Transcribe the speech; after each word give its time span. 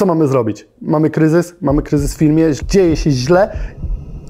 Co 0.00 0.06
mamy 0.06 0.28
zrobić? 0.28 0.66
Mamy 0.82 1.10
kryzys, 1.10 1.54
mamy 1.60 1.82
kryzys 1.82 2.14
w 2.14 2.18
firmie, 2.18 2.46
dzieje 2.68 2.96
się 2.96 3.10
źle 3.10 3.56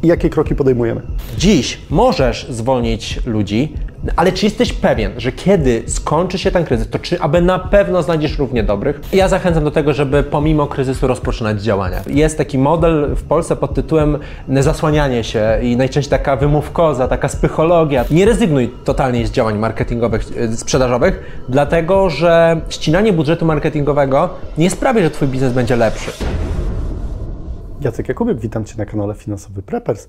jakie 0.03 0.31
kroki 0.31 0.55
podejmujemy? 0.55 1.03
Dziś 1.39 1.79
możesz 1.91 2.47
zwolnić 2.51 3.27
ludzi, 3.27 3.75
ale 4.17 4.33
czy 4.33 4.47
jesteś 4.47 4.73
pewien, 4.73 5.13
że 5.17 5.33
kiedy 5.33 5.83
skończy 5.87 6.39
się 6.39 6.51
ten 6.51 6.65
kryzys, 6.65 6.91
to 6.91 6.99
czy 6.99 7.21
aby 7.21 7.43
na 7.43 7.59
pewno 7.59 8.03
znajdziesz 8.03 8.39
równie 8.39 8.63
dobrych? 8.63 9.01
Ja 9.13 9.29
zachęcam 9.29 9.65
do 9.65 9.71
tego, 9.71 9.93
żeby 9.93 10.23
pomimo 10.23 10.67
kryzysu 10.67 11.07
rozpoczynać 11.07 11.63
działania. 11.63 12.03
Jest 12.07 12.39
taki 12.39 12.59
model 12.59 13.15
w 13.17 13.23
Polsce 13.23 13.57
pod 13.57 13.75
tytułem 13.75 14.19
zasłanianie 14.49 15.25
się 15.25 15.59
i 15.63 15.77
najczęściej 15.77 16.11
taka 16.11 16.37
wymówkoza, 16.37 17.09
taka 17.09 17.29
psychologia. 17.29 18.05
Nie 18.11 18.25
rezygnuj 18.25 18.71
totalnie 18.85 19.27
z 19.27 19.31
działań 19.31 19.59
marketingowych, 19.59 20.23
e, 20.37 20.57
sprzedażowych, 20.57 21.43
dlatego 21.49 22.11
że 22.11 22.61
ścinanie 22.69 23.13
budżetu 23.13 23.47
marketingowego 23.47 24.31
nie 24.59 24.71
sprawi, 24.71 25.03
że 25.03 25.11
Twój 25.11 25.29
biznes 25.29 25.53
będzie 25.53 25.77
lepszy. 25.77 26.11
Jacek 27.81 28.09
Jakubek, 28.09 28.39
witam 28.39 28.65
Cię 28.65 28.75
na 28.79 28.87
kanale 28.87 29.15
Finansowy 29.15 29.63
Preppers. 29.63 30.09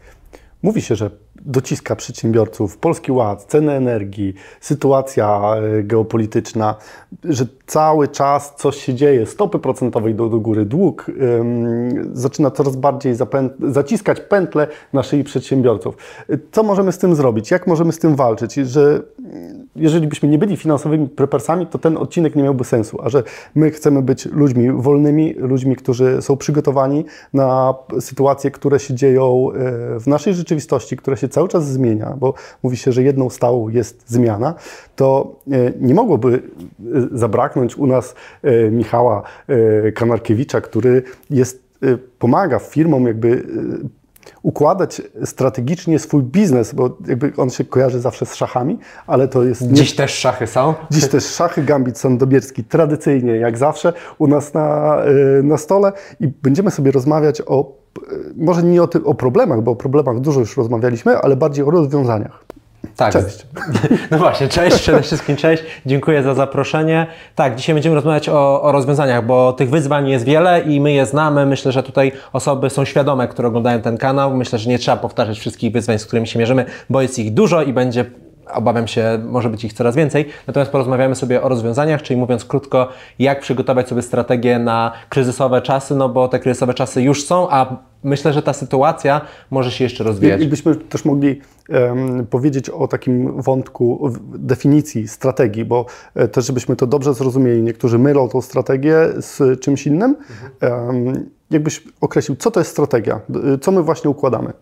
Mówi 0.64 0.82
się, 0.82 0.96
że 0.96 1.10
dociska 1.46 1.96
przedsiębiorców 1.96 2.78
Polski 2.78 3.12
Ład, 3.12 3.44
ceny 3.44 3.72
energii, 3.72 4.34
sytuacja 4.62 5.56
e, 5.56 5.84
geopolityczna, 5.84 6.76
że 7.24 7.46
cały 7.66 8.08
czas 8.08 8.54
coś 8.58 8.78
się 8.78 8.94
dzieje, 8.94 9.26
stopy 9.26 9.60
procentowe 9.60 10.12
idą 10.12 10.30
do 10.30 10.40
góry, 10.40 10.66
dług 10.66 11.06
ym, 11.10 12.12
zaczyna 12.14 12.52
coraz 12.52 12.76
bardziej 12.76 13.16
zaciskać 13.60 14.20
pętle 14.20 14.68
na 14.94 15.04
szyi 15.04 15.24
przedsiębiorców. 15.24 15.98
Co 16.52 16.64
możemy 16.64 16.92
z 16.92 16.98
tym 16.98 17.16
zrobić? 17.16 17.52
Jak 17.52 17.68
możemy 17.68 17.92
z 17.92 18.00
tym 18.00 18.16
walczyć? 18.16 18.54
Że 18.54 19.02
jeżeli 19.76 20.08
byśmy 20.08 20.30
nie 20.30 20.38
byli 20.38 20.58
finansowymi 20.58 21.10
prepersami, 21.10 21.68
to 21.68 21.80
ten 21.80 21.98
odcinek 21.98 22.36
nie 22.36 22.44
miałby 22.44 22.64
sensu, 22.64 22.98
a 23.04 23.10
że 23.10 23.24
my 23.56 23.72
chcemy 23.72 24.02
być 24.02 24.26
ludźmi 24.26 24.72
wolnymi, 24.72 25.34
ludźmi, 25.34 25.76
którzy 25.76 26.22
są 26.22 26.38
przygotowani 26.38 27.06
na 27.34 27.74
sytuacje, 28.00 28.52
które 28.52 28.80
się 28.80 28.94
dzieją 28.94 29.48
e, 29.52 30.00
w 30.00 30.08
naszej 30.08 30.34
rzeczywistości, 30.34 30.98
które 30.98 31.18
się 31.18 31.28
cały 31.32 31.48
czas 31.48 31.68
zmienia, 31.68 32.14
bo 32.20 32.34
mówi 32.64 32.78
się, 32.78 32.92
że 32.92 33.04
jedną 33.04 33.30
stałą 33.30 33.70
jest 33.70 34.10
zmiana, 34.10 34.54
to 34.96 35.36
e, 35.52 35.72
nie 35.80 35.94
mogłoby 35.94 36.34
e, 36.34 36.40
zabraknąć 37.12 37.78
u 37.78 37.88
nas 37.88 38.16
Michała 38.72 39.24
Kanarkiewicza, 39.96 40.62
który 40.62 41.04
jest, 41.30 41.64
pomaga 42.20 42.60
firmom 42.60 43.08
jakby 43.08 43.44
układać 44.44 45.02
strategicznie 45.26 46.00
swój 46.00 46.24
biznes, 46.24 46.74
bo 46.74 46.98
jakby 47.08 47.34
on 47.38 47.50
się 47.50 47.66
kojarzy 47.66 48.00
zawsze 48.00 48.26
z 48.26 48.36
szachami, 48.36 48.80
ale 49.08 49.28
to 49.28 49.44
jest... 49.44 49.72
Dziś 49.72 49.92
nie... 49.92 49.98
też 49.98 50.12
szachy 50.12 50.48
są? 50.48 50.74
Dziś 50.92 51.08
też 51.08 51.26
szachy, 51.26 51.64
gambit 51.64 51.98
sandobierski, 51.98 52.64
tradycyjnie 52.64 53.36
jak 53.36 53.58
zawsze 53.58 53.94
u 54.18 54.28
nas 54.28 54.54
na, 54.54 54.98
na 55.44 55.58
stole 55.58 55.92
i 56.20 56.28
będziemy 56.28 56.72
sobie 56.72 56.92
rozmawiać 56.92 57.42
o, 57.46 57.81
może 58.38 58.64
nie 58.64 58.84
o, 58.84 58.88
ty, 58.88 59.04
o 59.04 59.14
problemach, 59.14 59.62
bo 59.62 59.72
o 59.72 59.76
problemach 59.76 60.20
dużo 60.20 60.40
już 60.40 60.58
rozmawialiśmy, 60.58 61.18
ale 61.18 61.36
bardziej 61.36 61.66
o 61.66 61.72
rozwiązaniach. 61.72 62.46
Tak. 62.96 63.14
Cześć. 63.14 63.46
No 64.12 64.18
właśnie, 64.18 64.48
cześć, 64.48 64.80
przede 64.80 65.02
wszystkim 65.02 65.36
cześć. 65.36 65.64
Dziękuję 65.86 66.24
za 66.24 66.34
zaproszenie. 66.34 67.08
Tak, 67.36 67.56
dzisiaj 67.56 67.76
będziemy 67.76 67.96
rozmawiać 67.96 68.30
o, 68.30 68.62
o, 68.62 68.72
rozwiązaniach, 68.72 69.26
bo 69.26 69.54
tych 69.54 69.70
wyzwań 69.70 70.10
jest 70.10 70.26
wiele 70.26 70.62
i 70.62 70.82
my 70.82 70.92
je 70.92 71.06
znamy. 71.06 71.46
Myślę, 71.46 71.72
że 71.72 71.84
tutaj 71.84 72.12
osoby 72.34 72.70
są 72.70 72.86
świadome, 72.86 73.28
które 73.28 73.48
oglądają 73.48 73.82
ten 73.82 73.98
kanał. 73.98 74.38
Myślę, 74.38 74.60
że 74.60 74.70
nie 74.70 74.80
trzeba 74.80 74.98
powtarzać 74.98 75.40
wszystkich 75.40 75.72
wyzwań, 75.72 76.00
z 76.00 76.06
którymi 76.06 76.28
się 76.28 76.40
mierzymy, 76.40 76.66
bo 76.90 77.02
jest 77.02 77.20
ich 77.20 77.34
dużo 77.34 77.64
i 77.64 77.74
będzie 77.74 78.06
obawiam 78.54 78.88
się, 78.88 79.20
może 79.26 79.50
być 79.50 79.66
ich 79.66 79.74
coraz 79.74 79.96
więcej. 79.96 80.26
Natomiast 80.48 80.72
porozmawiamy 80.72 81.16
sobie 81.16 81.42
o 81.42 81.50
rozwiązaniach, 81.50 82.02
czyli 82.02 82.20
mówiąc 82.20 82.46
krótko, 82.46 82.88
jak 83.20 83.40
przygotować 83.40 83.88
sobie 83.88 84.02
strategię 84.02 84.60
na 84.60 84.92
kryzysowe 85.10 85.62
czasy, 85.62 85.96
no 85.96 86.10
bo 86.10 86.28
te 86.28 86.40
kryzysowe 86.40 86.74
czasy 86.74 87.02
już 87.02 87.26
są, 87.26 87.50
a 87.50 87.76
myślę, 88.04 88.34
że 88.34 88.42
ta 88.42 88.54
sytuacja 88.54 89.22
może 89.52 89.72
się 89.72 89.84
jeszcze 89.84 90.04
rozwijać. 90.04 90.42
I 90.42 90.48
byśmy 90.48 90.76
też 90.76 91.06
mogli 91.06 91.42
um, 91.70 92.28
powiedzieć 92.28 92.70
o 92.70 92.88
takim 92.88 93.42
wątku 93.42 94.12
definicji 94.36 95.08
strategii, 95.08 95.66
bo 95.66 95.86
e, 96.16 96.28
też 96.28 96.46
żebyśmy 96.46 96.76
to 96.76 96.88
dobrze 96.88 97.14
zrozumieli, 97.14 97.62
niektórzy 97.62 98.00
mylą 98.00 98.30
tą 98.30 98.42
strategię 98.42 98.96
z 99.18 99.62
czymś 99.62 99.88
innym. 99.88 100.16
Mhm. 100.62 100.88
Um, 100.88 101.30
jakbyś 101.52 101.84
określił, 102.02 102.36
co 102.36 102.52
to 102.52 102.60
jest 102.60 102.72
strategia, 102.72 103.20
co 103.62 103.72
my 103.72 103.84
właśnie 103.84 104.10
układamy? 104.10 104.54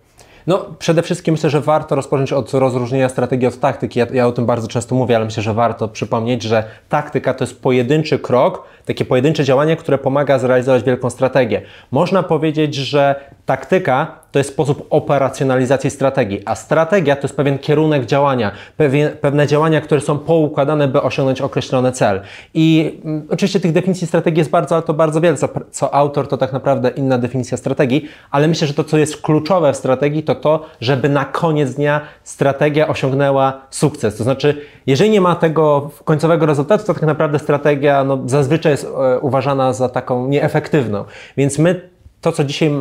No, 0.49 0.65
przede 0.79 1.01
wszystkim 1.01 1.31
myślę, 1.31 1.49
że 1.49 1.61
warto 1.61 1.95
rozpocząć 1.95 2.33
od 2.33 2.53
rozróżnienia 2.53 3.09
strategii 3.09 3.47
od 3.47 3.59
taktyki. 3.59 3.99
Ja, 3.99 4.07
ja, 4.13 4.27
o 4.27 4.31
tym 4.31 4.45
bardzo 4.45 4.67
często 4.67 4.95
mówię, 4.95 5.15
ale 5.15 5.25
myślę, 5.25 5.43
że 5.43 5.53
warto 5.53 5.87
przypomnieć, 5.87 6.43
że 6.43 6.63
taktyka 6.89 7.33
to 7.33 7.43
jest 7.43 7.61
pojedynczy 7.61 8.19
krok, 8.19 8.63
takie 8.85 9.05
pojedyncze 9.05 9.43
działanie, 9.43 9.75
które 9.75 9.97
pomaga 9.97 10.39
zrealizować 10.39 10.83
wielką 10.83 11.09
strategię. 11.09 11.61
Można 11.91 12.23
powiedzieć, 12.23 12.75
że 12.75 13.15
taktyka 13.49 14.19
to 14.31 14.39
jest 14.39 14.49
sposób 14.49 14.87
operacjonalizacji 14.89 15.89
strategii, 15.89 16.41
a 16.45 16.55
strategia 16.55 17.15
to 17.15 17.21
jest 17.21 17.35
pewien 17.35 17.57
kierunek 17.57 18.05
działania, 18.05 18.51
pewien, 18.77 19.11
pewne 19.21 19.47
działania, 19.47 19.81
które 19.81 20.01
są 20.01 20.17
poukładane, 20.19 20.87
by 20.87 21.01
osiągnąć 21.01 21.41
określony 21.41 21.91
cel. 21.91 22.21
I 22.53 22.99
mm, 23.05 23.27
oczywiście 23.29 23.59
tych 23.59 23.71
definicji 23.71 24.07
strategii 24.07 24.39
jest 24.39 24.49
bardzo, 24.49 24.81
to 24.81 24.93
bardzo 24.93 25.21
wiele, 25.21 25.37
co, 25.37 25.49
co 25.71 25.93
autor 25.93 26.27
to 26.27 26.37
tak 26.37 26.53
naprawdę 26.53 26.89
inna 26.89 27.17
definicja 27.17 27.57
strategii, 27.57 28.09
ale 28.31 28.47
myślę, 28.47 28.67
że 28.67 28.73
to, 28.73 28.83
co 28.83 28.97
jest 28.97 29.21
kluczowe 29.21 29.73
w 29.73 29.75
strategii, 29.75 30.23
to 30.23 30.35
to, 30.35 30.65
żeby 30.81 31.09
na 31.09 31.25
koniec 31.25 31.75
dnia 31.75 32.01
strategia 32.23 32.87
osiągnęła 32.87 33.61
sukces. 33.69 34.17
To 34.17 34.23
znaczy, 34.23 34.61
jeżeli 34.87 35.09
nie 35.09 35.21
ma 35.21 35.35
tego 35.35 35.89
końcowego 36.05 36.45
rezultatu, 36.45 36.85
to 36.85 36.93
tak 36.93 37.03
naprawdę 37.03 37.39
strategia 37.39 38.03
no, 38.03 38.19
zazwyczaj 38.25 38.71
jest 38.71 38.83
e, 38.83 39.19
uważana 39.19 39.73
za 39.73 39.89
taką 39.89 40.27
nieefektywną. 40.27 41.05
Więc 41.37 41.59
my 41.59 41.98
to, 42.21 42.31
co 42.31 42.43
dzisiaj, 42.43 42.71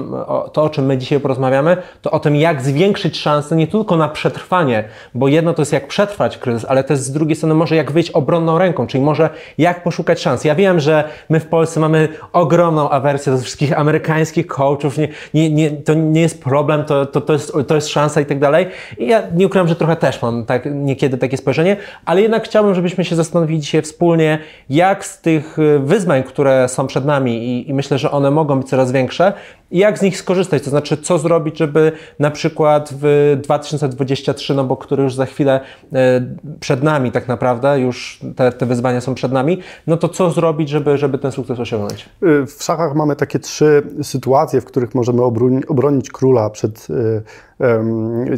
to 0.53 0.63
o 0.63 0.71
czym 0.71 0.87
my 0.87 0.99
dzisiaj 0.99 1.21
porozmawiamy, 1.21 1.77
to 2.03 2.11
o 2.11 2.21
tym, 2.21 2.37
jak 2.37 2.63
zwiększyć 2.63 3.19
szanse 3.19 3.57
nie 3.57 3.67
tylko 3.67 3.97
na 3.97 4.09
przetrwanie, 4.09 4.85
bo 5.15 5.29
jedno 5.29 5.55
to 5.55 5.63
jest 5.63 5.73
jak 5.73 5.89
przetrwać 5.89 6.39
kryzys, 6.39 6.65
ale 6.69 6.85
też 6.85 6.99
z 6.99 7.13
drugiej 7.13 7.37
strony 7.37 7.55
może 7.55 7.77
jak 7.77 7.93
wyjść 7.93 8.11
obronną 8.11 8.59
ręką, 8.59 8.87
czyli 8.87 9.05
może 9.05 9.31
jak 9.59 9.83
poszukać 9.83 10.21
szans. 10.21 10.45
Ja 10.45 10.55
wiem, 10.55 10.81
że 10.81 11.05
my 11.29 11.41
w 11.41 11.47
Polsce 11.47 11.81
mamy 11.81 12.09
ogromną 12.33 12.91
awersję 12.91 13.33
do 13.33 13.39
wszystkich 13.39 13.79
amerykańskich 13.79 14.47
coachów, 14.47 14.99
nie, 14.99 15.09
nie, 15.35 15.51
nie, 15.51 15.71
to 15.71 15.95
nie 15.95 16.21
jest 16.21 16.43
problem, 16.43 16.85
to, 16.85 17.07
to, 17.07 17.21
to, 17.21 17.33
jest, 17.33 17.53
to 17.69 17.75
jest 17.75 17.89
szansa 17.89 18.21
i 18.21 18.27
tak 18.27 18.39
dalej. 18.39 18.67
I 18.99 19.07
ja 19.07 19.23
nie 19.35 19.47
ukrywam, 19.47 19.69
że 19.69 19.77
trochę 19.77 19.97
też 19.97 20.23
mam 20.23 20.45
tak, 20.45 20.69
niekiedy 20.73 21.19
takie 21.19 21.37
spojrzenie, 21.37 21.77
ale 22.05 22.23
jednak 22.23 22.45
chciałbym, 22.45 22.75
żebyśmy 22.75 23.05
się 23.05 23.17
zastanowili 23.17 23.61
dzisiaj 23.61 23.83
wspólnie, 23.83 24.39
jak 24.71 25.05
z 25.05 25.21
tych 25.21 25.59
y, 25.59 25.79
wyzwań, 25.79 26.23
które 26.23 26.69
są 26.69 26.87
przed 26.87 27.05
nami 27.05 27.39
i, 27.45 27.71
i 27.71 27.75
myślę, 27.75 27.99
że 27.99 28.11
one 28.11 28.31
mogą 28.31 28.59
być 28.59 28.69
coraz 28.69 28.93
większe, 28.93 29.28
i 29.71 29.79
jak 29.79 29.99
z 29.99 30.03
nich 30.03 30.19
skorzystać, 30.19 30.63
to 30.63 30.71
znaczy 30.71 30.97
co 30.97 31.19
zrobić, 31.19 31.59
żeby 31.59 31.93
na 32.19 32.31
przykład 32.31 32.95
w 33.03 33.37
2023, 33.43 34.55
no 34.55 34.65
bo 34.65 34.77
który 34.77 35.03
już 35.03 35.15
za 35.15 35.27
chwilę 35.27 35.61
e, 35.93 36.21
przed 36.61 36.83
nami 36.83 37.13
tak 37.13 37.29
naprawdę, 37.29 37.81
już 37.81 38.21
te, 38.37 38.53
te 38.53 38.67
wyzwania 38.67 39.01
są 39.01 39.15
przed 39.15 39.33
nami, 39.33 39.59
no 39.87 39.97
to 39.97 40.09
co 40.09 40.31
zrobić, 40.31 40.69
żeby, 40.69 40.99
żeby 40.99 41.19
ten 41.19 41.33
sukces 41.33 41.61
osiągnąć? 41.61 42.09
Y, 42.23 42.47
w 42.47 42.63
szachach 42.63 42.95
mamy 42.95 43.17
takie 43.17 43.39
trzy 43.39 43.83
sytuacje, 44.03 44.61
w 44.61 44.65
których 44.65 44.95
możemy 44.95 45.23
obronić, 45.69 46.11
króla 46.11 46.51
przed, 46.51 46.87
y, 46.91 47.23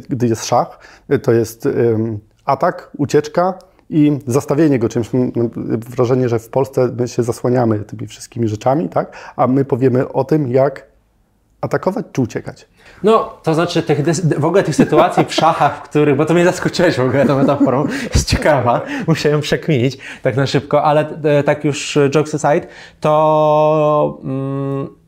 gdy 0.09 0.27
jest 0.29 0.47
szach. 0.47 0.79
To 1.23 1.33
jest 1.33 1.69
atak, 2.45 2.91
ucieczka 2.99 3.55
i 3.91 4.19
zastawienie 4.27 4.79
go 4.79 4.89
czymś. 4.89 5.11
Wrażenie, 5.89 6.29
że 6.29 6.39
w 6.39 6.49
Polsce 6.49 6.91
my 6.99 7.09
się 7.09 7.23
zasłaniamy 7.23 7.79
tymi 7.79 8.07
wszystkimi 8.07 8.49
rzeczami, 8.49 8.89
tak? 8.89 9.33
a 9.37 9.47
my 9.47 9.65
powiemy 9.65 10.13
o 10.13 10.25
tym, 10.25 10.53
jak 10.53 10.91
atakować 11.61 12.07
czy 12.13 12.21
uciekać. 12.21 12.69
No, 13.03 13.39
to 13.43 13.55
znaczy 13.55 13.83
tych, 13.83 14.03
w 14.39 14.45
ogóle 14.45 14.63
tych 14.63 14.77
sytuacji 14.77 15.25
w 15.25 15.35
szachach, 15.35 15.79
w 15.79 15.83
których, 15.83 16.17
bo 16.17 16.25
to 16.25 16.35
mnie 16.35 16.45
zaskoczyłeś 16.45 16.97
w 16.97 17.01
ogóle 17.01 17.27
tą 17.27 17.39
metaforą, 17.39 17.87
jest 18.15 18.29
ciekawa, 18.29 18.81
musiałem 19.07 19.41
przekminić 19.41 19.99
tak 20.23 20.37
na 20.37 20.47
szybko, 20.47 20.83
ale 20.83 21.21
e, 21.23 21.43
tak 21.43 21.65
już 21.65 21.99
jokes 22.15 22.45
aside, 22.45 22.67
to... 23.01 24.19
Mm, 24.25 25.00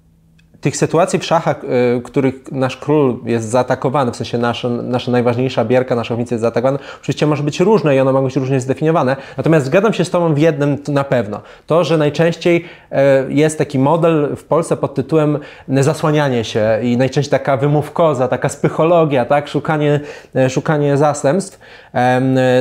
tych 0.63 0.77
sytuacji 0.77 1.19
w 1.19 1.25
szachach, 1.25 1.61
w 1.63 1.97
y, 1.99 2.03
których 2.05 2.53
nasz 2.53 2.77
król 2.77 3.19
jest 3.25 3.49
zaatakowany, 3.49 4.13
w 4.13 4.17
sensie 4.17 4.39
nasza, 4.39 4.69
nasza 4.69 5.11
najważniejsza 5.11 5.65
bierka, 5.65 5.97
nasza 5.97 6.15
ownica 6.15 6.35
jest 6.35 6.41
zaatakowana, 6.41 6.79
oczywiście 7.01 7.27
może 7.27 7.43
być 7.43 7.61
różne 7.61 7.97
i 7.97 8.01
one 8.01 8.13
mogą 8.13 8.27
być 8.27 8.37
różnie 8.37 8.61
zdefiniowane. 8.61 9.17
Natomiast 9.37 9.67
zgadzam 9.67 9.93
się 9.93 10.05
z 10.05 10.11
Tobą 10.11 10.35
w 10.35 10.39
jednym 10.39 10.79
na 10.89 11.05
pewno. 11.05 11.41
To, 11.67 11.85
że 11.85 11.99
najczęściej 11.99 12.65
y, 12.93 12.97
jest 13.29 13.59
taki 13.59 13.79
model 13.79 14.37
w 14.37 14.45
Polsce 14.45 14.77
pod 14.77 14.95
tytułem 14.95 15.39
zasłanianie 15.69 16.45
się 16.45 16.79
i 16.83 16.97
najczęściej 16.97 17.31
taka 17.31 17.57
wymówkoza, 17.57 18.29
taka 18.29 18.49
psychologia, 18.49 19.25
tak? 19.25 19.49
szukanie, 19.49 20.01
y, 20.37 20.51
szukanie 20.51 20.97
zastępstw 20.97 21.59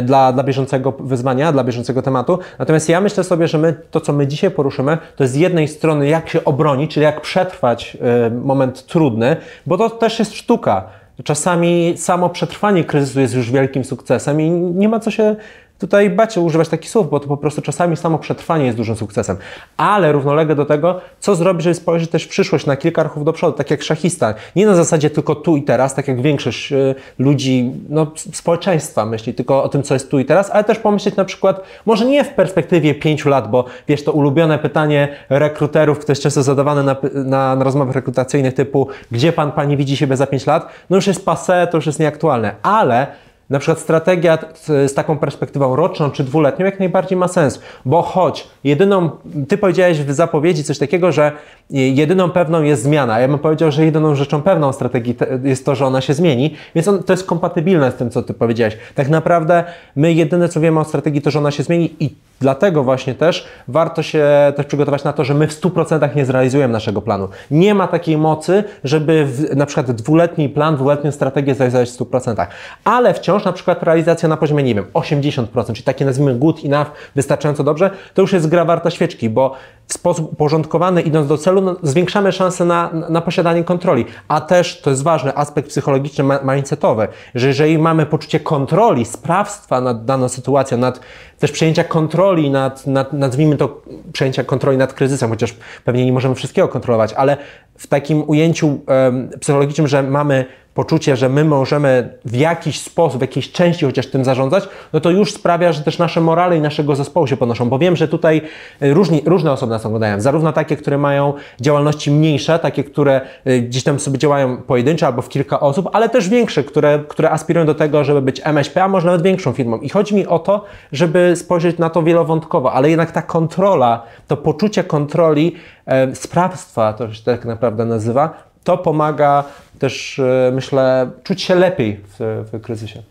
dla, 0.01 0.33
dla 0.33 0.43
bieżącego 0.43 0.91
wyzwania, 0.99 1.51
dla 1.51 1.63
bieżącego 1.63 2.01
tematu. 2.01 2.39
Natomiast 2.59 2.89
ja 2.89 3.01
myślę 3.01 3.23
sobie, 3.23 3.47
że 3.47 3.57
my, 3.57 3.75
to, 3.91 4.01
co 4.01 4.13
my 4.13 4.27
dzisiaj 4.27 4.51
poruszymy, 4.51 4.97
to 5.15 5.23
jest 5.23 5.33
z 5.33 5.37
jednej 5.37 5.67
strony 5.67 6.07
jak 6.07 6.29
się 6.29 6.43
obronić, 6.43 6.93
czyli 6.93 7.03
jak 7.03 7.21
przetrwać 7.21 7.90
E, 7.95 8.29
moment 8.29 8.85
trudny, 8.85 9.35
bo 9.65 9.77
to 9.77 9.89
też 9.89 10.19
jest 10.19 10.33
sztuka. 10.33 10.83
Czasami 11.23 11.93
samo 11.97 12.29
przetrwanie 12.29 12.83
kryzysu 12.83 13.19
jest 13.19 13.33
już 13.33 13.51
wielkim 13.51 13.83
sukcesem 13.83 14.41
i 14.41 14.49
nie 14.49 14.89
ma 14.89 14.99
co 14.99 15.11
się 15.11 15.35
tutaj 15.81 16.09
bacie 16.09 16.41
używać 16.41 16.69
takich 16.69 16.91
słów, 16.91 17.09
bo 17.09 17.19
to 17.19 17.27
po 17.27 17.37
prostu 17.37 17.61
czasami 17.61 17.97
samo 17.97 18.19
przetrwanie 18.19 18.65
jest 18.65 18.77
dużym 18.77 18.95
sukcesem. 18.95 19.37
Ale 19.77 20.11
równolegle 20.11 20.55
do 20.55 20.65
tego, 20.65 21.01
co 21.19 21.35
zrobić, 21.35 21.63
żeby 21.63 21.73
spojrzeć 21.73 22.09
też 22.09 22.23
w 22.23 22.27
przyszłość 22.27 22.65
na 22.65 22.77
kilka 22.77 23.03
ruchów 23.03 23.25
do 23.25 23.33
przodu, 23.33 23.57
tak 23.57 23.71
jak 23.71 23.83
szachista. 23.83 24.33
Nie 24.55 24.65
na 24.65 24.75
zasadzie 24.75 25.09
tylko 25.09 25.35
tu 25.35 25.57
i 25.57 25.63
teraz, 25.63 25.95
tak 25.95 26.07
jak 26.07 26.21
większość 26.21 26.71
y, 26.71 26.95
ludzi, 27.19 27.71
no, 27.89 28.11
społeczeństwa 28.33 29.05
myśli 29.05 29.33
tylko 29.33 29.63
o 29.63 29.69
tym, 29.69 29.83
co 29.83 29.93
jest 29.93 30.11
tu 30.11 30.19
i 30.19 30.25
teraz, 30.25 30.49
ale 30.51 30.63
też 30.63 30.79
pomyśleć 30.79 31.15
na 31.15 31.25
przykład, 31.25 31.63
może 31.85 32.05
nie 32.05 32.23
w 32.23 32.29
perspektywie 32.29 32.95
pięciu 32.95 33.29
lat, 33.29 33.51
bo 33.51 33.65
wiesz, 33.87 34.03
to 34.03 34.11
ulubione 34.11 34.59
pytanie 34.59 35.07
rekruterów, 35.29 35.99
które 35.99 36.11
jest 36.11 36.21
często 36.21 36.43
zadawane 36.43 36.83
na, 36.83 36.95
na, 37.13 37.55
na 37.55 37.63
rozmowach 37.63 37.95
rekrutacyjnych 37.95 38.53
typu, 38.53 38.87
gdzie 39.11 39.33
pan, 39.33 39.51
pani 39.51 39.77
widzi 39.77 39.97
siebie 39.97 40.17
za 40.17 40.27
pięć 40.27 40.45
lat, 40.45 40.67
no 40.89 40.95
już 40.95 41.07
jest 41.07 41.25
passé, 41.25 41.67
to 41.67 41.77
już 41.77 41.85
jest 41.85 41.99
nieaktualne, 41.99 42.55
ale 42.63 43.07
na 43.51 43.59
przykład 43.59 43.79
strategia 43.79 44.37
z 44.65 44.93
taką 44.93 45.17
perspektywą 45.17 45.75
roczną 45.75 46.11
czy 46.11 46.23
dwuletnią 46.23 46.65
jak 46.65 46.79
najbardziej 46.79 47.17
ma 47.17 47.27
sens, 47.27 47.61
bo 47.85 48.01
choć 48.01 48.47
jedyną, 48.63 49.09
ty 49.47 49.57
powiedziałeś 49.57 49.99
w 50.01 50.11
zapowiedzi 50.11 50.63
coś 50.63 50.77
takiego, 50.77 51.11
że 51.11 51.31
jedyną 51.69 52.29
pewną 52.29 52.63
jest 52.63 52.83
zmiana, 52.83 53.19
ja 53.19 53.27
bym 53.27 53.39
powiedział, 53.39 53.71
że 53.71 53.85
jedyną 53.85 54.15
rzeczą 54.15 54.41
pewną 54.41 54.73
strategii 54.73 55.15
jest 55.43 55.65
to, 55.65 55.75
że 55.75 55.85
ona 55.85 56.01
się 56.01 56.13
zmieni, 56.13 56.55
więc 56.75 56.87
on, 56.87 57.03
to 57.03 57.13
jest 57.13 57.25
kompatybilne 57.25 57.91
z 57.91 57.95
tym, 57.95 58.09
co 58.09 58.23
ty 58.23 58.33
powiedziałeś. 58.33 58.77
Tak 58.95 59.09
naprawdę 59.09 59.63
my 59.95 60.13
jedyne, 60.13 60.49
co 60.49 60.59
wiemy 60.59 60.79
o 60.79 60.83
strategii, 60.83 61.21
to, 61.21 61.31
że 61.31 61.39
ona 61.39 61.51
się 61.51 61.63
zmieni 61.63 61.95
i 61.99 62.09
Dlatego 62.41 62.83
właśnie 62.83 63.15
też 63.15 63.47
warto 63.67 64.03
się 64.03 64.53
też 64.55 64.65
przygotować 64.65 65.03
na 65.03 65.13
to, 65.13 65.23
że 65.23 65.33
my 65.33 65.47
w 65.47 65.61
100% 65.61 66.15
nie 66.15 66.25
zrealizujemy 66.25 66.73
naszego 66.73 67.01
planu. 67.01 67.29
Nie 67.51 67.75
ma 67.75 67.87
takiej 67.87 68.17
mocy, 68.17 68.63
żeby 68.83 69.25
w, 69.25 69.55
na 69.55 69.65
przykład 69.65 69.91
dwuletni 69.91 70.49
plan, 70.49 70.75
dwuletnią 70.75 71.11
strategię 71.11 71.55
zrealizować 71.55 71.89
w 71.89 71.97
100%. 71.97 72.47
Ale 72.83 73.13
wciąż 73.13 73.45
na 73.45 73.53
przykład 73.53 73.83
realizacja 73.83 74.29
na 74.29 74.37
poziomie, 74.37 74.63
nie 74.63 74.75
wiem, 74.75 74.85
80%, 74.93 75.65
czyli 75.65 75.83
takie 75.83 76.05
nazwijmy 76.05 76.35
good 76.35 76.65
enough, 76.65 76.87
wystarczająco 77.15 77.63
dobrze, 77.63 77.89
to 78.13 78.21
już 78.21 78.33
jest 78.33 78.49
gra 78.49 78.65
warta 78.65 78.89
świeczki, 78.89 79.29
bo 79.29 79.55
w 79.87 79.93
sposób 79.93 80.33
uporządkowany, 80.33 81.01
idąc 81.01 81.27
do 81.27 81.37
celu, 81.37 81.61
no, 81.61 81.75
zwiększamy 81.83 82.31
szanse 82.31 82.65
na, 82.65 82.89
na 83.09 83.21
posiadanie 83.21 83.63
kontroli. 83.63 84.05
A 84.27 84.41
też, 84.41 84.81
to 84.81 84.89
jest 84.89 85.03
ważny 85.03 85.35
aspekt 85.35 85.69
psychologiczny, 85.69 86.23
mindsetowy, 86.43 87.07
że 87.35 87.47
jeżeli 87.47 87.77
mamy 87.77 88.05
poczucie 88.05 88.39
kontroli, 88.39 89.05
sprawstwa 89.05 89.81
nad 89.81 90.05
daną 90.05 90.29
sytuacją, 90.29 90.77
nad 90.77 90.99
też 91.41 91.51
przejęcia 91.51 91.83
kontroli 91.83 92.49
nad, 92.49 92.87
nad 92.87 93.13
nazwijmy 93.13 93.57
to, 93.57 93.81
przejęcia 94.13 94.43
kontroli 94.43 94.77
nad 94.77 94.93
kryzysem, 94.93 95.29
chociaż 95.29 95.55
pewnie 95.85 96.05
nie 96.05 96.13
możemy 96.13 96.35
wszystkiego 96.35 96.67
kontrolować, 96.67 97.13
ale 97.13 97.37
w 97.77 97.87
takim 97.87 98.23
ujęciu 98.29 98.67
um, 98.67 99.29
psychologicznym, 99.39 99.87
że 99.87 100.03
mamy 100.03 100.45
poczucie, 100.73 101.15
że 101.15 101.29
my 101.29 101.45
możemy 101.45 102.17
w 102.25 102.35
jakiś 102.35 102.79
sposób, 102.79 103.19
w 103.19 103.21
jakiejś 103.21 103.51
części 103.51 103.85
chociaż 103.85 104.07
tym 104.07 104.25
zarządzać, 104.25 104.69
no 104.93 104.99
to 104.99 105.09
już 105.09 105.33
sprawia, 105.33 105.71
że 105.71 105.81
też 105.81 105.97
nasze 105.97 106.21
morale 106.21 106.57
i 106.57 106.61
naszego 106.61 106.95
zespołu 106.95 107.27
się 107.27 107.37
podnoszą, 107.37 107.69
bo 107.69 107.79
wiem, 107.79 107.95
że 107.95 108.07
tutaj 108.07 108.41
e, 108.81 108.93
różni, 108.93 109.21
różne 109.25 109.51
osoby 109.51 109.69
nas 109.69 109.85
oglądają, 109.85 110.21
zarówno 110.21 110.53
takie, 110.53 110.77
które 110.77 110.97
mają 110.97 111.33
działalności 111.61 112.11
mniejsze, 112.11 112.59
takie, 112.59 112.83
które 112.83 113.21
e, 113.45 113.59
gdzieś 113.59 113.83
tam 113.83 113.99
sobie 113.99 114.17
działają 114.17 114.57
pojedyncze 114.57 115.07
albo 115.07 115.21
w 115.21 115.29
kilka 115.29 115.59
osób, 115.59 115.89
ale 115.93 116.09
też 116.09 116.29
większe, 116.29 116.63
które, 116.63 116.99
które 117.07 117.31
aspirują 117.31 117.65
do 117.65 117.75
tego, 117.75 118.03
żeby 118.03 118.21
być 118.21 118.41
MŚP, 118.43 118.83
a 118.83 118.87
może 118.87 119.05
nawet 119.05 119.21
większą 119.21 119.53
firmą. 119.53 119.77
I 119.77 119.89
chodzi 119.89 120.15
mi 120.15 120.27
o 120.27 120.39
to, 120.39 120.65
żeby 120.91 121.33
spojrzeć 121.35 121.77
na 121.77 121.89
to 121.89 122.03
wielowątkowo, 122.03 122.73
ale 122.73 122.89
jednak 122.89 123.11
ta 123.11 123.21
kontrola, 123.21 124.03
to 124.27 124.37
poczucie 124.37 124.83
kontroli, 124.83 125.55
e, 125.85 126.15
sprawstwa, 126.15 126.93
to 126.93 127.13
się 127.13 127.23
tak 127.23 127.45
naprawdę 127.45 127.85
nazywa, 127.85 128.50
to 128.63 128.77
pomaga 128.77 129.43
też, 129.79 130.19
e, 130.19 130.51
myślę, 130.53 131.11
czuć 131.23 131.41
się 131.41 131.55
lepiej 131.55 131.99
w, 132.07 132.45
w 132.51 132.61
kryzysie. 132.61 133.03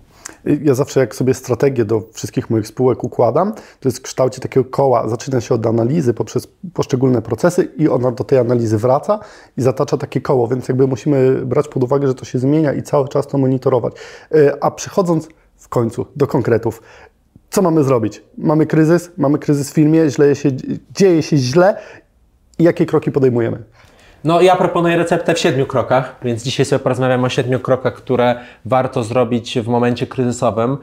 Ja 0.45 0.75
zawsze 0.75 1.01
jak 1.01 1.15
sobie 1.15 1.35
strategię 1.35 1.85
do 1.85 2.03
wszystkich 2.13 2.51
moich 2.51 2.67
spółek 2.67 3.05
układam, 3.05 3.53
to 3.53 3.89
jest 3.89 3.99
w 3.99 4.03
kształcie 4.03 4.41
takiego 4.41 4.71
koła. 4.71 5.09
Zaczyna 5.09 5.41
się 5.41 5.55
od 5.55 5.67
analizy 5.67 6.15
poprzez 6.15 6.49
poszczególne 6.75 7.23
procesy 7.23 7.69
i 7.77 7.89
ona 7.89 8.11
do 8.11 8.25
tej 8.25 8.39
analizy 8.39 8.79
wraca 8.79 9.21
i 9.57 9.63
zatacza 9.63 9.97
takie 9.97 10.21
koło, 10.21 10.49
więc 10.49 10.69
jakby 10.69 10.87
musimy 10.87 11.47
brać 11.47 11.69
pod 11.69 11.83
uwagę, 11.83 12.07
że 12.07 12.15
to 12.15 12.25
się 12.25 12.39
zmienia 12.39 12.73
i 12.73 12.83
cały 12.83 13.09
czas 13.09 13.27
to 13.27 13.39
monitorować. 13.39 13.93
E, 14.35 14.65
a 14.65 14.71
przechodząc 14.71 15.29
w 15.57 15.69
końcu 15.69 16.07
do 16.17 16.27
konkretów, 16.27 16.83
co 17.51 17.63
mamy 17.63 17.85
zrobić? 17.85 18.23
Mamy 18.39 18.67
kryzys, 18.67 19.11
mamy 19.17 19.39
kryzys 19.39 19.71
w 19.71 19.75
firmie, 19.75 20.11
źle 20.11 20.37
się, 20.37 20.51
dzieje 20.95 21.23
się 21.23 21.37
źle 21.37 21.77
jakie 22.59 22.87
kroki 22.87 23.13
podejmujemy? 23.13 23.63
No, 24.25 24.41
ja 24.41 24.57
proponuję 24.57 24.97
receptę 24.97 25.35
w 25.35 25.39
siedmiu 25.39 25.67
krokach, 25.67 26.17
więc 26.23 26.43
dzisiaj 26.43 26.67
sobie 26.67 26.79
porozmawiam 26.79 27.25
o 27.25 27.29
siedmiu 27.29 27.61
krokach, 27.61 27.95
które 27.95 28.35
warto 28.65 29.05
zrobić 29.05 29.59
w 29.59 29.69
momencie 29.69 30.07
kryzysowym. 30.07 30.79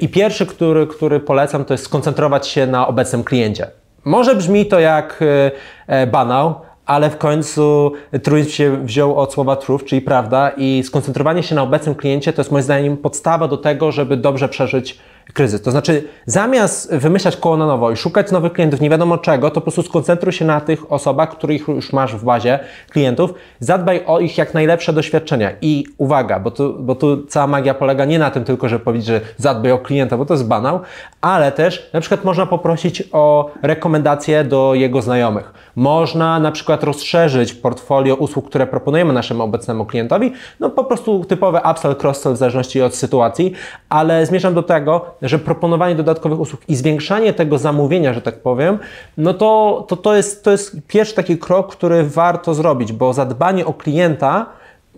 I 0.00 0.08
pierwszy, 0.08 0.46
który, 0.46 0.86
który 0.86 1.20
polecam, 1.20 1.64
to 1.64 1.74
jest 1.74 1.84
skoncentrować 1.84 2.48
się 2.48 2.66
na 2.66 2.88
obecnym 2.88 3.24
kliencie. 3.24 3.70
Może 4.04 4.34
brzmi 4.34 4.66
to 4.66 4.80
jak 4.80 5.20
e, 5.22 5.50
e, 5.86 6.06
banał, 6.06 6.54
ale 6.86 7.10
w 7.10 7.18
końcu 7.18 7.92
truizm 8.22 8.50
się 8.50 8.84
wziął 8.84 9.16
od 9.16 9.32
słowa 9.32 9.56
truth, 9.56 9.84
czyli 9.84 10.00
prawda, 10.00 10.50
i 10.56 10.82
skoncentrowanie 10.86 11.42
się 11.42 11.54
na 11.54 11.62
obecnym 11.62 11.94
kliencie 11.94 12.32
to 12.32 12.40
jest 12.40 12.52
moim 12.52 12.62
zdaniem 12.62 12.96
podstawa 12.96 13.48
do 13.48 13.56
tego, 13.56 13.92
żeby 13.92 14.16
dobrze 14.16 14.48
przeżyć 14.48 14.98
kryzys. 15.32 15.62
To 15.62 15.70
znaczy, 15.70 16.04
zamiast 16.26 16.94
wymyślać 16.94 17.36
koło 17.36 17.56
na 17.56 17.66
nowo 17.66 17.90
i 17.90 17.96
szukać 17.96 18.30
nowych 18.30 18.52
klientów, 18.52 18.80
nie 18.80 18.90
wiadomo 18.90 19.18
czego, 19.18 19.50
to 19.50 19.54
po 19.54 19.60
prostu 19.60 19.82
skoncentruj 19.82 20.32
się 20.32 20.44
na 20.44 20.60
tych 20.60 20.92
osobach, 20.92 21.30
których 21.30 21.68
już 21.68 21.92
masz 21.92 22.16
w 22.16 22.24
bazie 22.24 22.58
klientów, 22.90 23.34
zadbaj 23.60 24.02
o 24.06 24.20
ich 24.20 24.38
jak 24.38 24.54
najlepsze 24.54 24.92
doświadczenia. 24.92 25.50
I 25.60 25.86
uwaga, 25.98 26.40
bo 26.40 26.50
tu, 26.50 26.76
bo 26.78 26.94
tu 26.94 27.26
cała 27.26 27.46
magia 27.46 27.74
polega 27.74 28.04
nie 28.04 28.18
na 28.18 28.30
tym 28.30 28.44
tylko, 28.44 28.68
że 28.68 28.78
powiedzieć, 28.78 29.06
że 29.06 29.20
zadbaj 29.36 29.72
o 29.72 29.78
klienta, 29.78 30.16
bo 30.16 30.24
to 30.24 30.34
jest 30.34 30.46
banał, 30.46 30.80
ale 31.20 31.52
też 31.52 31.90
na 31.92 32.00
przykład 32.00 32.24
można 32.24 32.46
poprosić 32.46 33.02
o 33.12 33.50
rekomendacje 33.62 34.44
do 34.44 34.74
jego 34.74 35.02
znajomych. 35.02 35.52
Można 35.76 36.40
na 36.40 36.52
przykład 36.52 36.84
rozszerzyć 36.84 37.54
portfolio 37.54 38.14
usług, 38.14 38.48
które 38.48 38.66
proponujemy 38.66 39.12
naszemu 39.12 39.42
obecnemu 39.42 39.86
klientowi, 39.86 40.32
no 40.60 40.70
po 40.70 40.84
prostu 40.84 41.24
typowe 41.24 41.60
upsell, 41.70 41.94
cross-sell 41.94 42.34
w 42.34 42.36
zależności 42.36 42.82
od 42.82 42.94
sytuacji, 42.94 43.52
ale 43.88 44.26
zmierzam 44.26 44.54
do 44.54 44.62
tego, 44.62 45.11
że 45.22 45.38
proponowanie 45.38 45.94
dodatkowych 45.94 46.40
usług 46.40 46.60
i 46.68 46.74
zwiększanie 46.74 47.32
tego 47.32 47.58
zamówienia, 47.58 48.14
że 48.14 48.22
tak 48.22 48.42
powiem, 48.42 48.78
no 49.16 49.34
to, 49.34 49.84
to, 49.88 49.96
to, 49.96 50.14
jest, 50.14 50.44
to 50.44 50.50
jest 50.50 50.76
pierwszy 50.88 51.14
taki 51.14 51.38
krok, 51.38 51.72
który 51.72 52.04
warto 52.04 52.54
zrobić, 52.54 52.92
bo 52.92 53.12
zadbanie 53.12 53.66
o 53.66 53.72
klienta 53.72 54.46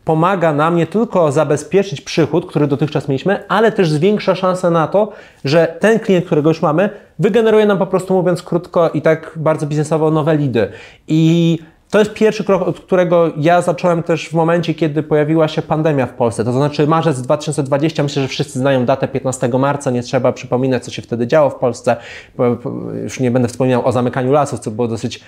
pomaga 0.05 0.53
nam 0.53 0.77
nie 0.77 0.87
tylko 0.87 1.33
zabezpieczyć 1.33 2.01
przychód, 2.01 2.47
który 2.47 2.67
dotychczas 2.67 3.09
mieliśmy, 3.09 3.49
ale 3.49 3.73
też 3.73 3.91
zwiększa 3.91 4.35
szansę 4.35 4.71
na 4.71 4.89
to, 4.89 5.13
że 5.45 5.77
ten 5.81 6.01
klient, 6.01 6.27
którego 6.27 6.51
już 6.51 6.63
mamy, 6.63 6.91
wygeneruje 7.19 7.67
nam 7.67 7.79
po 7.79 7.87
prostu, 7.87 8.15
mówiąc 8.15 8.43
krótko 8.43 8.91
i 8.91 9.03
tak 9.03 9.33
bardzo 9.37 9.67
biznesowo, 9.67 10.11
nowe 10.11 10.37
lidy. 10.37 10.69
I 11.09 11.59
to 11.95 11.99
jest 11.99 12.15
pierwszy 12.15 12.45
krok, 12.45 12.63
od 12.63 12.81
którego 12.81 13.33
ja 13.37 13.63
zacząłem 13.63 14.03
też 14.03 14.29
w 14.29 14.33
momencie, 14.33 14.75
kiedy 14.75 15.03
pojawiła 15.03 15.49
się 15.49 15.63
pandemia 15.63 16.07
w 16.07 16.13
Polsce. 16.13 16.45
To 16.45 16.53
znaczy 16.53 16.87
marzec 16.87 17.23
2020, 17.23 18.03
myślę, 18.03 18.23
że 18.23 18.29
wszyscy 18.29 18.59
znają 18.59 18.87
datę 18.87 19.09
15 19.09 19.49
marca, 19.49 19.91
nie 19.91 20.03
trzeba 20.03 20.33
przypominać, 20.33 20.85
co 20.85 20.91
się 20.91 21.03
wtedy 21.03 21.27
działo 21.27 21.51
w 21.51 21.55
Polsce. 21.55 21.97
Już 23.03 23.21
nie 23.21 23.31
będę 23.31 23.49
wspominał 23.49 23.87
o 23.87 23.93
zamykaniu 23.93 24.33
lasów, 24.33 24.61
co 24.61 24.71
było 24.71 24.89
dosyć 24.89 25.21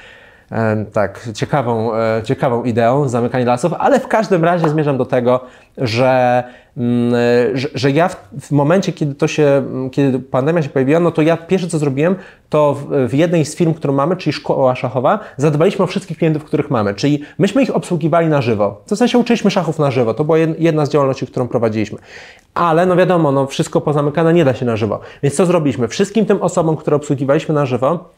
tak, 0.93 1.29
ciekawą, 1.35 1.95
e, 1.95 2.23
ciekawą 2.25 2.65
ideą, 2.65 3.09
zamykanie 3.09 3.45
lasów, 3.45 3.73
ale 3.79 4.01
w 4.01 4.09
każdym 4.09 4.45
razie 4.45 4.69
zmierzam 4.69 4.99
do 4.99 5.07
tego, 5.07 5.41
że 5.79 6.45
Mm, 6.77 7.15
że, 7.57 7.69
że 7.75 7.91
ja 7.91 8.09
w, 8.09 8.17
w, 8.41 8.51
momencie, 8.51 8.93
kiedy 8.93 9.15
to 9.15 9.29
się, 9.29 9.63
kiedy 9.93 10.19
pandemia 10.19 10.63
się 10.63 10.69
pojawiła, 10.69 11.01
no 11.01 11.11
to 11.11 11.23
ja 11.23 11.37
pierwsze 11.37 11.69
co 11.69 11.79
zrobiłem, 11.79 12.17
to 12.49 12.75
w, 12.75 13.09
w, 13.09 13.15
jednej 13.15 13.45
z 13.45 13.57
firm, 13.57 13.75
którą 13.75 13.95
mamy, 13.95 14.17
czyli 14.17 14.33
szkoła 14.33 14.75
szachowa, 14.75 15.19
zadbaliśmy 15.37 15.85
o 15.85 15.87
wszystkich 15.87 16.19
klientów, 16.19 16.45
których 16.45 16.71
mamy, 16.71 16.95
czyli 16.95 17.23
myśmy 17.39 17.63
ich 17.63 17.77
obsługiwali 17.77 18.29
na 18.29 18.43
żywo. 18.43 18.83
W 18.87 18.97
sensie 18.97 19.19
uczyliśmy 19.19 19.51
szachów 19.51 19.79
na 19.79 19.91
żywo, 19.91 20.15
to 20.15 20.25
była 20.25 20.39
jedna 20.39 20.87
z 20.87 20.91
działalności, 20.91 21.27
którą 21.27 21.49
prowadziliśmy. 21.49 21.99
Ale 22.55 22.87
no 22.87 22.97
wiadomo, 22.97 23.33
no 23.33 23.47
wszystko 23.47 23.81
pozamykane 23.81 24.33
nie 24.33 24.45
da 24.45 24.55
się 24.55 24.67
na 24.67 24.77
żywo. 24.77 25.01
Więc 25.23 25.35
co 25.35 25.47
zrobiliśmy? 25.47 25.89
Wszystkim 25.89 26.27
tym 26.27 26.43
osobom, 26.43 26.77
które 26.77 26.97
obsługiwaliśmy 26.97 27.55
na 27.55 27.67
żywo, 27.67 28.11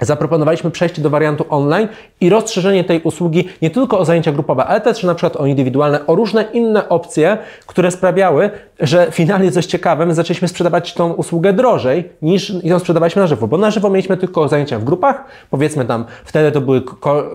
zaproponowaliśmy 0.00 0.70
przejście 0.70 1.02
do 1.02 1.10
wariantu 1.10 1.44
online 1.48 1.88
i 2.20 2.28
rozszerzenie 2.28 2.84
tej 2.84 3.00
usługi 3.02 3.48
nie 3.62 3.70
tylko 3.70 3.98
o 3.98 4.04
zajęcia 4.04 4.32
grupowe, 4.32 4.64
ale 4.64 4.80
też 4.80 5.02
na 5.02 5.14
przykład 5.14 5.36
o 5.36 5.46
indywidualne, 5.46 6.06
o 6.06 6.14
różne 6.14 6.42
inne 6.52 6.88
opcje, 6.88 7.38
które 7.66 7.90
sprawiały, 7.90 8.50
że 8.80 9.06
finalnie 9.10 9.52
coś 9.52 9.66
ciekawym 9.66 10.14
zaczęliśmy 10.14 10.48
sprzedawać 10.48 10.94
tą 10.94 11.12
usługę 11.12 11.52
drożej 11.52 12.10
niż 12.22 12.52
ją 12.64 12.78
sprzedawaliśmy 12.78 13.22
na 13.22 13.26
żywo, 13.26 13.48
bo 13.48 13.58
na 13.58 13.70
żywo 13.70 13.90
mieliśmy 13.90 14.16
tylko 14.16 14.48
zajęcia 14.48 14.78
w 14.78 14.84
grupach, 14.84 15.24
powiedzmy 15.50 15.84
tam 15.84 16.04
wtedy 16.24 16.52
to 16.52 16.60
były 16.60 16.82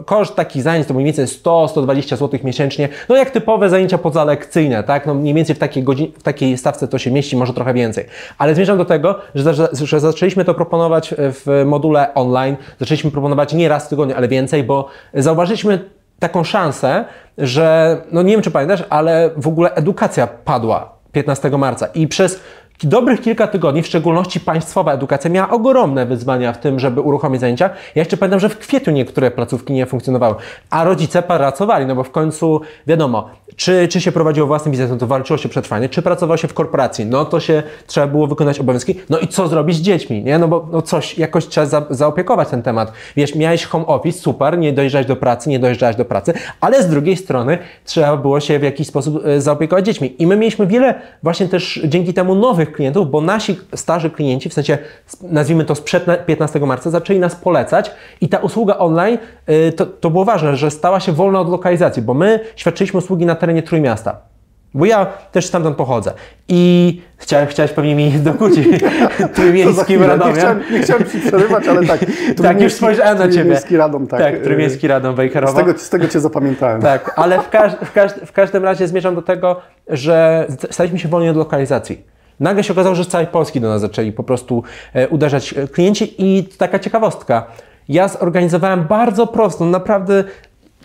koszt 0.05 0.35
takich 0.35 0.63
zajęć 0.63 0.87
to 0.87 0.93
mniej 0.93 1.05
więcej 1.05 1.25
100-120 1.25 2.17
zł 2.17 2.39
miesięcznie, 2.43 2.89
no 3.09 3.15
jak 3.15 3.31
typowe 3.31 3.69
zajęcia 3.69 3.97
pozalekcyjne, 3.97 4.83
tak, 4.83 5.05
no 5.05 5.13
mniej 5.13 5.33
więcej 5.33 5.55
w 5.55 5.59
takiej, 5.59 5.83
godzin, 5.83 6.11
w 6.19 6.23
takiej 6.23 6.57
stawce 6.57 6.87
to 6.87 6.97
się 6.97 7.11
mieści, 7.11 7.37
może 7.37 7.53
trochę 7.53 7.73
więcej, 7.73 8.05
ale 8.37 8.55
zmierzam 8.55 8.77
do 8.77 8.85
tego, 8.85 9.15
że, 9.35 9.53
że 9.71 9.99
zaczęliśmy 9.99 10.45
to 10.45 10.53
proponować 10.53 11.13
w 11.17 11.63
module 11.65 12.13
online, 12.13 12.52
online. 12.53 12.75
Zaczęliśmy 12.79 13.11
proponować 13.11 13.53
nie 13.53 13.69
raz 13.69 13.85
w 13.85 13.89
tygodniu, 13.89 14.15
ale 14.15 14.27
więcej, 14.27 14.63
bo 14.63 14.87
zauważyliśmy 15.13 15.89
taką 16.19 16.43
szansę, 16.43 17.05
że, 17.37 17.97
no 18.11 18.21
nie 18.21 18.33
wiem 18.33 18.41
czy 18.41 18.51
pamiętasz, 18.51 18.83
ale 18.89 19.29
w 19.37 19.47
ogóle 19.47 19.75
edukacja 19.75 20.27
padła 20.27 20.93
15 21.11 21.49
marca 21.49 21.87
i 21.87 22.07
przez 22.07 22.39
dobrych 22.83 23.21
kilka 23.21 23.47
tygodni, 23.47 23.81
w 23.81 23.87
szczególności 23.87 24.39
państwowa 24.39 24.93
edukacja, 24.93 25.29
miała 25.29 25.49
ogromne 25.49 26.05
wyzwania 26.05 26.53
w 26.53 26.57
tym, 26.57 26.79
żeby 26.79 27.01
uruchomić 27.01 27.41
zajęcia. 27.41 27.69
Ja 27.95 28.01
jeszcze 28.01 28.17
pamiętam, 28.17 28.39
że 28.39 28.49
w 28.49 28.57
kwietniu 28.57 28.93
niektóre 28.93 29.31
placówki 29.31 29.73
nie 29.73 29.85
funkcjonowały, 29.85 30.35
a 30.69 30.83
rodzice 30.83 31.23
pracowali, 31.23 31.85
no 31.85 31.95
bo 31.95 32.03
w 32.03 32.11
końcu 32.11 32.61
wiadomo, 32.87 33.29
czy, 33.55 33.87
czy 33.87 34.01
się 34.01 34.11
prowadziło 34.11 34.47
własny 34.47 34.71
biznes, 34.71 34.89
no 34.89 34.97
to 34.97 35.07
walczyło 35.07 35.37
się 35.37 35.49
przetrwanie, 35.49 35.89
czy 35.89 36.01
pracowało 36.01 36.37
się 36.37 36.47
w 36.47 36.53
korporacji, 36.53 37.05
no 37.05 37.25
to 37.25 37.39
się 37.39 37.63
trzeba 37.87 38.07
było 38.07 38.27
wykonać 38.27 38.59
obowiązki, 38.59 38.95
no 39.09 39.19
i 39.19 39.27
co 39.27 39.47
zrobić 39.47 39.77
z 39.77 39.81
dziećmi, 39.81 40.23
nie? 40.23 40.39
No 40.39 40.47
bo 40.47 40.67
no 40.71 40.81
coś, 40.81 41.17
jakoś 41.17 41.47
trzeba 41.47 41.65
za, 41.65 41.85
zaopiekować 41.89 42.49
ten 42.49 42.63
temat. 42.63 42.91
Wiesz, 43.15 43.35
miałeś 43.35 43.65
home 43.65 43.85
office, 43.85 44.19
super, 44.19 44.57
nie 44.57 44.73
dojeżdżać 44.73 45.07
do 45.07 45.15
pracy, 45.15 45.49
nie 45.49 45.59
dojeżdżać 45.59 45.95
do 45.95 46.05
pracy, 46.05 46.33
ale 46.61 46.83
z 46.83 46.89
drugiej 46.89 47.17
strony 47.17 47.57
trzeba 47.85 48.17
było 48.17 48.39
się 48.39 48.59
w 48.59 48.63
jakiś 48.63 48.87
sposób 48.87 49.25
e, 49.25 49.41
zaopiekować 49.41 49.85
dziećmi. 49.85 50.15
I 50.19 50.27
my 50.27 50.37
mieliśmy 50.37 50.67
wiele 50.67 51.01
właśnie 51.23 51.47
też 51.47 51.81
dzięki 51.85 52.13
temu 52.13 52.35
nowych 52.35 52.72
klientów, 52.73 53.11
bo 53.11 53.21
nasi 53.21 53.59
starzy 53.75 54.09
klienci, 54.09 54.49
w 54.49 54.53
sensie 54.53 54.77
nazwijmy 55.21 55.65
to 55.65 55.75
sprzed 55.75 56.25
15 56.25 56.59
marca, 56.59 56.89
zaczęli 56.89 57.19
nas 57.19 57.35
polecać 57.35 57.91
i 58.21 58.29
ta 58.29 58.37
usługa 58.37 58.77
online, 58.77 59.17
y, 59.49 59.71
to, 59.71 59.85
to 59.85 60.09
było 60.09 60.25
ważne, 60.25 60.55
że 60.55 60.71
stała 60.71 60.99
się 60.99 61.11
wolna 61.11 61.39
od 61.39 61.49
lokalizacji, 61.49 62.01
bo 62.01 62.13
my 62.13 62.39
świadczyliśmy 62.55 62.97
usługi 62.97 63.25
na 63.25 63.35
terenie 63.35 63.63
Trójmiasta. 63.63 64.33
Bo 64.73 64.85
ja 64.85 65.05
też 65.31 65.45
stamtąd 65.45 65.77
pochodzę. 65.77 66.13
I 66.47 67.01
chciałem, 67.17 67.47
chciałeś 67.47 67.71
pewnie 67.71 67.95
mi 67.95 68.11
dokuczyć 68.29 68.67
trójmiejskim 69.35 70.03
Radomiem. 70.03 70.35
Nie 70.35 70.39
chciałem, 70.39 70.63
nie 70.71 70.79
chciałem 70.79 71.05
Ci 71.05 71.19
przerywać, 71.19 71.67
ale 71.67 71.87
tak. 71.87 71.99
tak, 72.43 72.61
już 72.61 72.73
spojrzałem 72.73 73.17
na 73.17 73.23
Ciebie. 73.23 73.35
Trójmiejski 73.35 73.77
Radom, 73.77 74.07
tak. 74.07 74.19
Tak, 74.19 74.37
Trójmiejski 74.37 74.87
Radom 74.87 75.15
Wejherowo. 75.15 75.53
Z 75.53 75.55
tego, 75.55 75.79
z 75.79 75.89
tego 75.89 76.07
Cię 76.07 76.19
zapamiętałem. 76.19 76.81
Tak, 76.81 77.13
ale 77.15 77.39
w, 77.41 77.49
każ 77.49 77.71
w, 77.85 77.91
każ 77.91 78.11
w 78.25 78.31
każdym 78.31 78.63
razie 78.63 78.87
zmierzam 78.87 79.15
do 79.15 79.21
tego, 79.21 79.61
że 79.87 80.47
staliśmy 80.71 80.99
się 80.99 81.07
wolni 81.07 81.29
od 81.29 81.37
lokalizacji. 81.37 82.12
Nagle 82.39 82.63
się 82.63 82.73
okazało, 82.73 82.95
że 82.95 83.03
z 83.03 83.07
całej 83.07 83.27
Polski 83.27 83.61
do 83.61 83.69
nas 83.69 83.81
zaczęli 83.81 84.11
po 84.11 84.23
prostu 84.23 84.63
e, 84.93 85.07
uderzać 85.07 85.55
klienci 85.71 86.15
i 86.17 86.43
taka 86.43 86.79
ciekawostka. 86.79 87.45
Ja 87.89 88.07
zorganizowałem 88.07 88.83
bardzo 88.83 89.27
prostą, 89.27 89.65
naprawdę 89.65 90.23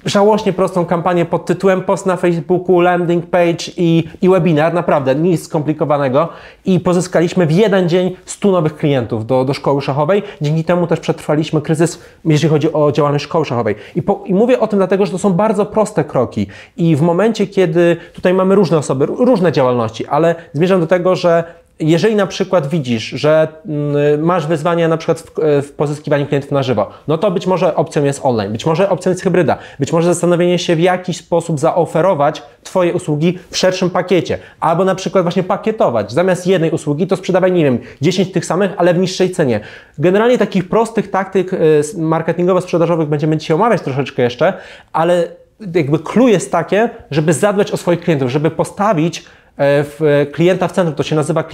żałośnie 0.05 0.53
prostą 0.53 0.87
kampanię 0.87 1.25
pod 1.25 1.47
tytułem 1.47 1.83
post 1.83 2.07
na 2.07 2.17
Facebooku, 2.17 2.81
landing 2.81 3.27
page 3.27 3.65
i, 3.77 4.05
i 4.23 4.29
webinar, 4.29 4.75
naprawdę 4.75 5.15
nic 5.15 5.45
skomplikowanego 5.45 6.29
i 6.65 6.81
pozyskaliśmy 6.81 7.47
w 7.47 7.53
jeden 7.53 7.89
dzień 7.89 8.17
100 8.25 8.51
nowych 8.51 8.77
klientów 8.77 9.27
do, 9.27 9.45
do 9.45 9.55
szkoły 9.55 9.83
szachowej. 9.83 10.23
Dzięki 10.41 10.65
temu 10.65 10.87
też 10.87 11.01
przetrwaliśmy 11.01 11.63
kryzys, 11.63 12.03
jeżeli 12.25 12.51
chodzi 12.51 12.73
o 12.73 12.93
działalność 12.93 13.25
szkoły 13.25 13.45
szachowej. 13.45 13.75
I, 13.95 14.03
po, 14.03 14.23
I 14.27 14.35
mówię 14.35 14.61
o 14.61 14.67
tym 14.67 14.79
dlatego, 14.79 15.07
że 15.07 15.13
to 15.13 15.19
są 15.19 15.33
bardzo 15.33 15.67
proste 15.67 16.05
kroki 16.05 16.47
i 16.77 16.97
w 16.97 17.03
momencie, 17.03 17.47
kiedy 17.47 17.97
tutaj 18.15 18.35
mamy 18.35 18.55
różne 18.55 18.79
osoby, 18.79 19.07
różne 19.07 19.53
działalności, 19.53 20.07
ale 20.07 20.35
zmierzam 20.53 20.81
do 20.81 20.87
tego, 20.87 21.17
że 21.17 21.45
jeżeli 21.81 22.17
na 22.17 22.27
przykład 22.27 22.67
widzisz, 22.67 23.05
że 23.05 23.49
mm, 23.67 24.25
masz 24.25 24.47
wyzwania 24.47 24.89
na 24.89 24.97
przykład 24.97 25.21
w, 25.21 25.39
e, 25.39 25.63
w, 25.63 25.73
pozyskiwaniu 25.73 26.27
klientów 26.27 26.51
na 26.51 26.63
żywo, 26.63 26.91
no 27.09 27.19
to 27.19 27.31
być 27.31 27.47
może 27.47 27.77
opcją 27.77 28.05
jest 28.05 28.21
online, 28.23 28.53
być 28.53 28.67
może 28.67 28.91
opcją 28.91 29.11
jest 29.11 29.23
hybryda, 29.23 29.59
być 29.79 29.93
może 29.93 30.15
zastanowienie 30.15 30.59
się 30.59 30.77
w 30.77 30.81
jaki 30.81 31.15
sposób 31.15 31.59
zaoferować 31.59 32.43
Twoje 32.63 32.93
usługi 32.93 33.39
w 33.51 33.57
szerszym 33.57 33.91
pakiecie, 33.91 34.39
albo 34.61 34.85
na 34.85 34.95
przykład 34.95 35.25
właśnie 35.25 35.43
pakietować. 35.43 36.13
Zamiast 36.13 36.47
jednej 36.47 36.71
usługi 36.71 37.07
to 37.07 37.17
sprzedawaj, 37.17 37.53
nie 37.53 37.65
wiem, 37.65 37.79
10 38.01 38.33
tych 38.33 38.47
samych, 38.47 38.71
ale 38.77 38.95
w 38.95 38.99
niższej 38.99 39.31
cenie. 39.31 39.61
Generalnie 39.99 40.39
takich 40.39 40.69
prostych 40.69 41.11
taktyk 41.11 41.55
e, 41.55 41.57
marketingowo-sprzedażowych 41.99 43.07
będziemy 43.07 43.37
dzisiaj 43.37 43.55
omawiać 43.55 43.83
troszeczkę 43.83 44.23
jeszcze, 44.23 44.53
ale 44.93 45.29
jakby 45.75 45.99
clue 45.99 46.29
jest 46.29 46.53
takie, 46.53 46.91
żeby 47.11 47.33
zadbać 47.33 47.73
o 47.73 47.77
swoich 47.77 48.01
klientów, 48.01 48.31
żeby 48.31 48.51
postawić 48.51 49.25
w 49.61 50.27
klienta 50.33 50.69
w 50.69 50.73
centrum. 50.73 50.97
To 50.97 51.03
się 51.03 51.17
nazywa 51.17 51.45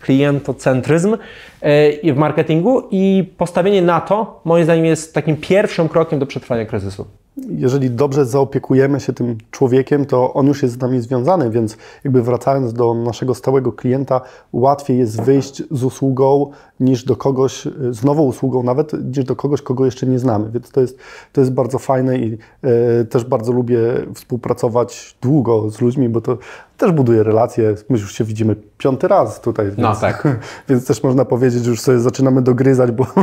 klientocentryzm 0.00 1.16
e, 1.60 2.12
w 2.12 2.16
marketingu 2.16 2.82
i 2.90 3.32
postawienie 3.36 3.82
na 3.82 4.00
to, 4.00 4.40
moim 4.44 4.64
zdaniem, 4.64 4.84
jest 4.84 5.14
takim 5.14 5.36
pierwszym 5.36 5.88
krokiem 5.88 6.18
do 6.18 6.26
przetrwania 6.26 6.66
kryzysu 6.66 7.06
jeżeli 7.48 7.90
dobrze 7.90 8.26
zaopiekujemy 8.26 9.00
się 9.00 9.12
tym 9.12 9.38
człowiekiem, 9.50 10.06
to 10.06 10.34
on 10.34 10.46
już 10.46 10.62
jest 10.62 10.74
z 10.74 10.80
nami 10.80 11.00
związany, 11.00 11.50
więc 11.50 11.76
jakby 12.04 12.22
wracając 12.22 12.72
do 12.72 12.94
naszego 12.94 13.34
stałego 13.34 13.72
klienta, 13.72 14.20
łatwiej 14.52 14.98
jest 14.98 15.22
wyjść 15.22 15.62
z 15.70 15.84
usługą 15.84 16.50
niż 16.80 17.04
do 17.04 17.16
kogoś, 17.16 17.68
z 17.90 18.04
nową 18.04 18.22
usługą 18.22 18.62
nawet, 18.62 18.92
niż 19.16 19.24
do 19.24 19.36
kogoś, 19.36 19.62
kogo 19.62 19.84
jeszcze 19.84 20.06
nie 20.06 20.18
znamy. 20.18 20.50
Więc 20.50 20.70
to 20.70 20.80
jest, 20.80 20.98
to 21.32 21.40
jest 21.40 21.52
bardzo 21.52 21.78
fajne 21.78 22.18
i 22.18 22.38
e, 22.62 23.04
też 23.04 23.24
bardzo 23.24 23.52
lubię 23.52 23.78
współpracować 24.14 25.16
długo 25.22 25.70
z 25.70 25.80
ludźmi, 25.80 26.08
bo 26.08 26.20
to 26.20 26.38
też 26.78 26.92
buduje 26.92 27.22
relacje. 27.22 27.74
My 27.88 27.98
już 27.98 28.14
się 28.14 28.24
widzimy 28.24 28.56
piąty 28.78 29.08
raz 29.08 29.40
tutaj, 29.40 29.66
no 29.66 29.72
więc, 29.72 29.82
no, 29.82 29.96
tak. 29.96 30.28
więc 30.68 30.86
też 30.86 31.02
można 31.02 31.24
powiedzieć, 31.24 31.64
że 31.64 31.70
już 31.70 31.80
sobie 31.80 31.98
zaczynamy 31.98 32.42
dogryzać, 32.42 32.90
bo, 32.90 33.06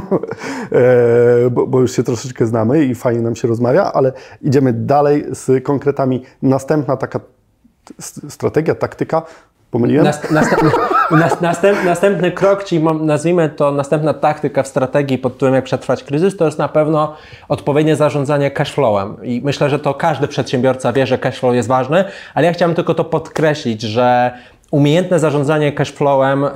e, 0.71 1.50
bo, 1.51 1.67
bo, 1.67 1.81
już 1.81 1.91
się 1.91 2.03
troszeczkę 2.03 2.45
znamy 2.45 2.85
i 2.85 2.95
fajnie 2.95 3.21
nam 3.21 3.35
się 3.35 3.47
rozmawia, 3.47 3.93
ale 3.93 4.13
idziemy 4.41 4.74
dalej 4.74 5.25
z 5.31 5.63
konkretami. 5.63 6.24
Następna 6.41 6.97
taka 6.97 7.19
strategia, 8.29 8.75
taktyka, 8.75 9.21
pomyliłem? 9.75 10.05
Nast, 10.05 10.32
nast, 11.12 11.41
następ, 11.41 11.84
następny 11.86 12.32
krok, 12.32 12.63
czyli 12.63 12.84
nazwijmy 13.01 13.50
to 13.50 13.72
następna 13.72 14.13
taktyka 14.13 14.63
w 14.63 14.67
strategii 14.67 15.17
pod 15.17 15.34
tytułem 15.34 15.53
jak 15.55 15.63
przetrwać 15.63 16.03
kryzys, 16.03 16.38
to 16.38 16.46
jest 16.46 16.58
na 16.58 16.67
pewno 16.67 17.15
odpowiednie 17.50 17.96
zarządzanie 17.96 18.51
cashflowem. 18.51 19.17
I 19.24 19.41
myślę, 19.44 19.70
że 19.70 19.79
to 19.79 19.94
każdy 19.94 20.27
przedsiębiorca 20.27 20.94
wie, 20.94 21.08
że 21.08 21.17
cashflow 21.17 21.55
jest 21.55 21.67
ważny, 21.67 22.03
ale 22.34 22.48
ja 22.48 22.53
chciałem 22.53 22.75
tylko 22.75 22.94
to 22.94 23.03
podkreślić, 23.03 23.82
że 23.82 24.32
umiejętne 24.72 25.20
zarządzanie 25.20 25.72
cashflowem 25.72 26.44
e, 26.44 26.50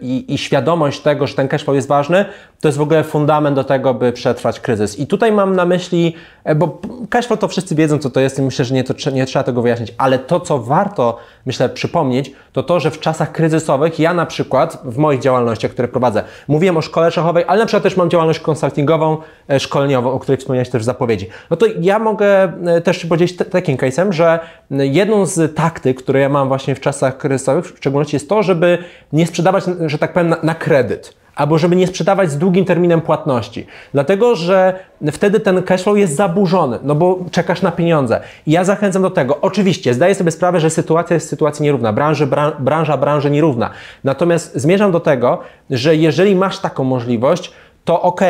i, 0.00 0.34
i, 0.34 0.38
świadomość 0.38 1.00
tego, 1.00 1.26
że 1.26 1.34
ten 1.34 1.48
cashflow 1.48 1.76
jest 1.76 1.88
ważny, 1.88 2.24
to 2.60 2.68
jest 2.68 2.78
w 2.78 2.82
ogóle 2.82 3.04
fundament 3.04 3.56
do 3.56 3.64
tego, 3.64 3.94
by 3.94 4.12
przetrwać 4.12 4.60
kryzys. 4.60 4.98
I 4.98 5.06
tutaj 5.06 5.32
mam 5.32 5.56
na 5.56 5.64
myśli, 5.64 6.14
e, 6.44 6.54
bo 6.54 6.80
cashflow 7.10 7.38
to 7.38 7.48
wszyscy 7.48 7.74
wiedzą, 7.74 7.98
co 7.98 8.10
to 8.10 8.20
jest 8.20 8.38
i 8.38 8.42
myślę, 8.42 8.64
że 8.64 8.74
nie, 8.74 8.84
to, 8.84 9.10
nie 9.10 9.26
trzeba 9.26 9.42
tego 9.42 9.62
wyjaśnić, 9.62 9.94
ale 9.98 10.18
to, 10.18 10.40
co 10.40 10.58
warto, 10.58 11.18
myślę, 11.46 11.68
przypomnieć, 11.68 12.32
to 12.52 12.62
to, 12.62 12.80
że 12.80 12.90
w 12.90 13.00
czasach 13.00 13.32
kryzysowych 13.32 13.98
ja 13.98 14.14
na 14.14 14.26
przykład 14.26 14.82
w 14.84 14.98
moich 14.98 15.20
działalnościach, 15.20 15.70
które 15.70 15.88
prowadzę, 15.88 16.24
mówiłem 16.48 16.76
o 16.76 16.82
szkole 16.82 17.10
szachowej, 17.10 17.44
ale 17.46 17.60
na 17.60 17.66
przykład 17.66 17.82
też 17.82 17.96
mam 17.96 18.10
działalność 18.10 18.40
konsultingową, 18.40 19.16
e, 19.50 19.60
szkoleniową, 19.60 20.12
o 20.12 20.18
której 20.18 20.38
wspomniałeś 20.38 20.68
też 20.68 20.82
w 20.82 20.84
zapowiedzi. 20.84 21.28
No 21.50 21.56
to 21.56 21.66
ja 21.80 21.98
mogę 21.98 22.52
też 22.84 23.06
podzielić 23.06 23.36
takim 23.36 23.76
case'em, 23.76 24.12
że 24.12 24.38
jedną 24.70 25.26
z 25.26 25.56
taktyk, 25.56 26.02
które 26.02 26.20
ja 26.20 26.28
mam 26.28 26.48
właśnie 26.48 26.74
w 26.74 26.80
czasach 26.80 27.16
kryzysowych, 27.16 27.64
w 27.64 27.76
szczególności 27.76 28.16
jest 28.16 28.28
to, 28.28 28.42
żeby 28.42 28.78
nie 29.12 29.26
sprzedawać, 29.26 29.64
że 29.86 29.98
tak 29.98 30.12
powiem, 30.12 30.28
na, 30.28 30.36
na 30.42 30.54
kredyt 30.54 31.21
albo 31.36 31.58
żeby 31.58 31.76
nie 31.76 31.86
sprzedawać 31.86 32.30
z 32.30 32.38
długim 32.38 32.64
terminem 32.64 33.00
płatności. 33.00 33.66
Dlatego, 33.92 34.36
że 34.36 34.74
wtedy 35.12 35.40
ten 35.40 35.62
cashflow 35.62 35.98
jest 35.98 36.16
zaburzony, 36.16 36.78
no 36.82 36.94
bo 36.94 37.18
czekasz 37.30 37.62
na 37.62 37.72
pieniądze. 37.72 38.20
I 38.46 38.52
ja 38.52 38.64
zachęcam 38.64 39.02
do 39.02 39.10
tego. 39.10 39.40
Oczywiście, 39.40 39.94
zdaję 39.94 40.14
sobie 40.14 40.30
sprawę, 40.30 40.60
że 40.60 40.70
sytuacja 40.70 41.14
jest 41.14 41.28
sytuacja 41.28 41.64
nierówna, 41.64 41.92
branży, 41.92 42.26
bran, 42.26 42.52
branża, 42.58 42.96
branży 42.96 43.30
nierówna. 43.30 43.70
Natomiast 44.04 44.54
zmierzam 44.54 44.92
do 44.92 45.00
tego, 45.00 45.38
że 45.70 45.96
jeżeli 45.96 46.36
masz 46.36 46.58
taką 46.58 46.84
możliwość, 46.84 47.52
to 47.84 48.02
ok, 48.02 48.20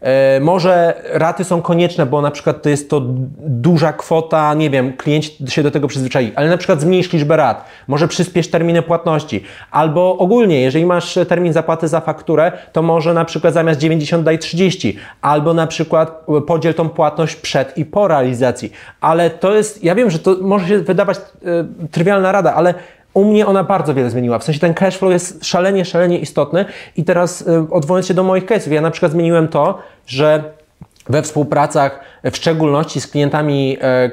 e, 0.00 0.40
może 0.40 1.02
raty 1.12 1.44
są 1.44 1.62
konieczne, 1.62 2.06
bo 2.06 2.22
na 2.22 2.30
przykład 2.30 2.62
to 2.62 2.68
jest 2.68 2.90
to 2.90 3.00
duża 3.38 3.92
kwota, 3.92 4.54
nie 4.54 4.70
wiem, 4.70 4.92
klienci 4.96 5.36
się 5.48 5.62
do 5.62 5.70
tego 5.70 5.88
przyzwyczai, 5.88 6.32
ale 6.34 6.48
na 6.48 6.56
przykład 6.56 6.80
zmniejsz 6.80 7.12
liczbę 7.12 7.36
rat, 7.36 7.64
może 7.88 8.08
przyspiesz 8.08 8.50
terminy 8.50 8.82
płatności, 8.82 9.44
albo 9.70 10.18
ogólnie, 10.18 10.60
jeżeli 10.60 10.86
masz 10.86 11.18
termin 11.28 11.52
zapłaty 11.52 11.88
za 11.88 12.00
fakturę, 12.00 12.52
to 12.72 12.82
może 12.82 13.14
na 13.14 13.24
przykład 13.24 13.54
zamiast 13.54 13.80
90 13.80 14.24
daj 14.24 14.38
30, 14.38 14.96
albo 15.22 15.54
na 15.54 15.66
przykład 15.66 16.24
podziel 16.46 16.74
tą 16.74 16.88
płatność 16.88 17.36
przed 17.36 17.78
i 17.78 17.84
po 17.84 18.08
realizacji, 18.08 18.72
ale 19.00 19.30
to 19.30 19.54
jest, 19.54 19.84
ja 19.84 19.94
wiem, 19.94 20.10
że 20.10 20.18
to 20.18 20.36
może 20.40 20.68
się 20.68 20.78
wydawać 20.78 21.18
e, 21.18 21.20
trywialna 21.90 22.32
rada, 22.32 22.54
ale 22.54 22.74
u 23.14 23.24
mnie 23.24 23.46
ona 23.46 23.64
bardzo 23.64 23.94
wiele 23.94 24.10
zmieniła. 24.10 24.38
W 24.38 24.44
sensie 24.44 24.60
ten 24.60 24.74
cash 24.74 24.96
flow 24.96 25.12
jest 25.12 25.44
szalenie, 25.44 25.84
szalenie 25.84 26.18
istotny. 26.18 26.64
I 26.96 27.04
teraz 27.04 27.40
y, 27.40 27.66
odwołując 27.70 28.06
się 28.06 28.14
do 28.14 28.22
moich 28.22 28.46
case'ów, 28.46 28.72
ja 28.72 28.80
na 28.80 28.90
przykład 28.90 29.12
zmieniłem 29.12 29.48
to, 29.48 29.78
że 30.06 30.44
we 31.08 31.22
współpracach, 31.22 32.00
w 32.24 32.36
szczególności 32.36 33.00
z 33.00 33.06
klientami, 33.06 33.76
e, 33.80 33.84
e, 33.84 34.10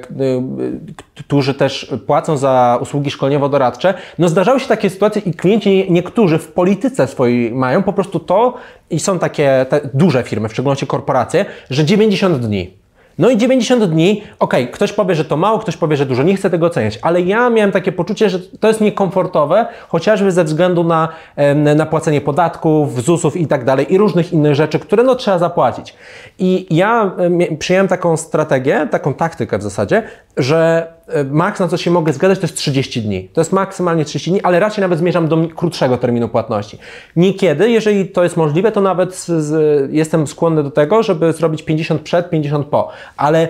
którzy 1.18 1.54
też 1.54 1.94
płacą 2.08 2.38
za 2.38 2.80
usługi 2.82 3.12
szkoleniowo-doradcze, 3.12 3.94
no 4.20 4.30
zdarzały 4.30 4.60
się 4.60 4.68
takie 4.68 4.90
sytuacje 4.90 5.22
i 5.26 5.34
klienci 5.34 5.88
niektórzy 5.90 6.38
w 6.38 6.48
polityce 6.48 7.08
swojej 7.08 7.52
mają 7.52 7.84
po 7.84 7.94
prostu 7.94 8.20
to 8.20 8.54
i 8.90 9.00
są 9.00 9.20
takie 9.20 9.66
duże 9.94 10.24
firmy, 10.24 10.50
w 10.50 10.54
szczególności 10.54 10.88
korporacje, 10.88 11.46
że 11.70 11.86
90 11.86 12.38
dni. 12.38 12.79
No 13.20 13.30
i 13.30 13.38
90 13.38 13.84
dni, 13.84 14.24
okej, 14.40 14.64
okay, 14.64 14.74
ktoś 14.74 14.94
powie, 14.94 15.16
że 15.16 15.26
to 15.26 15.38
mało, 15.38 15.60
ktoś 15.60 15.78
powie, 15.78 15.98
że 15.98 16.06
dużo, 16.06 16.24
nie 16.24 16.36
chcę 16.36 16.50
tego 16.50 16.66
oceniać, 16.66 17.00
ale 17.02 17.22
ja 17.22 17.50
miałem 17.50 17.72
takie 17.72 17.92
poczucie, 17.92 18.30
że 18.30 18.40
to 18.40 18.68
jest 18.68 18.82
niekomfortowe, 18.82 19.66
chociażby 19.88 20.32
ze 20.32 20.44
względu 20.44 20.84
na, 20.84 21.10
na 21.76 21.86
płacenie 21.86 22.22
podatków, 22.22 23.04
ZUS-ów 23.04 23.38
i 23.38 23.48
tak 23.48 23.66
dalej 23.66 23.94
i 23.94 23.98
różnych 23.98 24.34
innych 24.34 24.56
rzeczy, 24.56 24.80
które 24.80 25.04
no 25.04 25.16
trzeba 25.16 25.38
zapłacić. 25.38 25.96
I 26.40 26.68
ja 26.70 27.12
przyjąłem 27.60 27.88
taką 27.88 28.18
strategię, 28.18 28.88
taką 28.92 29.14
taktykę 29.14 29.58
w 29.58 29.64
zasadzie, 29.64 30.04
że 30.38 30.88
maks 31.32 31.60
na 31.60 31.68
co 31.68 31.78
się 31.78 31.92
mogę 31.92 32.14
zgadzać 32.14 32.40
to 32.40 32.44
jest 32.44 32.56
30 32.56 33.02
dni. 33.02 33.30
To 33.34 33.42
jest 33.42 33.52
maksymalnie 33.52 34.06
30 34.06 34.32
dni, 34.32 34.42
ale 34.42 34.60
raczej 34.60 34.82
nawet 34.82 35.00
zmierzam 35.00 35.28
do 35.28 35.48
krótszego 35.56 35.98
terminu 35.98 36.30
płatności. 36.30 36.78
Niekiedy, 37.16 37.70
jeżeli 37.70 38.08
to 38.08 38.24
jest 38.24 38.38
możliwe, 38.38 38.72
to 38.72 38.82
nawet 38.82 39.16
z, 39.16 39.28
z, 39.28 39.94
jestem 39.94 40.28
skłonny 40.28 40.64
do 40.64 40.72
tego, 40.72 41.04
żeby 41.04 41.34
zrobić 41.34 41.64
50 41.64 42.02
przed, 42.02 42.30
50 42.30 42.68
po, 42.68 42.90
ale 43.18 43.48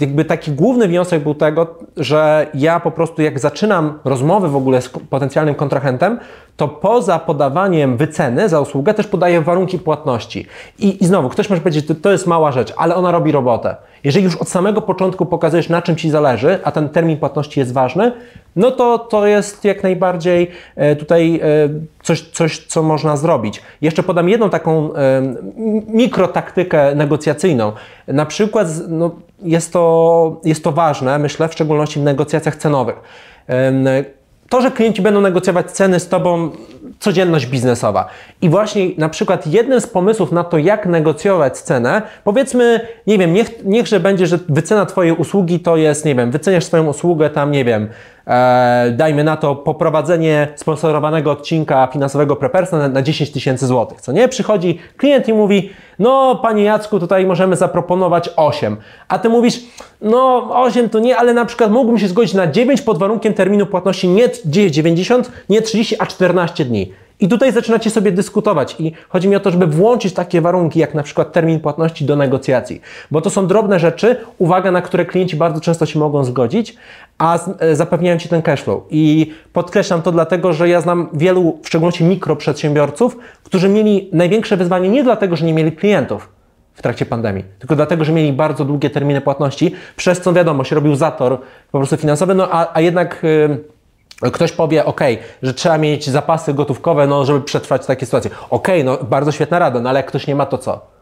jakby 0.00 0.24
taki 0.24 0.52
główny 0.52 0.88
wniosek 0.88 1.22
był 1.22 1.34
tego, 1.34 1.74
że 1.96 2.46
ja 2.54 2.80
po 2.80 2.90
prostu 2.90 3.22
jak 3.22 3.38
zaczynam 3.38 3.98
rozmowy 4.04 4.48
w 4.48 4.56
ogóle 4.56 4.82
z 4.82 4.88
potencjalnym 4.88 5.54
kontrahentem, 5.54 6.18
to 6.56 6.68
poza 6.68 7.18
podawaniem 7.18 7.96
wyceny 7.96 8.48
za 8.48 8.60
usługę 8.60 8.94
też 8.94 9.06
podaję 9.06 9.40
warunki 9.40 9.78
płatności. 9.78 10.46
I, 10.78 11.04
i 11.04 11.06
znowu, 11.06 11.28
ktoś 11.28 11.50
może 11.50 11.62
powiedzieć, 11.62 11.86
to, 11.86 11.94
to 11.94 12.12
jest 12.12 12.26
mała 12.26 12.52
rzecz, 12.52 12.72
ale 12.76 12.94
ona 12.94 13.10
robi 13.10 13.32
robotę. 13.32 13.76
Jeżeli 14.04 14.24
już 14.24 14.36
od 14.36 14.48
samego 14.48 14.82
początku 14.82 15.26
pokazujesz, 15.26 15.68
na 15.68 15.82
czym 15.82 15.96
Ci 15.96 16.10
zależy, 16.10 16.58
a 16.64 16.72
ten 16.72 16.88
termin 16.88 17.16
płatności 17.16 17.60
jest 17.60 17.72
ważny, 17.72 18.12
no 18.56 18.70
to 18.70 18.98
to 18.98 19.26
jest 19.26 19.64
jak 19.64 19.82
najbardziej 19.82 20.50
e, 20.76 20.96
tutaj 20.96 21.40
e, 21.42 21.68
coś, 22.02 22.22
coś, 22.22 22.66
co 22.66 22.82
można 22.82 23.16
zrobić. 23.16 23.62
Jeszcze 23.80 24.02
podam 24.02 24.28
jedną 24.28 24.50
taką 24.50 24.94
e, 24.94 25.22
mikrotaktykę 25.88 26.94
negocjacyjną. 26.94 27.72
Na 28.08 28.26
przykład 28.26 28.68
no, 28.88 29.10
jest, 29.42 29.72
to, 29.72 30.40
jest 30.44 30.64
to 30.64 30.72
ważne, 30.72 31.18
myślę, 31.18 31.48
w 31.48 31.52
szczególności 31.52 32.00
w 32.00 32.02
negocjacjach 32.02 32.56
cenowych. 32.56 32.96
To, 34.48 34.62
że 34.62 34.70
klienci 34.70 35.02
będą 35.02 35.20
negocjować 35.20 35.70
ceny 35.70 36.00
z 36.00 36.08
Tobą, 36.08 36.50
codzienność 37.00 37.46
biznesowa. 37.46 38.08
I 38.42 38.48
właśnie 38.48 38.90
na 38.98 39.08
przykład 39.08 39.46
jednym 39.46 39.80
z 39.80 39.86
pomysłów 39.86 40.32
na 40.32 40.44
to, 40.44 40.58
jak 40.58 40.86
negocjować 40.86 41.58
cenę, 41.58 42.02
powiedzmy, 42.24 42.80
nie 43.06 43.18
wiem, 43.18 43.32
niech, 43.32 43.64
niechże 43.64 44.00
będzie, 44.00 44.26
że 44.26 44.38
wycena 44.48 44.86
Twojej 44.86 45.12
usługi 45.12 45.60
to 45.60 45.76
jest, 45.76 46.04
nie 46.04 46.14
wiem, 46.14 46.30
wyceniasz 46.30 46.64
swoją 46.64 46.86
usługę 46.86 47.30
tam, 47.30 47.50
nie 47.52 47.64
wiem, 47.64 47.88
e, 48.26 48.90
dajmy 48.96 49.24
na 49.24 49.36
to 49.36 49.56
poprowadzenie 49.56 50.48
sponsorowanego 50.56 51.30
odcinka 51.30 51.88
finansowego 51.92 52.36
Prepersa 52.36 52.78
na, 52.78 52.88
na 52.88 53.02
10 53.02 53.30
tysięcy 53.30 53.66
złotych, 53.66 54.00
co 54.00 54.12
nie? 54.12 54.28
Przychodzi 54.28 54.78
klient 54.96 55.28
i 55.28 55.32
mówi, 55.32 55.70
no 55.98 56.36
panie 56.42 56.64
Jacku, 56.64 57.00
tutaj 57.00 57.26
możemy 57.26 57.56
zaproponować 57.56 58.30
8, 58.36 58.76
a 59.08 59.18
ty 59.18 59.28
mówisz, 59.28 59.60
no 60.00 60.48
8 60.50 60.88
to 60.88 60.98
nie, 60.98 61.16
ale 61.16 61.34
na 61.34 61.44
przykład 61.44 61.70
mógłbym 61.70 61.98
się 61.98 62.08
zgodzić 62.08 62.34
na 62.34 62.46
9 62.46 62.82
pod 62.82 62.98
warunkiem 62.98 63.34
terminu 63.34 63.66
płatności 63.66 64.08
nie 64.08 64.28
90, 64.70 65.32
nie 65.48 65.62
30, 65.62 65.96
a 65.98 66.06
14 66.06 66.64
dni. 66.64 66.92
I 67.20 67.28
tutaj 67.28 67.52
zaczynacie 67.52 67.90
sobie 67.90 68.12
dyskutować 68.12 68.76
i 68.78 68.92
chodzi 69.08 69.28
mi 69.28 69.36
o 69.36 69.40
to, 69.40 69.50
żeby 69.50 69.66
włączyć 69.66 70.14
takie 70.14 70.40
warunki, 70.40 70.78
jak 70.78 70.94
na 70.94 71.02
przykład 71.02 71.32
termin 71.32 71.60
płatności 71.60 72.04
do 72.04 72.16
negocjacji, 72.16 72.80
bo 73.10 73.20
to 73.20 73.30
są 73.30 73.46
drobne 73.46 73.80
rzeczy, 73.80 74.16
uwaga, 74.38 74.70
na 74.70 74.82
które 74.82 75.04
klienci 75.04 75.36
bardzo 75.36 75.60
często 75.60 75.86
się 75.86 75.98
mogą 75.98 76.24
zgodzić, 76.24 76.76
a 77.18 77.38
e, 77.58 77.76
zapewniają 77.76 78.18
Ci 78.18 78.28
ten 78.28 78.42
cashflow. 78.42 78.82
I 78.90 79.32
podkreślam 79.52 80.02
to 80.02 80.12
dlatego, 80.12 80.52
że 80.52 80.68
ja 80.68 80.80
znam 80.80 81.08
wielu, 81.12 81.58
w 81.62 81.66
szczególności 81.66 82.04
mikroprzedsiębiorców, 82.04 83.16
którzy 83.42 83.68
mieli 83.68 84.08
największe 84.12 84.56
wyzwanie 84.56 84.88
nie 84.88 85.04
dlatego, 85.04 85.36
że 85.36 85.46
nie 85.46 85.54
mieli 85.54 85.72
klientów, 85.72 86.28
w 86.74 86.82
trakcie 86.82 87.06
pandemii, 87.06 87.44
tylko 87.58 87.76
dlatego, 87.76 88.04
że 88.04 88.12
mieli 88.12 88.32
bardzo 88.32 88.64
długie 88.64 88.90
terminy 88.90 89.20
płatności, 89.20 89.74
przez 89.96 90.20
co 90.20 90.32
wiadomo, 90.32 90.64
się 90.64 90.74
robił 90.74 90.96
zator 90.96 91.38
po 91.72 91.78
prostu 91.78 91.96
finansowy, 91.96 92.34
no 92.34 92.48
a, 92.50 92.70
a 92.74 92.80
jednak 92.80 93.22
yy, 93.22 93.74
Ktoś 94.32 94.52
powie, 94.52 94.84
ok, 94.84 95.00
że 95.42 95.54
trzeba 95.54 95.78
mieć 95.78 96.10
zapasy 96.10 96.54
gotówkowe, 96.54 97.06
no, 97.06 97.24
żeby 97.24 97.40
przetrwać 97.40 97.86
takie 97.86 98.06
sytuacje. 98.06 98.30
Ok, 98.50 98.68
no 98.84 98.98
bardzo 99.02 99.32
świetna 99.32 99.58
rada, 99.58 99.80
no 99.80 99.90
ale 99.90 99.98
jak 99.98 100.06
ktoś 100.06 100.26
nie 100.26 100.34
ma, 100.34 100.46
to 100.46 100.58
co? 100.58 100.93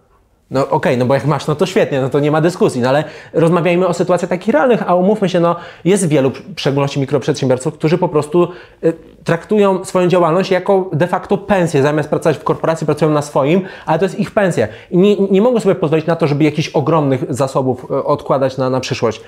No 0.53 0.61
okej, 0.61 0.77
okay, 0.77 0.97
no 0.97 1.07
bo 1.07 1.15
jak 1.15 1.25
masz, 1.25 1.47
no 1.47 1.55
to 1.55 1.67
świetnie, 1.67 2.01
no 2.01 2.09
to 2.09 2.21
nie 2.21 2.31
ma 2.31 2.41
dyskusji, 2.41 2.81
no 2.81 2.89
ale 2.89 3.05
rozmawiajmy 3.33 3.87
o 3.87 3.95
sytuacjach 3.95 4.29
takich 4.29 4.53
realnych, 4.55 4.83
a 4.87 4.95
umówmy 4.95 5.29
się, 5.29 5.41
no 5.41 5.57
jest 5.85 6.09
wielu, 6.09 6.31
w 6.31 6.61
szczególności 6.61 7.01
mikroprzedsiębiorców, 7.01 7.75
którzy 7.75 7.99
po 7.99 8.09
prostu 8.09 8.49
y, 8.85 8.93
traktują 9.25 9.85
swoją 9.85 10.09
działalność 10.09 10.51
jako 10.51 10.91
de 10.93 11.07
facto 11.07 11.39
pensję. 11.39 11.83
Zamiast 11.83 12.09
pracować 12.09 12.37
w 12.37 12.45
korporacji, 12.45 12.87
pracują 12.87 13.11
na 13.11 13.23
swoim, 13.23 13.63
ale 13.87 13.99
to 13.99 14.05
jest 14.05 14.19
ich 14.19 14.31
pensja. 14.31 14.69
I 14.91 14.99
nie, 14.99 15.17
nie 15.17 15.43
mogą 15.43 15.61
sobie 15.61 15.75
pozwolić 15.75 16.07
na 16.07 16.17
to, 16.17 16.27
żeby 16.27 16.45
jakichś 16.45 16.69
ogromnych 16.69 17.25
zasobów 17.29 17.87
y, 17.91 18.05
odkładać 18.05 18.57
na, 18.57 18.71
na 18.71 18.81
przyszłość. 18.81 19.21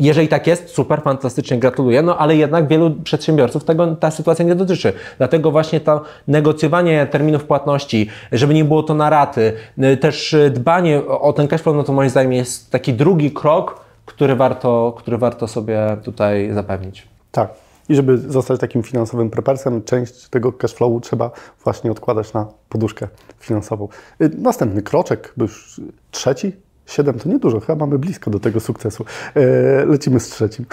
Jeżeli 0.00 0.28
tak 0.28 0.46
jest, 0.46 0.68
super, 0.68 1.02
fantastycznie, 1.02 1.58
gratuluję, 1.58 2.02
no 2.02 2.18
ale 2.18 2.36
jednak 2.36 2.68
wielu 2.68 2.90
przedsiębiorców 2.90 3.64
tego 3.64 3.96
ta 3.96 4.10
sytuacja 4.10 4.44
nie 4.44 4.54
dotyczy. 4.54 4.92
Dlatego 5.18 5.50
właśnie 5.50 5.80
to 5.80 6.02
negocjowanie 6.28 7.06
terminów 7.06 7.44
płatności, 7.44 8.08
żeby 8.32 8.54
nie 8.54 8.64
było 8.64 8.82
to 8.82 8.94
na 8.94 9.10
raty, 9.10 9.52
y, 9.78 9.96
też 9.96 10.36
dbanie 10.50 11.06
o 11.06 11.32
ten 11.32 11.48
cashflow, 11.48 11.76
no 11.76 11.84
to 11.84 11.92
moim 11.92 12.10
zdaniem 12.10 12.32
jest 12.32 12.70
taki 12.70 12.92
drugi 12.92 13.30
krok, 13.30 13.80
który 14.06 14.36
warto, 14.36 14.94
który 14.98 15.18
warto 15.18 15.48
sobie 15.48 15.96
tutaj 16.04 16.50
zapewnić. 16.52 17.06
Tak. 17.32 17.71
I 17.92 17.94
żeby 17.94 18.18
zostać 18.18 18.60
takim 18.60 18.82
finansowym 18.82 19.30
prepersem, 19.30 19.82
część 19.82 20.28
tego 20.28 20.52
cashflowu 20.52 21.00
trzeba 21.00 21.30
właśnie 21.64 21.90
odkładać 21.90 22.32
na 22.32 22.46
poduszkę 22.68 23.08
finansową. 23.38 23.88
Y, 24.22 24.30
następny 24.38 24.82
kroczek, 24.82 25.32
bo 25.36 25.44
już 25.44 25.80
trzeci, 26.10 26.52
siedem 26.86 27.18
to 27.18 27.28
niedużo, 27.28 27.60
chyba 27.60 27.76
mamy 27.76 27.98
blisko 27.98 28.30
do 28.30 28.40
tego 28.40 28.60
sukcesu. 28.60 29.04
Y, 29.36 29.86
lecimy 29.86 30.20
z 30.20 30.28
trzecim. 30.28 30.66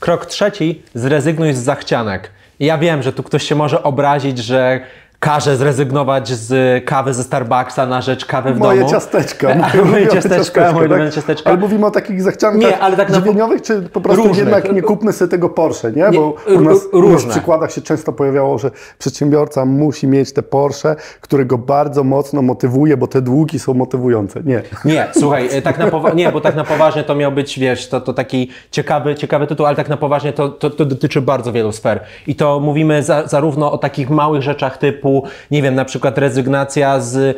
Krok 0.00 0.26
trzeci, 0.26 0.82
zrezygnuj 0.94 1.52
z 1.52 1.58
zachcianek. 1.58 2.30
Ja 2.60 2.78
wiem, 2.78 3.02
że 3.02 3.12
tu 3.12 3.22
ktoś 3.22 3.42
się 3.42 3.54
może 3.54 3.82
obrazić, 3.82 4.38
że 4.38 4.80
każe 5.22 5.56
zrezygnować 5.56 6.28
z 6.28 6.84
kawy 6.84 7.14
ze 7.14 7.22
Starbucksa 7.22 7.86
na 7.86 8.00
rzecz 8.00 8.24
kawy 8.24 8.54
w 8.54 8.58
moje 8.58 8.78
domu. 8.78 8.90
Ciasteczka, 8.90 9.54
moje, 9.54 9.84
moje 9.84 10.08
ciasteczka. 10.08 10.72
Moje 10.72 10.88
tak? 10.88 11.14
ciasteczka. 11.14 11.50
Ale 11.50 11.58
mówimy 11.58 11.86
o 11.86 11.90
takich 11.90 12.22
zachciankach 12.22 12.70
nie, 12.70 12.78
ale 12.78 12.96
tak 12.96 13.14
żywieniowych, 13.14 13.62
czy 13.62 13.82
po 13.82 14.00
prostu 14.00 14.22
różnych. 14.22 14.38
jednak 14.38 14.72
nie 14.72 14.82
kupmy 14.82 15.12
sobie 15.12 15.30
tego 15.30 15.48
Porsche, 15.48 15.92
nie? 15.92 16.10
Bo 16.10 16.36
u 16.56 16.60
nas, 16.60 16.78
u 16.92 17.08
nas 17.08 17.24
w 17.24 17.28
przykładach 17.28 17.72
się 17.72 17.80
często 17.80 18.12
pojawiało, 18.12 18.58
że 18.58 18.70
przedsiębiorca 18.98 19.64
musi 19.64 20.06
mieć 20.06 20.32
te 20.32 20.42
Porsche, 20.42 20.96
które 21.20 21.44
go 21.44 21.58
bardzo 21.58 22.04
mocno 22.04 22.42
motywuje, 22.42 22.96
bo 22.96 23.06
te 23.06 23.22
długi 23.22 23.58
są 23.58 23.74
motywujące. 23.74 24.40
Nie. 24.44 24.62
Nie, 24.84 25.06
słuchaj, 25.12 25.48
e, 25.52 25.62
tak 25.62 25.78
na 25.78 25.86
powa- 25.86 26.14
nie, 26.14 26.32
bo 26.32 26.40
tak 26.40 26.56
na 26.56 26.64
poważnie 26.64 27.04
to 27.04 27.14
miał 27.14 27.32
być, 27.32 27.58
wiesz, 27.58 27.88
to, 27.88 28.00
to 28.00 28.12
taki 28.12 28.50
ciekawy, 28.70 29.14
ciekawy 29.14 29.46
tytuł, 29.46 29.66
ale 29.66 29.76
tak 29.76 29.88
na 29.88 29.96
poważnie 29.96 30.32
to, 30.32 30.48
to, 30.48 30.70
to 30.70 30.84
dotyczy 30.84 31.20
bardzo 31.20 31.52
wielu 31.52 31.72
sfer. 31.72 32.00
I 32.26 32.34
to 32.34 32.60
mówimy 32.60 33.02
za, 33.02 33.26
zarówno 33.26 33.72
o 33.72 33.78
takich 33.78 34.10
małych 34.10 34.42
rzeczach 34.42 34.78
typu 34.78 35.11
nie 35.50 35.62
wiem, 35.62 35.74
na 35.74 35.84
przykład 35.84 36.18
rezygnacja 36.18 37.00
z 37.00 37.36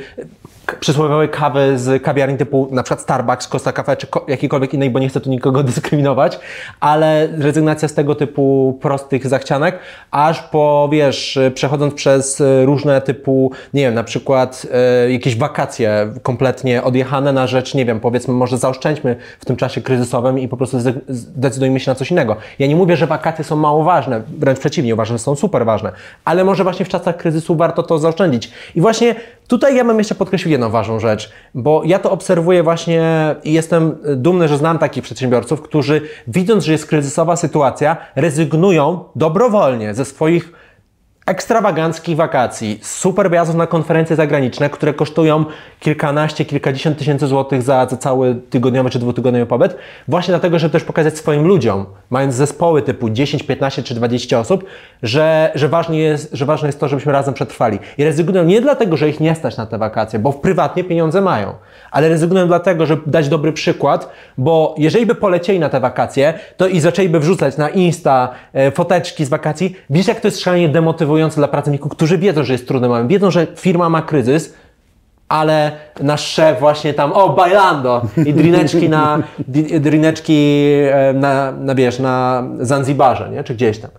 przysłowiowej 0.80 1.28
kawy 1.28 1.78
z 1.78 2.02
kawiarni 2.02 2.38
typu 2.38 2.68
na 2.70 2.82
przykład 2.82 3.00
Starbucks, 3.00 3.48
Costa 3.48 3.72
Cafe 3.72 3.96
czy 3.96 4.06
jakiejkolwiek 4.28 4.74
innej, 4.74 4.90
bo 4.90 4.98
nie 4.98 5.08
chcę 5.08 5.20
tu 5.20 5.30
nikogo 5.30 5.62
dyskryminować, 5.72 6.38
ale 6.80 7.28
rezygnacja 7.38 7.88
z 7.88 7.94
tego 7.94 8.14
typu 8.14 8.78
prostych 8.82 9.26
zachcianek, 9.26 9.78
aż 10.10 10.42
po, 10.42 10.88
wiesz, 10.92 11.38
przechodząc 11.54 11.94
przez 11.94 12.42
różne 12.64 13.00
typu, 13.00 13.52
nie 13.74 13.82
wiem, 13.82 13.94
na 13.94 14.04
przykład 14.04 14.66
e, 14.72 15.12
jakieś 15.12 15.36
wakacje 15.36 16.12
kompletnie 16.22 16.82
odjechane 16.82 17.32
na 17.32 17.46
rzecz, 17.46 17.74
nie 17.74 17.84
wiem, 17.84 18.00
powiedzmy 18.00 18.34
może 18.34 18.58
zaoszczędźmy 18.58 19.16
w 19.40 19.44
tym 19.44 19.56
czasie 19.56 19.80
kryzysowym 19.80 20.38
i 20.38 20.48
po 20.48 20.56
prostu 20.56 20.78
zdecydujmy 21.08 21.80
się 21.80 21.90
na 21.90 21.94
coś 21.94 22.10
innego. 22.10 22.36
Ja 22.58 22.66
nie 22.66 22.76
mówię, 22.76 22.96
że 22.96 23.06
wakacje 23.06 23.44
są 23.44 23.56
mało 23.56 23.84
ważne, 23.84 24.22
wręcz 24.38 24.58
przeciwnie, 24.58 24.94
uważam, 24.94 25.18
że 25.18 25.24
są 25.24 25.36
super 25.36 25.64
ważne, 25.64 25.92
ale 26.24 26.44
może 26.44 26.62
właśnie 26.64 26.84
w 26.84 26.88
czasach 26.88 27.16
kryzysu 27.16 27.56
warto 27.56 27.82
to 27.82 27.98
zaoszczędzić. 27.98 28.50
I 28.74 28.80
właśnie 28.80 29.14
tutaj 29.48 29.76
ja 29.76 29.84
bym 29.84 29.98
jeszcze 29.98 30.14
podkreślił 30.14 30.52
jedną 30.52 30.70
ważną 30.70 31.00
rzecz, 31.00 31.32
bo 31.54 31.82
ja 31.84 31.98
to 31.98 32.10
obserwuję 32.10 32.62
właśnie 32.62 33.34
i 33.44 33.52
jestem 33.52 33.96
dumny, 34.16 34.48
że 34.48 34.58
znam 34.58 34.78
takich 34.78 35.02
przedsiębiorców, 35.02 35.62
którzy 35.62 36.00
widząc, 36.28 36.64
że 36.64 36.72
jest 36.72 36.86
kryzysowa 36.86 37.36
sytuacja, 37.36 37.96
rezygnują 38.16 39.04
dobrowolnie 39.16 39.94
ze 39.94 40.04
swoich 40.04 40.52
ekstrawaganckich 41.26 42.16
wakacji, 42.16 42.78
super 42.82 43.30
wyjazdów 43.30 43.56
na 43.56 43.66
konferencje 43.66 44.16
zagraniczne, 44.16 44.70
które 44.70 44.94
kosztują 44.94 45.44
kilkanaście, 45.80 46.44
kilkadziesiąt 46.44 46.98
tysięcy 46.98 47.26
złotych 47.26 47.62
za, 47.62 47.86
za 47.86 47.96
cały 47.96 48.34
tygodniowy 48.50 48.90
czy 48.90 48.98
dwutygodniowy 48.98 49.46
pobyt, 49.46 49.76
właśnie 50.08 50.32
dlatego, 50.32 50.58
żeby 50.58 50.72
też 50.72 50.84
pokazać 50.84 51.18
swoim 51.18 51.46
ludziom, 51.46 51.86
mając 52.10 52.34
zespoły 52.34 52.82
typu 52.82 53.10
10, 53.10 53.42
15 53.42 53.82
czy 53.82 53.94
20 53.94 54.38
osób, 54.38 54.64
że, 55.02 55.52
że, 55.54 55.68
ważne 55.68 55.96
jest, 55.96 56.30
że 56.32 56.46
ważne 56.46 56.68
jest 56.68 56.80
to, 56.80 56.88
żebyśmy 56.88 57.12
razem 57.12 57.34
przetrwali. 57.34 57.78
I 57.98 58.04
rezygnują 58.04 58.44
nie 58.44 58.60
dlatego, 58.60 58.96
że 58.96 59.08
ich 59.08 59.20
nie 59.20 59.34
stać 59.34 59.56
na 59.56 59.66
te 59.66 59.78
wakacje, 59.78 60.18
bo 60.18 60.32
prywatnie 60.32 60.84
pieniądze 60.84 61.20
mają, 61.20 61.52
ale 61.90 62.08
rezygnują 62.08 62.46
dlatego, 62.46 62.86
żeby 62.86 63.02
dać 63.06 63.28
dobry 63.28 63.52
przykład, 63.52 64.08
bo 64.38 64.74
jeżeli 64.78 65.06
by 65.06 65.14
polecieli 65.14 65.58
na 65.58 65.68
te 65.68 65.80
wakacje, 65.80 66.34
to 66.56 66.66
i 66.66 66.80
zaczęliby 66.80 67.20
wrzucać 67.20 67.56
na 67.56 67.68
Insta 67.68 68.30
e, 68.52 68.70
foteczki 68.70 69.24
z 69.24 69.28
wakacji, 69.28 69.76
wiesz 69.90 70.08
jak 70.08 70.20
to 70.20 70.28
jest 70.28 70.40
szalenie 70.40 70.68
demotywujące 70.68 71.13
dla 71.36 71.48
pracowników, 71.48 71.92
którzy 71.92 72.18
wiedzą, 72.18 72.44
że 72.44 72.52
jest 72.52 72.68
trudny 72.68 72.88
moment, 72.88 73.08
wiedzą, 73.08 73.30
że 73.30 73.46
firma 73.56 73.88
ma 73.88 74.02
kryzys, 74.02 74.54
ale 75.28 75.72
nasz 76.00 76.26
szef 76.26 76.60
właśnie 76.60 76.94
tam, 76.94 77.12
o, 77.12 77.28
bailando 77.28 78.02
i 78.26 78.34
drineczki 78.34 78.88
na, 78.88 79.18
drineczki 79.80 80.62
e, 80.92 81.12
na, 81.12 81.52
na, 81.52 81.74
wiesz, 81.74 81.98
na 81.98 82.44
Zanzibarze, 82.60 83.30
nie? 83.30 83.44
czy 83.44 83.54
gdzieś 83.54 83.78
tam. 83.78 83.90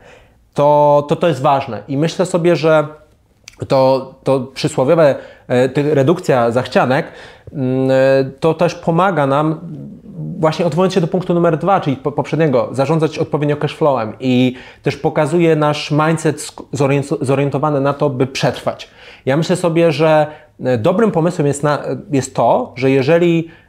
To, 0.54 1.06
to 1.10 1.15
to 1.15 1.28
jest 1.28 1.41
ważne 1.41 1.84
i 1.88 1.97
myślę 1.97 2.25
sobie, 2.25 2.56
że 2.56 2.88
to, 3.67 4.13
to 4.23 4.39
przysłowiowe 4.39 5.15
e, 5.49 5.69
redukcja 5.93 6.51
zachcianek 6.51 7.06
to 8.39 8.53
też 8.53 8.75
pomaga 8.75 9.27
nam 9.27 9.60
właśnie 10.39 10.65
odwołując 10.65 10.93
się 10.93 11.01
do 11.01 11.08
punktu 11.08 11.34
numer 11.34 11.58
dwa, 11.58 11.79
czyli 11.79 11.95
poprzedniego, 11.97 12.69
zarządzać 12.71 13.17
odpowiednio 13.17 13.58
cashflowem 13.58 14.13
i 14.19 14.55
też 14.84 14.97
pokazuje 14.97 15.55
nasz 15.55 15.91
mindset 15.91 16.55
zorientowany 17.21 17.81
na 17.81 17.93
to, 17.93 18.10
by 18.10 18.27
przetrwać. 18.27 18.89
Ja 19.25 19.38
myślę 19.38 19.55
sobie, 19.55 19.91
że 19.91 20.27
e, 20.63 20.77
dobrym 20.77 21.12
pomysłem 21.12 21.47
jest, 21.47 21.63
na, 21.63 21.79
jest 22.12 22.36
to, 22.36 22.73
że 22.75 22.91
jeżeli 22.91 23.47
e, 23.47 23.64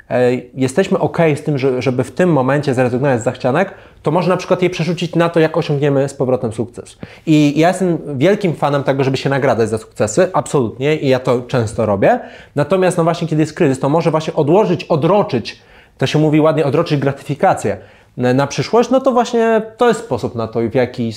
jesteśmy 0.54 0.98
ok 0.98 1.18
z 1.36 1.42
tym, 1.42 1.58
żeby 1.78 2.04
w 2.04 2.10
tym 2.10 2.32
momencie 2.32 2.74
zrezygnować 2.74 3.20
z 3.20 3.24
zachcianek, 3.24 3.74
to 4.02 4.10
można 4.10 4.34
na 4.34 4.36
przykład 4.36 4.62
je 4.62 4.70
przerzucić 4.70 5.14
na 5.14 5.28
to, 5.28 5.40
jak 5.40 5.56
osiągniemy 5.56 6.08
z 6.08 6.14
powrotem 6.14 6.52
sukces. 6.52 6.98
I 7.26 7.60
ja 7.60 7.68
jestem 7.68 7.98
wielkim 8.18 8.54
fanem 8.54 8.82
tego, 8.82 9.04
żeby 9.04 9.16
się 9.16 9.30
nagradzać 9.30 9.68
za 9.68 9.78
sukcesy, 9.78 10.30
absolutnie, 10.32 10.96
i 10.96 11.08
ja 11.08 11.18
to 11.18 11.42
często 11.42 11.86
robię. 11.86 12.20
Natomiast 12.56 12.98
no 12.98 13.04
właśnie, 13.04 13.28
kiedy 13.28 13.42
jest 13.42 13.54
kryzys, 13.54 13.80
to 13.80 13.88
może 13.88 14.10
właśnie 14.10 14.34
odłożyć, 14.34 14.84
odroczyć 14.84 15.62
to 15.98 16.06
się 16.06 16.18
mówi 16.18 16.40
ładnie, 16.40 16.64
odroczyć 16.64 17.00
gratyfikację 17.00 17.76
na 18.16 18.46
przyszłość, 18.46 18.90
no 18.90 19.00
to 19.00 19.12
właśnie 19.12 19.62
to 19.76 19.88
jest 19.88 20.00
sposób 20.00 20.34
na 20.34 20.48
to, 20.48 20.60
w 20.70 20.74
jaki, 20.74 21.12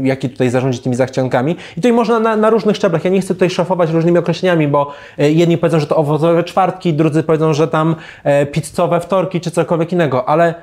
w 0.00 0.04
jaki 0.04 0.30
tutaj 0.30 0.50
zarządzić 0.50 0.82
tymi 0.82 0.96
zachciankami. 0.96 1.56
I 1.72 1.74
tutaj 1.74 1.92
można 1.92 2.20
na, 2.20 2.36
na, 2.36 2.50
różnych 2.50 2.76
szczeblach. 2.76 3.04
Ja 3.04 3.10
nie 3.10 3.20
chcę 3.20 3.34
tutaj 3.34 3.50
szafować 3.50 3.90
różnymi 3.90 4.18
określeniami, 4.18 4.68
bo 4.68 4.92
e, 5.18 5.30
jedni 5.30 5.58
powiedzą, 5.58 5.80
że 5.80 5.86
to 5.86 5.96
owocowe 5.96 6.44
czwartki, 6.44 6.94
drudzy 6.94 7.22
powiedzą, 7.22 7.54
że 7.54 7.68
tam 7.68 7.96
e, 8.24 8.46
pizzowe 8.46 9.00
wtorki 9.00 9.40
czy 9.40 9.50
cokolwiek 9.50 9.92
innego, 9.92 10.28
ale 10.28 10.54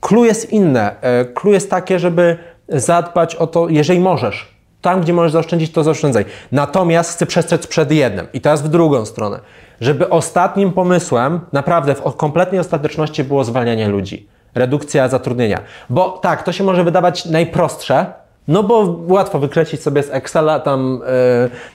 clue 0.00 0.24
jest 0.24 0.52
inne. 0.52 1.00
E, 1.00 1.24
clue 1.24 1.52
jest 1.52 1.70
takie, 1.70 1.98
żeby 1.98 2.36
zadbać 2.68 3.36
o 3.36 3.46
to, 3.46 3.68
jeżeli 3.68 4.00
możesz. 4.00 4.58
Tam, 4.80 5.00
gdzie 5.00 5.12
możesz 5.12 5.32
zaoszczędzić, 5.32 5.72
to 5.72 5.84
zaoszczędzaj. 5.84 6.24
Natomiast 6.52 7.12
chcę 7.12 7.26
przestrzec 7.26 7.66
przed 7.66 7.92
jednym. 7.92 8.26
I 8.32 8.40
teraz 8.40 8.62
w 8.62 8.68
drugą 8.68 9.06
stronę 9.06 9.40
żeby 9.80 10.08
ostatnim 10.08 10.72
pomysłem, 10.72 11.40
naprawdę 11.52 11.94
w 11.94 12.16
kompletnej 12.16 12.60
ostateczności 12.60 13.24
było 13.24 13.44
zwalnianie 13.44 13.88
ludzi, 13.88 14.28
redukcja 14.58 15.08
zatrudnienia. 15.08 15.60
Bo 15.90 16.08
tak, 16.08 16.42
to 16.42 16.52
się 16.52 16.64
może 16.64 16.84
wydawać 16.84 17.24
najprostsze, 17.24 18.06
no 18.48 18.62
bo 18.62 18.96
łatwo 19.08 19.38
wykreślić 19.38 19.82
sobie 19.82 20.02
z 20.02 20.10
Excela 20.10 20.60
tam 20.60 21.00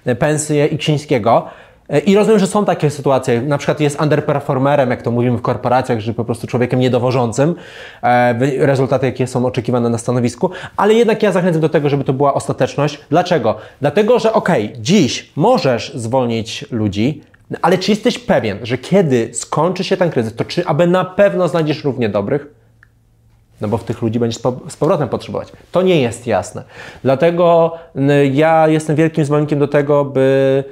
yy, 0.06 0.16
pensję 0.16 0.68
Iksińskiego, 0.68 1.46
e, 1.90 2.00
i 2.00 2.16
rozumiem, 2.16 2.40
że 2.40 2.48
są 2.48 2.66
takie 2.66 2.90
sytuacje, 2.90 3.42
na 3.42 3.58
przykład 3.58 3.80
jest 3.80 4.02
underperformerem, 4.02 4.90
jak 4.90 5.02
to 5.02 5.12
mówimy 5.12 5.38
w 5.38 5.42
korporacjach, 5.42 6.00
że 6.00 6.14
po 6.14 6.26
prostu 6.26 6.48
człowiekiem 6.48 6.80
niedowożącym, 6.80 7.56
e, 8.04 8.66
rezultaty 8.66 9.06
jakie 9.06 9.28
są 9.28 9.46
oczekiwane 9.46 9.90
na 9.90 9.98
stanowisku, 9.98 10.50
ale 10.78 10.94
jednak 10.94 11.24
ja 11.24 11.32
zachęcam 11.32 11.62
do 11.62 11.70
tego, 11.70 11.90
żeby 11.90 12.04
to 12.04 12.14
była 12.14 12.34
ostateczność. 12.34 13.00
Dlaczego? 13.10 13.56
Dlatego, 13.82 14.20
że 14.20 14.34
okej, 14.34 14.66
okay, 14.66 14.82
dziś 14.82 15.32
możesz 15.36 15.94
zwolnić 15.96 16.66
ludzi, 16.72 17.22
ale 17.62 17.78
czy 17.78 17.92
jesteś 17.92 18.20
pewien, 18.20 18.60
że 18.64 18.78
kiedy 18.78 19.34
skończy 19.34 19.84
się 19.84 19.98
ten 19.98 20.12
kryzys, 20.12 20.36
to 20.36 20.46
czy 20.46 20.66
aby 20.66 20.88
na 20.88 21.06
pewno 21.06 21.48
znajdziesz 21.48 21.84
równie 21.84 22.10
dobrych? 22.10 22.63
No 23.62 23.68
bo 23.68 23.78
w 23.78 23.84
tych 23.84 24.02
ludzi 24.02 24.20
będziesz 24.20 24.42
z 24.70 24.78
powrotem 24.78 25.10
potrzebować. 25.10 25.52
To 25.72 25.82
nie 25.82 26.02
jest 26.02 26.28
jasne. 26.28 26.64
Dlatego 27.04 27.74
ja 28.32 28.68
jestem 28.68 28.96
wielkim 28.96 29.26
zwolennikiem 29.26 29.60
do 29.60 29.68
tego, 29.68 30.06
by 30.06 30.64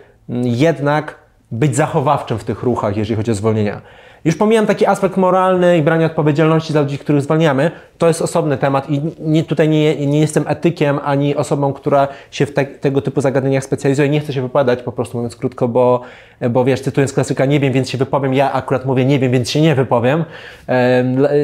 jednak 0.43 1.15
być 1.51 1.75
zachowawczym 1.75 2.39
w 2.39 2.43
tych 2.43 2.63
ruchach, 2.63 2.97
jeżeli 2.97 3.15
chodzi 3.15 3.31
o 3.31 3.35
zwolnienia. 3.35 3.81
Już 4.25 4.35
pomijam 4.35 4.65
taki 4.65 4.85
aspekt 4.85 5.17
moralny 5.17 5.77
i 5.77 5.81
brania 5.81 6.05
odpowiedzialności 6.05 6.73
za 6.73 6.81
ludzi, 6.81 6.97
których 6.97 7.21
zwalniamy. 7.21 7.71
To 7.97 8.07
jest 8.07 8.21
osobny 8.21 8.57
temat 8.57 8.89
i 8.89 9.01
nie, 9.19 9.43
tutaj 9.43 9.69
nie, 9.69 10.07
nie 10.07 10.19
jestem 10.19 10.43
etykiem 10.47 10.99
ani 11.03 11.35
osobą, 11.35 11.73
która 11.73 12.07
się 12.31 12.45
w 12.45 12.53
te, 12.53 12.65
tego 12.65 13.01
typu 13.01 13.21
zagadnieniach 13.21 13.63
specjalizuje. 13.63 14.09
Nie 14.09 14.19
chcę 14.19 14.33
się 14.33 14.41
wypowiadać, 14.41 14.83
po 14.83 14.91
prostu 14.91 15.17
mówiąc 15.17 15.35
krótko, 15.35 15.67
bo, 15.67 16.01
bo 16.49 16.65
wiesz, 16.65 16.81
cytując 16.81 17.13
klasyka, 17.13 17.45
nie 17.45 17.59
wiem, 17.59 17.73
więc 17.73 17.89
się 17.89 17.97
wypowiem. 17.97 18.33
Ja 18.33 18.51
akurat 18.51 18.85
mówię 18.85 19.05
nie 19.05 19.19
wiem, 19.19 19.31
więc 19.31 19.49
się 19.49 19.61
nie 19.61 19.75
wypowiem, 19.75 20.25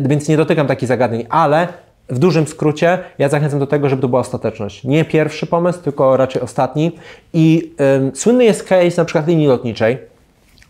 więc 0.01 0.27
nie 0.27 0.37
dotykam 0.37 0.67
takich 0.67 0.87
zagadnień, 0.87 1.25
ale 1.29 1.67
w 2.09 2.19
dużym 2.19 2.47
skrócie, 2.47 2.99
ja 3.19 3.29
zachęcam 3.29 3.59
do 3.59 3.67
tego, 3.67 3.89
żeby 3.89 4.01
to 4.01 4.07
była 4.07 4.21
ostateczność. 4.21 4.83
Nie 4.83 5.05
pierwszy 5.05 5.47
pomysł, 5.47 5.79
tylko 5.81 6.17
raczej 6.17 6.41
ostatni. 6.41 6.91
I 7.33 7.71
słynny 8.13 8.45
jest 8.45 8.63
case 8.63 8.97
na 8.97 9.05
przykład 9.05 9.27
linii 9.27 9.47
lotniczej, 9.47 9.97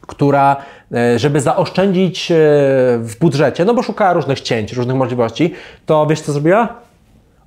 która, 0.08 0.56
e, 0.94 1.20
żeby 1.20 1.42
zaoszczędzić 1.42 2.32
e, 2.32 2.36
w 3.00 3.16
budżecie, 3.20 3.66
no 3.66 3.74
bo 3.74 3.84
szukała 3.84 4.14
różnych 4.14 4.42
cięć, 4.42 4.74
różnych 4.74 4.96
możliwości, 4.96 5.54
to 5.86 6.06
wiesz 6.06 6.22
co 6.22 6.32
zrobiła? 6.32 6.68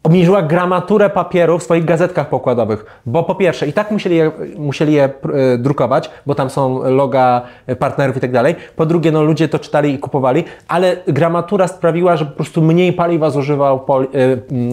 Obniżyła 0.03 0.43
gramaturę 0.43 1.11
papieru 1.11 1.59
w 1.59 1.63
swoich 1.63 1.85
gazetkach 1.85 2.29
pokładowych, 2.29 3.01
bo 3.07 3.23
po 3.23 3.35
pierwsze 3.35 3.67
i 3.67 3.73
tak 3.73 3.91
musieli 3.91 4.17
je, 4.17 4.31
musieli 4.59 4.93
je 4.93 5.05
e, 5.05 5.59
drukować, 5.59 6.11
bo 6.27 6.35
tam 6.35 6.51
są 6.51 6.83
loga 6.83 7.43
partnerów 7.79 8.17
i 8.17 8.21
tak 8.21 8.33
dalej. 8.33 8.55
Po 8.77 8.87
drugie, 8.87 9.13
no 9.13 9.23
ludzie 9.23 9.49
to 9.49 9.59
czytali 9.59 9.95
i 9.95 9.99
kupowali, 9.99 10.45
ale 10.69 10.97
gramatura 11.09 11.69
sprawiła, 11.69 12.17
że 12.17 12.27
po 12.27 12.33
prostu 12.33 12.63
mniej 12.63 12.93
paliwa 12.93 13.31
zużywał, 13.31 13.81
poli, 13.81 14.09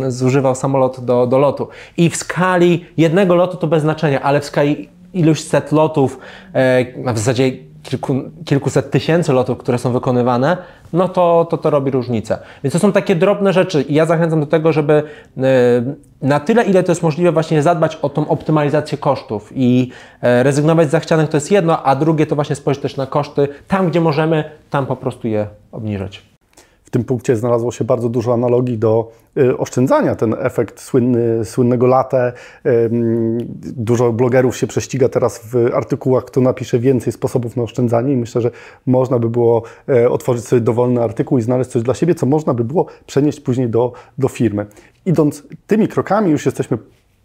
zużywał 0.08 0.56
samolot 0.56 1.06
do, 1.06 1.28
do 1.28 1.38
lotu. 1.38 1.68
I 1.98 2.10
w 2.10 2.16
skali 2.16 2.86
jednego 2.98 3.36
lotu 3.36 3.58
to 3.58 3.68
bez 3.68 3.82
znaczenia, 3.82 4.22
ale 4.22 4.40
w 4.40 4.46
skali 4.46 4.90
iluś 5.14 5.44
set 5.44 5.72
lotów, 5.72 6.20
w 7.14 7.18
zasadzie 7.18 7.52
kilku, 7.90 8.22
kilkuset 8.46 8.92
tysięcy 8.92 9.34
lotów, 9.34 9.58
które 9.58 9.78
są 9.78 9.92
wykonywane, 9.92 10.58
no 10.94 11.10
to, 11.10 11.48
to 11.50 11.58
to 11.58 11.70
robi 11.70 11.92
różnicę. 11.92 12.40
Więc 12.64 12.74
to 12.74 12.80
są 12.80 12.92
takie 12.92 13.16
drobne 13.16 13.54
rzeczy 13.54 13.82
i 13.82 13.94
ja 13.94 14.06
zachęcam 14.06 14.40
do 14.40 14.46
tego, 14.46 14.74
żeby 14.74 15.04
e, 15.38 15.44
na 16.22 16.40
tyle, 16.40 16.64
ile 16.64 16.84
to 16.84 16.92
jest 16.92 17.04
możliwe, 17.04 17.32
właśnie 17.32 17.62
zadbać 17.62 17.96
o 17.96 18.10
tą 18.10 18.28
optymalizację 18.28 18.98
kosztów 18.98 19.52
i 19.56 19.92
e, 20.22 20.44
rezygnować 20.44 20.88
z 20.88 20.92
zachcianych 20.92 21.30
to 21.30 21.38
jest 21.38 21.52
jedno, 21.52 21.84
a 21.84 21.96
drugie 21.96 22.26
to 22.26 22.36
właśnie 22.36 22.56
spojrzeć 22.56 22.82
też 22.82 22.98
na 22.98 23.06
koszty. 23.06 23.48
Tam, 23.68 23.90
gdzie 23.90 24.02
możemy, 24.02 24.44
tam 24.70 24.86
po 24.86 24.96
prostu 24.96 25.28
je 25.28 25.48
obniżyć. 25.72 26.27
Tym 26.98 27.04
punkcie 27.04 27.36
znalazło 27.36 27.72
się 27.72 27.84
bardzo 27.84 28.10
dużo 28.10 28.34
analogii 28.34 28.78
do 28.78 29.12
y, 29.38 29.58
oszczędzania. 29.58 30.16
Ten 30.16 30.36
efekt 30.40 30.82
słynny, 30.82 31.46
słynnego 31.46 31.88
latę. 31.88 32.34
Dużo 33.62 34.14
blogerów 34.14 34.58
się 34.58 34.68
prześciga 34.68 35.10
teraz 35.10 35.42
w 35.54 35.70
artykułach, 35.74 36.26
kto 36.26 36.42
napisze 36.42 36.80
więcej 36.80 37.14
sposobów 37.14 37.56
na 37.56 37.64
oszczędzanie 37.64 38.14
i 38.14 38.18
myślę, 38.18 38.42
że 38.42 38.52
można 38.86 39.20
by 39.20 39.30
było 39.30 39.64
e, 39.90 40.10
otworzyć 40.10 40.48
sobie 40.48 40.62
dowolny 40.62 41.04
artykuł 41.04 41.38
i 41.38 41.42
znaleźć 41.42 41.70
coś 41.70 41.84
dla 41.84 41.94
siebie, 41.94 42.16
co 42.16 42.26
można 42.26 42.54
by 42.54 42.64
było 42.64 42.86
przenieść 43.06 43.40
później 43.40 43.70
do, 43.70 43.94
do 44.18 44.28
firmy. 44.28 44.66
Idąc 45.06 45.44
tymi 45.68 45.88
krokami, 45.88 46.32
już 46.32 46.46
jesteśmy 46.46 46.78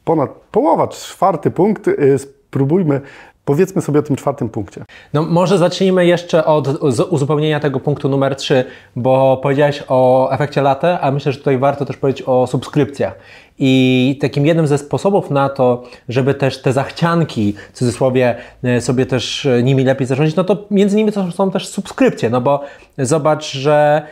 ponad 0.05 0.31
połowa, 0.51 0.89
czwarty 0.89 1.51
punkt. 1.51 1.89
Y, 1.89 2.19
spróbujmy 2.19 3.01
Powiedzmy 3.45 3.83
sobie 3.83 4.01
o 4.01 4.03
tym 4.03 4.17
czwartym 4.17 4.49
punkcie. 4.49 4.85
No 5.13 5.23
może 5.23 5.59
zacznijmy 5.59 6.07
jeszcze 6.07 6.45
od 6.45 6.69
uzupełnienia 7.11 7.61
tego 7.61 7.81
punktu 7.81 8.09
numer 8.09 8.37
3, 8.37 8.65
bo 8.97 9.37
powiedziałeś 9.43 9.83
o 9.89 10.31
efekcie 10.31 10.63
late, 10.63 11.01
a 11.01 11.11
myślę, 11.11 11.33
że 11.33 11.39
tutaj 11.39 11.59
warto 11.59 11.85
też 11.85 11.97
powiedzieć 11.97 12.23
o 12.27 12.47
subskrypcjach. 12.47 13.15
I 13.59 14.19
takim 14.21 14.47
jednym 14.47 14.67
ze 14.67 14.79
sposobów 14.79 15.31
na 15.31 15.49
to, 15.49 15.85
żeby 16.09 16.35
też 16.35 16.63
te 16.63 16.73
zachcianki, 16.73 17.55
w 17.73 17.79
cudzysłowie, 17.79 18.35
e, 18.65 18.81
sobie 18.81 19.07
też 19.07 19.47
e, 19.47 19.63
nimi 19.63 19.85
lepiej 19.85 20.07
zarządzić, 20.07 20.37
no 20.37 20.45
to 20.45 20.67
między 20.71 20.97
nimi 20.97 21.13
są 21.35 21.51
też 21.51 21.69
subskrypcje, 21.69 22.31
no 22.31 22.41
bo 22.41 22.61
zobacz, 22.99 23.53
że 23.53 24.03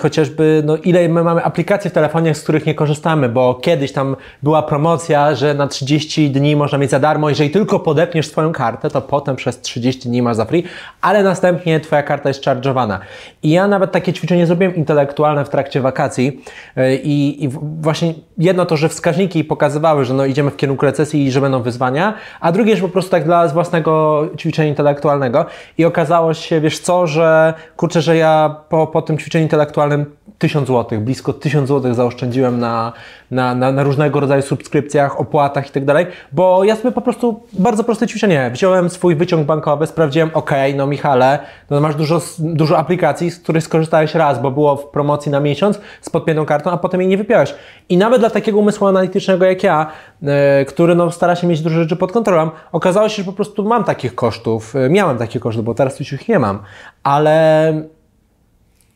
chociażby, 0.00 0.62
no 0.66 0.76
ile 0.76 1.08
my 1.08 1.24
mamy 1.24 1.44
aplikacji 1.44 1.90
w 1.90 1.92
telefonie, 1.92 2.34
z 2.34 2.42
których 2.42 2.66
nie 2.66 2.74
korzystamy, 2.74 3.28
bo 3.28 3.54
kiedyś 3.54 3.92
tam 3.92 4.16
była 4.42 4.62
promocja, 4.62 5.34
że 5.34 5.54
na 5.54 5.66
30 5.66 6.30
dni 6.30 6.56
można 6.56 6.78
mieć 6.78 6.90
za 6.90 7.00
darmo, 7.00 7.28
jeżeli 7.28 7.50
tylko 7.50 7.80
podepniesz 7.80 8.28
swoją 8.28 8.52
kartę, 8.52 8.90
to 8.90 9.00
potem 9.00 9.36
przez 9.36 9.60
30 9.60 10.08
dni 10.08 10.22
masz 10.22 10.36
za 10.36 10.44
free, 10.44 10.64
ale 11.00 11.22
następnie 11.22 11.80
Twoja 11.80 12.02
karta 12.02 12.28
jest 12.28 12.44
charge'owana. 12.44 12.98
I 13.42 13.50
ja 13.50 13.68
nawet 13.68 13.92
takie 13.92 14.12
ćwiczenie 14.12 14.46
zrobiłem 14.46 14.76
intelektualne 14.76 15.44
w 15.44 15.48
trakcie 15.48 15.80
wakacji 15.80 16.40
e, 16.76 16.96
i, 16.96 17.44
i 17.44 17.48
właśnie 17.80 18.14
jedno 18.38 18.66
to, 18.66 18.76
że 18.76 18.83
wskaźniki 18.88 19.44
pokazywały, 19.44 20.04
że 20.04 20.14
no 20.14 20.24
idziemy 20.24 20.50
w 20.50 20.56
kierunku 20.56 20.86
recesji 20.86 21.24
i 21.24 21.30
że 21.30 21.40
będą 21.40 21.62
wyzwania, 21.62 22.14
a 22.40 22.52
drugie, 22.52 22.76
że 22.76 22.82
po 22.82 22.88
prostu 22.88 23.10
tak 23.10 23.24
dla 23.24 23.48
własnego 23.48 24.22
ćwiczenia 24.38 24.68
intelektualnego 24.68 25.46
i 25.78 25.84
okazało 25.84 26.34
się, 26.34 26.60
wiesz 26.60 26.78
co, 26.78 27.06
że 27.06 27.54
kurczę, 27.76 28.02
że 28.02 28.16
ja 28.16 28.56
po, 28.68 28.86
po 28.86 29.02
tym 29.02 29.18
ćwiczeniu 29.18 29.42
intelektualnym 29.42 30.06
1000 30.38 30.68
zł, 30.68 31.00
blisko 31.00 31.32
1000 31.32 31.68
zł 31.68 31.94
zaoszczędziłem 31.94 32.60
na, 32.60 32.92
na, 33.30 33.54
na, 33.54 33.72
na 33.72 33.82
różnego 33.82 34.20
rodzaju 34.20 34.42
subskrypcjach, 34.42 35.20
opłatach 35.20 35.68
i 35.68 35.70
tak 35.70 35.84
dalej, 35.84 36.06
bo 36.32 36.64
ja 36.64 36.76
sobie 36.76 36.92
po 36.92 37.00
prostu 37.00 37.40
bardzo 37.52 37.84
proste 37.84 38.06
ćwiczenie. 38.06 38.50
Wziąłem 38.52 38.90
swój 38.90 39.16
wyciąg 39.16 39.46
bankowy, 39.46 39.86
sprawdziłem, 39.86 40.30
ok, 40.34 40.50
no 40.76 40.86
Michale, 40.86 41.38
no 41.70 41.80
masz 41.80 41.94
dużo, 41.94 42.20
dużo 42.38 42.78
aplikacji, 42.78 43.30
z 43.30 43.38
których 43.38 43.64
skorzystałeś 43.64 44.14
raz, 44.14 44.42
bo 44.42 44.50
było 44.50 44.76
w 44.76 44.86
promocji 44.86 45.32
na 45.32 45.40
miesiąc 45.40 45.80
z 46.00 46.10
podpiętą 46.10 46.46
kartą, 46.46 46.70
a 46.70 46.76
potem 46.76 47.00
jej 47.00 47.10
nie 47.10 47.16
wypiąłeś. 47.16 47.54
I 47.88 47.96
nawet 47.96 48.20
dla 48.20 48.30
takiego 48.30 48.58
umysłu 48.58 48.73
analitycznego 48.82 49.44
jak 49.44 49.62
ja, 49.62 49.86
yy, 50.22 50.30
który 50.68 50.94
no, 50.94 51.10
stara 51.10 51.36
się 51.36 51.46
mieć 51.46 51.60
dużo 51.60 51.82
rzeczy 51.82 51.96
pod 51.96 52.12
kontrolą, 52.12 52.50
okazało 52.72 53.08
się, 53.08 53.16
że 53.16 53.24
po 53.24 53.32
prostu 53.32 53.64
mam 53.64 53.84
takich 53.84 54.14
kosztów, 54.14 54.74
yy, 54.74 54.90
miałem 54.90 55.18
takich 55.18 55.42
kosztów, 55.42 55.64
bo 55.64 55.74
teraz 55.74 56.00
już 56.00 56.12
ich 56.12 56.28
nie 56.28 56.38
mam, 56.38 56.58
ale 57.02 57.72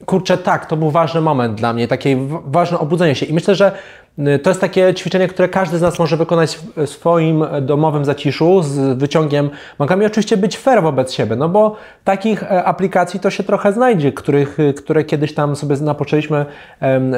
kurczę, 0.07 0.39
tak, 0.39 0.67
to 0.67 0.77
był 0.77 0.91
ważny 0.91 1.21
moment 1.21 1.55
dla 1.55 1.73
mnie, 1.73 1.89
takie 1.89 2.17
ważne 2.45 2.79
obudzenie 2.79 3.15
się. 3.15 3.27
I 3.27 3.33
myślę, 3.33 3.55
że 3.55 3.73
y, 4.19 4.39
to 4.39 4.51
jest 4.51 4.61
takie 4.61 4.95
ćwiczenie, 4.95 5.29
które 5.29 5.49
każdy 5.49 5.79
z 5.79 5.83
nas 5.83 5.99
może 5.99 6.17
wykonać 6.17 6.59
w 6.77 6.87
swoim 6.87 7.45
domowym 7.63 8.05
zaciszu 8.05 8.63
z 8.63 8.99
wyciągiem 8.99 9.51
mangami. 9.79 10.07
Oczywiście 10.07 10.37
być 10.37 10.59
fair 10.59 10.83
wobec 10.83 11.13
siebie, 11.13 11.37
no 11.37 11.49
bo 11.49 11.77
takich 12.05 12.43
e, 12.43 12.65
aplikacji 12.65 13.21
to 13.21 13.31
się 13.31 13.43
trochę 13.43 13.73
znajdzie, 13.73 14.13
których, 14.13 14.61
y, 14.61 14.75
które 14.75 15.05
kiedyś 15.05 15.35
tam 15.35 15.57
sobie 15.57 15.77
napoczęliśmy 15.77 16.47
um, 16.81 17.13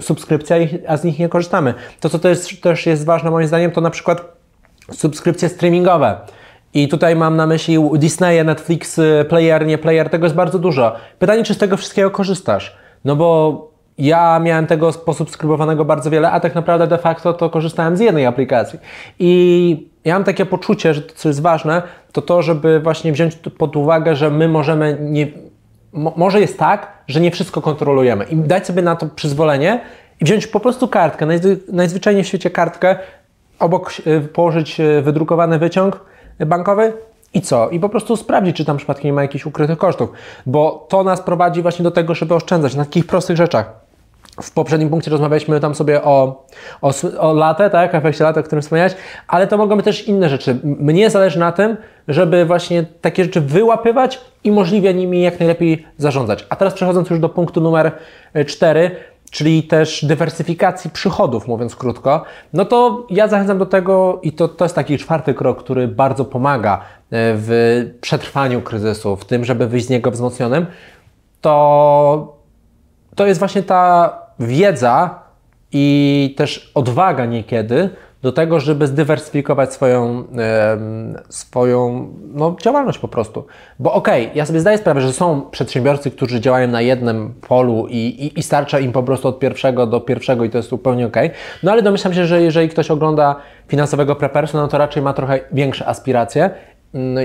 subskrypcja, 0.00 0.56
a 0.88 0.96
z 0.96 1.04
nich 1.04 1.18
nie 1.18 1.28
korzystamy. 1.28 1.74
To, 2.00 2.08
co 2.08 2.18
też, 2.18 2.60
też 2.60 2.86
jest 2.86 3.04
ważne 3.04 3.30
moim 3.30 3.46
zdaniem, 3.46 3.70
to 3.70 3.80
na 3.80 3.90
przykład 3.90 4.38
subskrypcje 4.92 5.48
streamingowe. 5.48 6.16
I 6.74 6.88
tutaj 6.88 7.16
mam 7.16 7.36
na 7.36 7.46
myśli 7.46 7.78
Disney, 7.94 8.44
Netflix, 8.44 9.00
player, 9.28 9.66
nie 9.66 9.78
player, 9.78 10.10
tego 10.10 10.26
jest 10.26 10.36
bardzo 10.36 10.58
dużo. 10.58 10.96
Pytanie, 11.18 11.44
czy 11.44 11.54
z 11.54 11.58
tego 11.58 11.76
wszystkiego 11.76 12.10
korzystasz? 12.10 12.76
No 13.04 13.16
bo 13.16 13.68
ja 13.98 14.38
miałem 14.38 14.66
tego 14.66 14.92
posubskrybowanego 14.92 15.84
bardzo 15.84 16.10
wiele, 16.10 16.30
a 16.30 16.40
tak 16.40 16.54
naprawdę 16.54 16.86
de 16.86 16.98
facto 16.98 17.32
to 17.32 17.50
korzystałem 17.50 17.96
z 17.96 18.00
jednej 18.00 18.26
aplikacji. 18.26 18.78
I 19.18 19.88
ja 20.04 20.14
mam 20.14 20.24
takie 20.24 20.46
poczucie, 20.46 20.94
że 20.94 21.02
to, 21.02 21.14
co 21.14 21.28
jest 21.28 21.42
ważne, 21.42 21.82
to 22.12 22.22
to, 22.22 22.42
żeby 22.42 22.80
właśnie 22.80 23.12
wziąć 23.12 23.36
pod 23.36 23.76
uwagę, 23.76 24.16
że 24.16 24.30
my 24.30 24.48
możemy 24.48 24.98
nie, 25.00 25.26
może 25.92 26.40
jest 26.40 26.58
tak, 26.58 26.92
że 27.08 27.20
nie 27.20 27.30
wszystko 27.30 27.62
kontrolujemy 27.62 28.24
i 28.24 28.36
dać 28.36 28.66
sobie 28.66 28.82
na 28.82 28.96
to 28.96 29.06
przyzwolenie 29.06 29.80
i 30.20 30.24
wziąć 30.24 30.46
po 30.46 30.60
prostu 30.60 30.88
kartkę, 30.88 31.26
najzwyczajniej 31.72 32.24
w 32.24 32.26
świecie 32.26 32.50
kartkę, 32.50 32.98
obok 33.58 33.92
e, 34.06 34.20
położyć 34.20 34.80
e, 34.80 35.02
wydrukowany 35.02 35.58
wyciąg, 35.58 36.00
bankowy 36.46 36.92
i 37.34 37.40
co? 37.40 37.68
I 37.70 37.80
po 37.80 37.88
prostu 37.88 38.16
sprawdzić, 38.16 38.56
czy 38.56 38.64
tam 38.64 38.76
przypadkiem 38.76 39.06
nie 39.06 39.12
ma 39.12 39.22
jakichś 39.22 39.46
ukrytych 39.46 39.78
kosztów, 39.78 40.12
bo 40.46 40.86
to 40.88 41.04
nas 41.04 41.20
prowadzi 41.20 41.62
właśnie 41.62 41.82
do 41.82 41.90
tego, 41.90 42.14
żeby 42.14 42.34
oszczędzać 42.34 42.74
na 42.74 42.84
takich 42.84 43.06
prostych 43.06 43.36
rzeczach. 43.36 43.72
W 44.42 44.50
poprzednim 44.50 44.90
punkcie 44.90 45.10
rozmawialiśmy 45.10 45.60
tam 45.60 45.74
sobie 45.74 46.02
o, 46.02 46.46
o, 46.82 46.92
o 47.18 47.32
latę, 47.32 47.70
tak, 47.70 47.94
efekcie 47.94 48.24
lata, 48.24 48.40
o 48.40 48.42
którym 48.42 48.62
wspomniałeś, 48.62 48.94
ale 49.28 49.46
to 49.46 49.56
mogą 49.56 49.76
być 49.76 49.84
też 49.84 50.08
inne 50.08 50.28
rzeczy. 50.28 50.60
Mnie 50.64 51.10
zależy 51.10 51.38
na 51.38 51.52
tym, 51.52 51.76
żeby 52.08 52.44
właśnie 52.44 52.84
takie 53.00 53.24
rzeczy 53.24 53.40
wyłapywać 53.40 54.20
i 54.44 54.52
możliwie 54.52 54.94
nimi 54.94 55.22
jak 55.22 55.38
najlepiej 55.40 55.86
zarządzać. 55.96 56.46
A 56.48 56.56
teraz 56.56 56.74
przechodząc 56.74 57.10
już 57.10 57.18
do 57.18 57.28
punktu 57.28 57.60
numer 57.60 57.92
4, 58.46 58.90
czyli 59.30 59.62
też 59.62 60.04
dywersyfikacji 60.04 60.90
przychodów, 60.90 61.48
mówiąc 61.48 61.76
krótko, 61.76 62.24
no 62.52 62.64
to 62.64 63.06
ja 63.10 63.28
zachęcam 63.28 63.58
do 63.58 63.66
tego 63.66 64.20
i 64.22 64.32
to, 64.32 64.48
to 64.48 64.64
jest 64.64 64.74
taki 64.74 64.98
czwarty 64.98 65.34
krok, 65.34 65.62
który 65.62 65.88
bardzo 65.88 66.24
pomaga 66.24 66.74
e, 66.74 66.80
w 67.10 67.84
przetrwaniu 68.00 68.62
kryzysu, 68.62 69.16
w 69.16 69.24
tym, 69.24 69.44
żeby 69.44 69.66
wyjść 69.66 69.86
z 69.86 69.90
niego 69.90 70.10
wzmocnionym, 70.10 70.66
to, 71.40 72.36
to 73.14 73.26
jest 73.26 73.38
właśnie 73.38 73.62
ta 73.62 74.12
wiedza 74.38 75.22
i 75.72 76.34
też 76.36 76.72
odwaga 76.74 77.26
niekiedy, 77.26 77.90
do 78.22 78.32
tego, 78.32 78.60
żeby 78.60 78.86
zdywersyfikować 78.86 79.72
swoją, 79.72 80.24
swoją 81.28 82.08
no, 82.34 82.56
działalność 82.62 82.98
po 82.98 83.08
prostu. 83.08 83.46
Bo 83.78 83.92
okej, 83.92 84.24
okay, 84.24 84.36
ja 84.36 84.46
sobie 84.46 84.60
zdaję 84.60 84.78
sprawę, 84.78 85.00
że 85.00 85.12
są 85.12 85.42
przedsiębiorcy, 85.50 86.10
którzy 86.10 86.40
działają 86.40 86.68
na 86.68 86.80
jednym 86.80 87.34
polu 87.48 87.86
i, 87.90 87.96
i, 87.96 88.38
i 88.38 88.42
starcza 88.42 88.78
im 88.78 88.92
po 88.92 89.02
prostu 89.02 89.28
od 89.28 89.38
pierwszego 89.38 89.86
do 89.86 90.00
pierwszego 90.00 90.44
i 90.44 90.50
to 90.50 90.58
jest 90.58 90.68
zupełnie 90.68 91.06
okej. 91.06 91.26
Okay. 91.26 91.38
No 91.62 91.72
ale 91.72 91.82
domyślam 91.82 92.14
się, 92.14 92.26
że 92.26 92.42
jeżeli 92.42 92.68
ktoś 92.68 92.90
ogląda 92.90 93.36
finansowego 93.68 94.16
prepersu, 94.16 94.56
no 94.56 94.68
to 94.68 94.78
raczej 94.78 95.02
ma 95.02 95.12
trochę 95.12 95.40
większe 95.52 95.86
aspiracje 95.86 96.50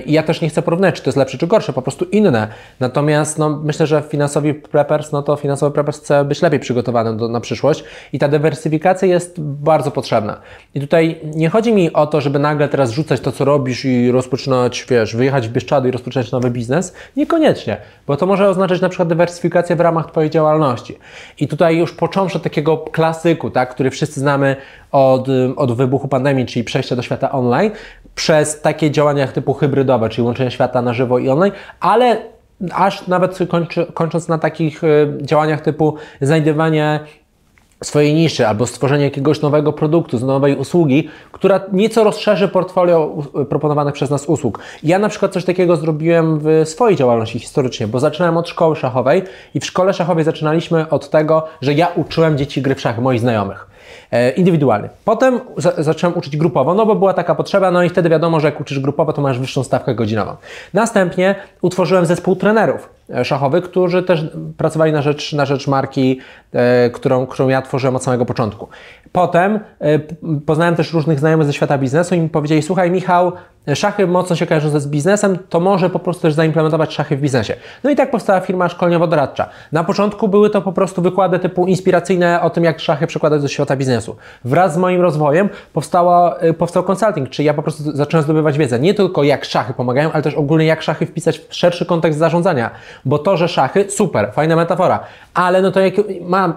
I 0.05 0.11
ja 0.11 0.23
też 0.23 0.41
nie 0.41 0.49
chcę 0.49 0.61
porównać, 0.61 0.95
czy 0.95 1.01
to 1.01 1.09
jest 1.09 1.17
lepsze, 1.17 1.37
czy 1.37 1.47
gorsze, 1.47 1.73
po 1.73 1.81
prostu 1.81 2.05
inne. 2.05 2.47
Natomiast 2.79 3.37
no, 3.37 3.49
myślę, 3.63 3.87
że 3.87 4.03
finansowi 4.09 4.53
preppers, 4.53 5.11
no 5.11 5.21
to 5.21 5.35
finansowy 5.35 5.71
preppers 5.71 5.99
chce 5.99 6.25
być 6.25 6.41
lepiej 6.41 6.59
przygotowany 6.59 7.17
do, 7.17 7.27
na 7.27 7.39
przyszłość 7.39 7.83
i 8.13 8.19
ta 8.19 8.27
dywersyfikacja 8.27 9.07
jest 9.07 9.41
bardzo 9.41 9.91
potrzebna. 9.91 10.39
I 10.75 10.79
tutaj 10.79 11.19
nie 11.23 11.49
chodzi 11.49 11.73
mi 11.73 11.93
o 11.93 12.07
to, 12.07 12.21
żeby 12.21 12.39
nagle 12.39 12.67
teraz 12.67 12.91
rzucać 12.91 13.19
to, 13.19 13.31
co 13.31 13.45
robisz 13.45 13.85
i 13.85 14.11
rozpoczynać, 14.11 14.85
wiesz, 14.89 15.15
wyjechać 15.15 15.47
w 15.47 15.51
Bieszczady 15.51 15.89
i 15.89 15.91
rozpoczynać 15.91 16.31
nowy 16.31 16.51
biznes. 16.51 16.93
Niekoniecznie, 17.17 17.77
bo 18.07 18.17
to 18.17 18.25
może 18.25 18.49
oznaczać 18.49 18.81
na 18.81 18.89
przykład 18.89 19.09
dywersyfikację 19.09 19.75
w 19.75 19.79
ramach 19.79 20.11
Twojej 20.11 20.29
działalności. 20.29 20.97
I 21.39 21.47
tutaj 21.47 21.77
już 21.77 21.93
począwszy 21.93 22.37
od 22.37 22.43
takiego 22.43 22.77
klasyku, 22.77 23.49
tak, 23.49 23.69
który 23.69 23.91
wszyscy 23.91 24.19
znamy 24.19 24.55
od, 24.91 25.27
od 25.55 25.71
wybuchu 25.71 26.07
pandemii, 26.07 26.45
czyli 26.45 26.63
przejścia 26.63 26.95
do 26.95 27.01
świata 27.01 27.31
online, 27.31 27.71
przez 28.15 28.61
takie 28.61 28.91
działania 28.91 29.27
typu 29.27 29.53
hybrydowe, 29.53 30.09
czyli 30.09 30.25
łączenie 30.25 30.51
świata 30.51 30.81
na 30.81 30.93
żywo 30.93 31.19
i 31.19 31.29
online, 31.29 31.53
ale 31.79 32.17
aż 32.73 33.07
nawet 33.07 33.39
kończy, 33.49 33.85
kończąc 33.93 34.27
na 34.27 34.37
takich 34.37 34.83
y, 34.83 35.17
działaniach 35.21 35.61
typu 35.61 35.95
znajdywanie 36.21 36.99
swojej 37.83 38.13
niszy 38.13 38.47
albo 38.47 38.67
stworzenie 38.67 39.03
jakiegoś 39.03 39.41
nowego 39.41 39.73
produktu, 39.73 40.17
z 40.17 40.23
nowej 40.23 40.55
usługi, 40.55 41.09
która 41.31 41.59
nieco 41.71 42.03
rozszerzy 42.03 42.47
portfolio 42.47 43.23
proponowanych 43.49 43.93
przez 43.93 44.09
nas 44.09 44.25
usług. 44.25 44.59
Ja 44.83 44.99
na 44.99 45.09
przykład 45.09 45.33
coś 45.33 45.45
takiego 45.45 45.75
zrobiłem 45.75 46.39
w 46.39 46.61
swojej 46.65 46.97
działalności 46.97 47.39
historycznie, 47.39 47.87
bo 47.87 47.99
zaczynałem 47.99 48.37
od 48.37 48.49
szkoły 48.49 48.75
szachowej 48.75 49.21
i 49.53 49.59
w 49.59 49.65
szkole 49.65 49.93
szachowej 49.93 50.23
zaczynaliśmy 50.23 50.89
od 50.89 51.09
tego, 51.09 51.47
że 51.61 51.73
ja 51.73 51.87
uczyłem 51.95 52.37
dzieci 52.37 52.61
gry 52.61 52.75
w 52.75 52.81
szachy, 52.81 53.01
moich 53.01 53.19
znajomych. 53.19 53.67
E, 54.11 54.31
indywidualny. 54.31 54.89
Potem 55.05 55.39
za 55.57 55.73
zacząłem 55.77 56.17
uczyć 56.17 56.37
grupowo, 56.37 56.73
no 56.73 56.85
bo 56.85 56.95
była 56.95 57.13
taka 57.13 57.35
potrzeba, 57.35 57.71
no 57.71 57.83
i 57.83 57.89
wtedy 57.89 58.09
wiadomo, 58.09 58.39
że 58.39 58.47
jak 58.47 58.61
uczysz 58.61 58.79
grupowo, 58.79 59.13
to 59.13 59.21
masz 59.21 59.39
wyższą 59.39 59.63
stawkę 59.63 59.95
godzinową. 59.95 60.35
Następnie 60.73 61.35
utworzyłem 61.61 62.05
zespół 62.05 62.35
trenerów 62.35 62.89
szachowych, 63.23 63.63
którzy 63.63 64.03
też 64.03 64.25
pracowali 64.57 64.91
na 64.91 65.01
rzecz, 65.01 65.33
na 65.33 65.45
rzecz 65.45 65.67
marki, 65.67 66.19
e, 66.53 66.89
którą, 66.89 67.27
którą 67.27 67.49
ja 67.49 67.61
tworzyłem 67.61 67.95
od 67.95 68.03
samego 68.03 68.25
początku. 68.25 68.67
Potem 69.11 69.59
e, 69.79 69.99
poznałem 70.45 70.75
też 70.75 70.93
różnych 70.93 71.19
znajomych 71.19 71.47
ze 71.47 71.53
świata 71.53 71.77
biznesu 71.77 72.15
i 72.15 72.19
mi 72.19 72.29
powiedzieli, 72.29 72.61
słuchaj 72.61 72.91
Michał, 72.91 73.31
szachy 73.75 74.07
mocno 74.07 74.35
się 74.35 74.47
kojarzą 74.47 74.79
z 74.79 74.87
biznesem, 74.87 75.37
to 75.49 75.59
może 75.59 75.89
po 75.89 75.99
prostu 75.99 76.21
też 76.21 76.33
zaimplementować 76.33 76.93
szachy 76.93 77.17
w 77.17 77.21
biznesie. 77.21 77.55
No 77.83 77.89
i 77.89 77.95
tak 77.95 78.11
powstała 78.11 78.39
firma 78.39 78.67
szkoleniowo-doradcza. 78.67 79.45
Na 79.71 79.83
początku 79.83 80.27
były 80.27 80.49
to 80.49 80.61
po 80.61 80.71
prostu 80.71 81.01
wykłady 81.01 81.39
typu 81.39 81.67
inspiracyjne 81.67 82.41
o 82.41 82.49
tym, 82.49 82.63
jak 82.63 82.79
szachy 82.79 83.07
przekładać 83.07 83.41
do 83.41 83.47
świata 83.47 83.75
biznesu. 83.75 84.15
Wraz 84.45 84.73
z 84.73 84.77
moim 84.77 85.01
rozwojem 85.01 85.49
powstała, 85.73 86.39
y, 86.43 86.53
powstał 86.53 86.83
consulting, 86.83 87.29
czyli 87.29 87.45
ja 87.45 87.53
po 87.53 87.61
prostu 87.61 87.83
zacząłem 87.83 88.23
zdobywać 88.23 88.57
wiedzę. 88.57 88.79
Nie 88.79 88.93
tylko 88.93 89.23
jak 89.23 89.45
szachy 89.45 89.73
pomagają, 89.73 90.11
ale 90.11 90.23
też 90.23 90.33
ogólnie 90.33 90.65
jak 90.65 90.81
szachy 90.81 91.05
wpisać 91.05 91.39
w 91.39 91.55
szerszy 91.55 91.85
kontekst 91.85 92.19
zarządzania. 92.19 92.71
Bo 93.05 93.19
to, 93.19 93.37
że 93.37 93.47
szachy, 93.47 93.85
super, 93.89 94.31
fajna 94.33 94.55
metafora, 94.55 94.99
ale 95.33 95.61
no 95.61 95.71
to 95.71 95.79
jak 95.79 95.93
mam 96.21 96.53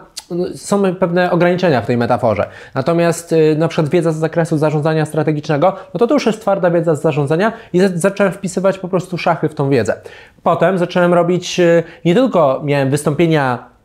są 0.55 0.95
pewne 0.95 1.31
ograniczenia 1.31 1.81
w 1.81 1.87
tej 1.87 1.97
metaforze. 1.97 2.49
Natomiast 2.75 3.33
y, 3.33 3.57
na 3.59 3.69
przykład 3.69 3.89
wiedza 3.89 4.13
z 4.13 4.17
zakresu 4.17 4.59
zarządzania 4.59 5.05
strategicznego, 5.05 5.77
no 5.95 5.99
to 5.99 6.07
to 6.07 6.15
już 6.15 6.27
jest 6.27 6.41
twarda 6.41 6.71
wiedza 6.71 6.95
z 6.95 7.03
zarządzania 7.03 7.53
i 7.73 7.81
zacząłem 7.95 8.33
wpisywać 8.33 8.79
po 8.79 8.89
prostu 8.89 9.19
szachy 9.19 9.49
w 9.49 9.55
tą 9.55 9.71
wiedzę. 9.71 10.01
Potem 10.43 10.79
zacząłem 10.79 11.15
robić, 11.15 11.61
y, 11.61 11.83
nie 12.05 12.15
tylko 12.15 12.61
miałem 12.65 12.91
wystąpienia 12.91 13.76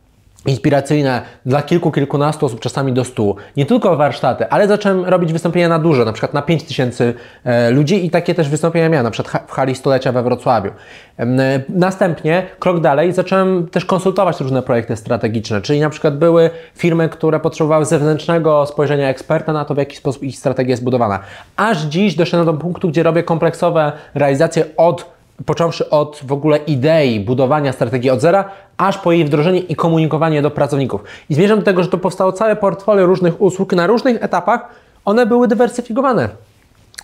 inspiracyjne 0.46 1.22
dla 1.46 1.62
kilku, 1.62 1.90
kilkunastu 1.90 2.46
osób, 2.46 2.60
czasami 2.60 2.92
do 2.92 3.04
stu. 3.04 3.36
Nie 3.56 3.66
tylko 3.66 3.96
warsztaty, 3.96 4.48
ale 4.48 4.68
zacząłem 4.68 5.04
robić 5.04 5.32
wystąpienia 5.32 5.68
na 5.68 5.78
dużo, 5.78 6.04
na 6.04 6.12
przykład 6.12 6.34
na 6.34 6.42
5 6.42 6.64
tysięcy 6.64 7.14
e, 7.44 7.70
ludzi 7.70 8.06
i 8.06 8.10
takie 8.10 8.34
też 8.34 8.48
wystąpienia 8.48 8.88
miałem, 8.88 9.04
na 9.04 9.10
przykład 9.10 9.44
w 9.46 9.52
hali 9.52 9.74
stulecia 9.74 10.12
we 10.12 10.22
Wrocławiu. 10.22 10.70
E, 11.18 11.24
następnie, 11.68 12.46
krok 12.58 12.80
dalej, 12.80 13.12
zacząłem 13.12 13.66
też 13.66 13.84
konsultować 13.84 14.40
różne 14.40 14.62
projekty 14.62 14.96
strategiczne, 14.96 15.60
czyli 15.60 15.80
na 15.80 15.90
przykład 15.90 16.18
były 16.18 16.50
firmy, 16.74 17.08
które 17.08 17.40
potrzebowały 17.40 17.84
zewnętrznego 17.84 18.66
spojrzenia 18.66 19.08
eksperta 19.08 19.52
na 19.52 19.64
to, 19.64 19.74
w 19.74 19.78
jaki 19.78 19.96
sposób 19.96 20.22
ich 20.22 20.38
strategia 20.38 20.70
jest 20.70 20.84
budowana. 20.84 21.18
Aż 21.56 21.82
dziś 21.82 22.14
doszedłem 22.14 22.46
do 22.46 22.54
punktu, 22.54 22.88
gdzie 22.88 23.02
robię 23.02 23.22
kompleksowe 23.22 23.92
realizacje 24.14 24.64
od 24.76 25.12
począwszy 25.46 25.90
od 25.90 26.20
w 26.24 26.32
ogóle 26.32 26.56
idei 26.56 27.20
budowania 27.20 27.72
strategii 27.72 28.10
od 28.10 28.20
zera, 28.20 28.50
aż 28.76 28.98
po 28.98 29.12
jej 29.12 29.24
wdrożenie 29.24 29.60
i 29.60 29.76
komunikowanie 29.76 30.42
do 30.42 30.50
pracowników. 30.50 31.04
I 31.30 31.34
zmierzam 31.34 31.58
do 31.58 31.64
tego, 31.64 31.82
że 31.82 31.88
to 31.88 31.98
powstało 31.98 32.32
całe 32.32 32.56
portfolio 32.56 33.06
różnych 33.06 33.40
usług 33.40 33.72
na 33.72 33.86
różnych 33.86 34.24
etapach, 34.24 34.68
one 35.04 35.26
były 35.26 35.48
dywersyfikowane. 35.48 36.28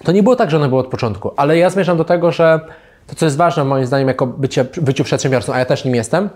To 0.04 0.12
nie 0.12 0.22
było 0.22 0.36
tak, 0.36 0.50
że 0.50 0.56
one 0.56 0.68
były 0.68 0.80
od 0.80 0.86
początku, 0.86 1.30
ale 1.36 1.58
ja 1.58 1.70
zmierzam 1.70 1.96
do 1.96 2.04
tego, 2.04 2.32
że 2.32 2.60
to, 3.06 3.14
co 3.14 3.24
jest 3.24 3.36
ważne 3.36 3.64
moim 3.64 3.86
zdaniem 3.86 4.08
jako 4.08 4.26
bycie, 4.26 4.64
byciu 4.64 5.04
przedsiębiorcą, 5.04 5.52
a 5.52 5.58
ja 5.58 5.64
też 5.64 5.84
nim 5.84 5.94
jestem, 5.94 6.28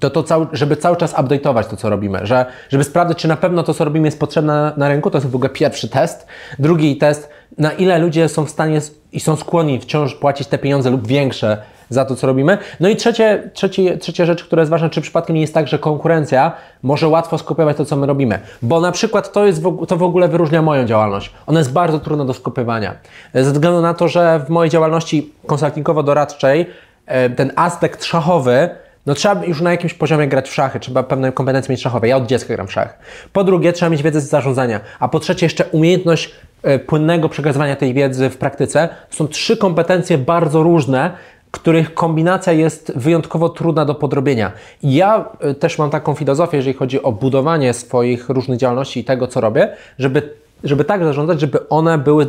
to, 0.00 0.10
to 0.10 0.46
żeby 0.52 0.76
cały 0.76 0.96
czas 0.96 1.14
update'ować 1.14 1.64
to, 1.64 1.76
co 1.76 1.90
robimy, 1.90 2.20
że, 2.22 2.46
żeby 2.68 2.84
sprawdzić, 2.84 3.18
czy 3.18 3.28
na 3.28 3.36
pewno 3.36 3.62
to, 3.62 3.74
co 3.74 3.84
robimy 3.84 4.06
jest 4.06 4.20
potrzebne 4.20 4.52
na, 4.52 4.72
na 4.76 4.88
rynku, 4.88 5.10
to 5.10 5.18
jest 5.18 5.30
w 5.30 5.34
ogóle 5.34 5.50
pierwszy 5.50 5.88
test. 5.88 6.26
Drugi 6.58 6.96
test, 6.96 7.28
na 7.58 7.72
ile 7.72 7.98
ludzie 7.98 8.28
są 8.28 8.44
w 8.44 8.50
stanie 8.50 8.80
i 9.12 9.20
są 9.20 9.36
skłonni 9.36 9.80
wciąż 9.80 10.14
płacić 10.14 10.48
te 10.48 10.58
pieniądze 10.58 10.90
lub 10.90 11.06
większe 11.06 11.62
za 11.88 12.04
to, 12.04 12.16
co 12.16 12.26
robimy. 12.26 12.58
No 12.80 12.88
i 12.88 12.96
trzecie, 12.96 13.50
trzecie, 13.54 13.98
trzecia 13.98 14.26
rzecz, 14.26 14.44
która 14.44 14.62
jest 14.62 14.70
ważna, 14.70 14.88
czy 14.88 15.00
przypadkiem 15.00 15.34
nie 15.34 15.40
jest 15.40 15.54
tak, 15.54 15.68
że 15.68 15.78
konkurencja 15.78 16.52
może 16.82 17.08
łatwo 17.08 17.38
skopiować 17.38 17.76
to, 17.76 17.84
co 17.84 17.96
my 17.96 18.06
robimy. 18.06 18.38
Bo 18.62 18.80
na 18.80 18.92
przykład 18.92 19.32
to, 19.32 19.46
jest 19.46 19.62
to 19.88 19.96
w 19.96 20.02
ogóle 20.02 20.28
wyróżnia 20.28 20.62
moją 20.62 20.84
działalność. 20.84 21.32
Ona 21.46 21.60
jest 21.60 21.72
bardzo 21.72 21.98
trudna 21.98 22.24
do 22.24 22.34
skopiowania. 22.34 22.94
Ze 23.34 23.52
względu 23.52 23.80
na 23.80 23.94
to, 23.94 24.08
że 24.08 24.40
w 24.46 24.50
mojej 24.50 24.70
działalności 24.70 25.32
konsultingowo-doradczej 25.46 26.66
e, 27.06 27.30
ten 27.30 27.52
aspekt 27.56 28.04
szachowy 28.04 28.68
no 29.06 29.14
trzeba 29.14 29.44
już 29.44 29.60
na 29.60 29.70
jakimś 29.70 29.94
poziomie 29.94 30.28
grać 30.28 30.48
w 30.48 30.54
szachy, 30.54 30.80
trzeba 30.80 31.02
pewne 31.02 31.32
kompetencje 31.32 31.72
mieć 31.72 31.82
szachowe. 31.82 32.08
Ja 32.08 32.16
od 32.16 32.26
dziecka 32.26 32.54
gram 32.54 32.66
w 32.66 32.72
szach. 32.72 32.98
Po 33.32 33.44
drugie, 33.44 33.72
trzeba 33.72 33.90
mieć 33.90 34.02
wiedzę 34.02 34.20
z 34.20 34.28
zarządzania, 34.28 34.80
a 34.98 35.08
po 35.08 35.20
trzecie 35.20 35.46
jeszcze 35.46 35.64
umiejętność 35.64 36.34
e, 36.62 36.78
płynnego 36.78 37.28
przekazywania 37.28 37.76
tej 37.76 37.94
wiedzy 37.94 38.30
w 38.30 38.36
praktyce. 38.36 38.88
Są 39.10 39.28
trzy 39.28 39.56
kompetencje 39.56 40.18
bardzo 40.18 40.62
różne, 40.62 41.10
których 41.50 41.94
kombinacja 41.94 42.52
jest 42.52 42.92
wyjątkowo 42.96 43.48
trudna 43.48 43.84
do 43.84 43.94
podrobienia. 43.94 44.52
Ja 44.82 45.28
e, 45.40 45.54
też 45.54 45.78
mam 45.78 45.90
taką 45.90 46.14
filozofię, 46.14 46.56
jeżeli 46.56 46.76
chodzi 46.76 47.02
o 47.02 47.12
budowanie 47.12 47.74
swoich 47.74 48.28
różnych 48.28 48.58
działalności 48.58 49.00
i 49.00 49.04
tego, 49.04 49.26
co 49.26 49.40
robię, 49.40 49.68
żeby 49.98 50.45
żeby 50.64 50.84
tak 50.84 51.04
zarządzać, 51.04 51.40
żeby 51.40 51.68
one 51.68 51.98
były 51.98 52.26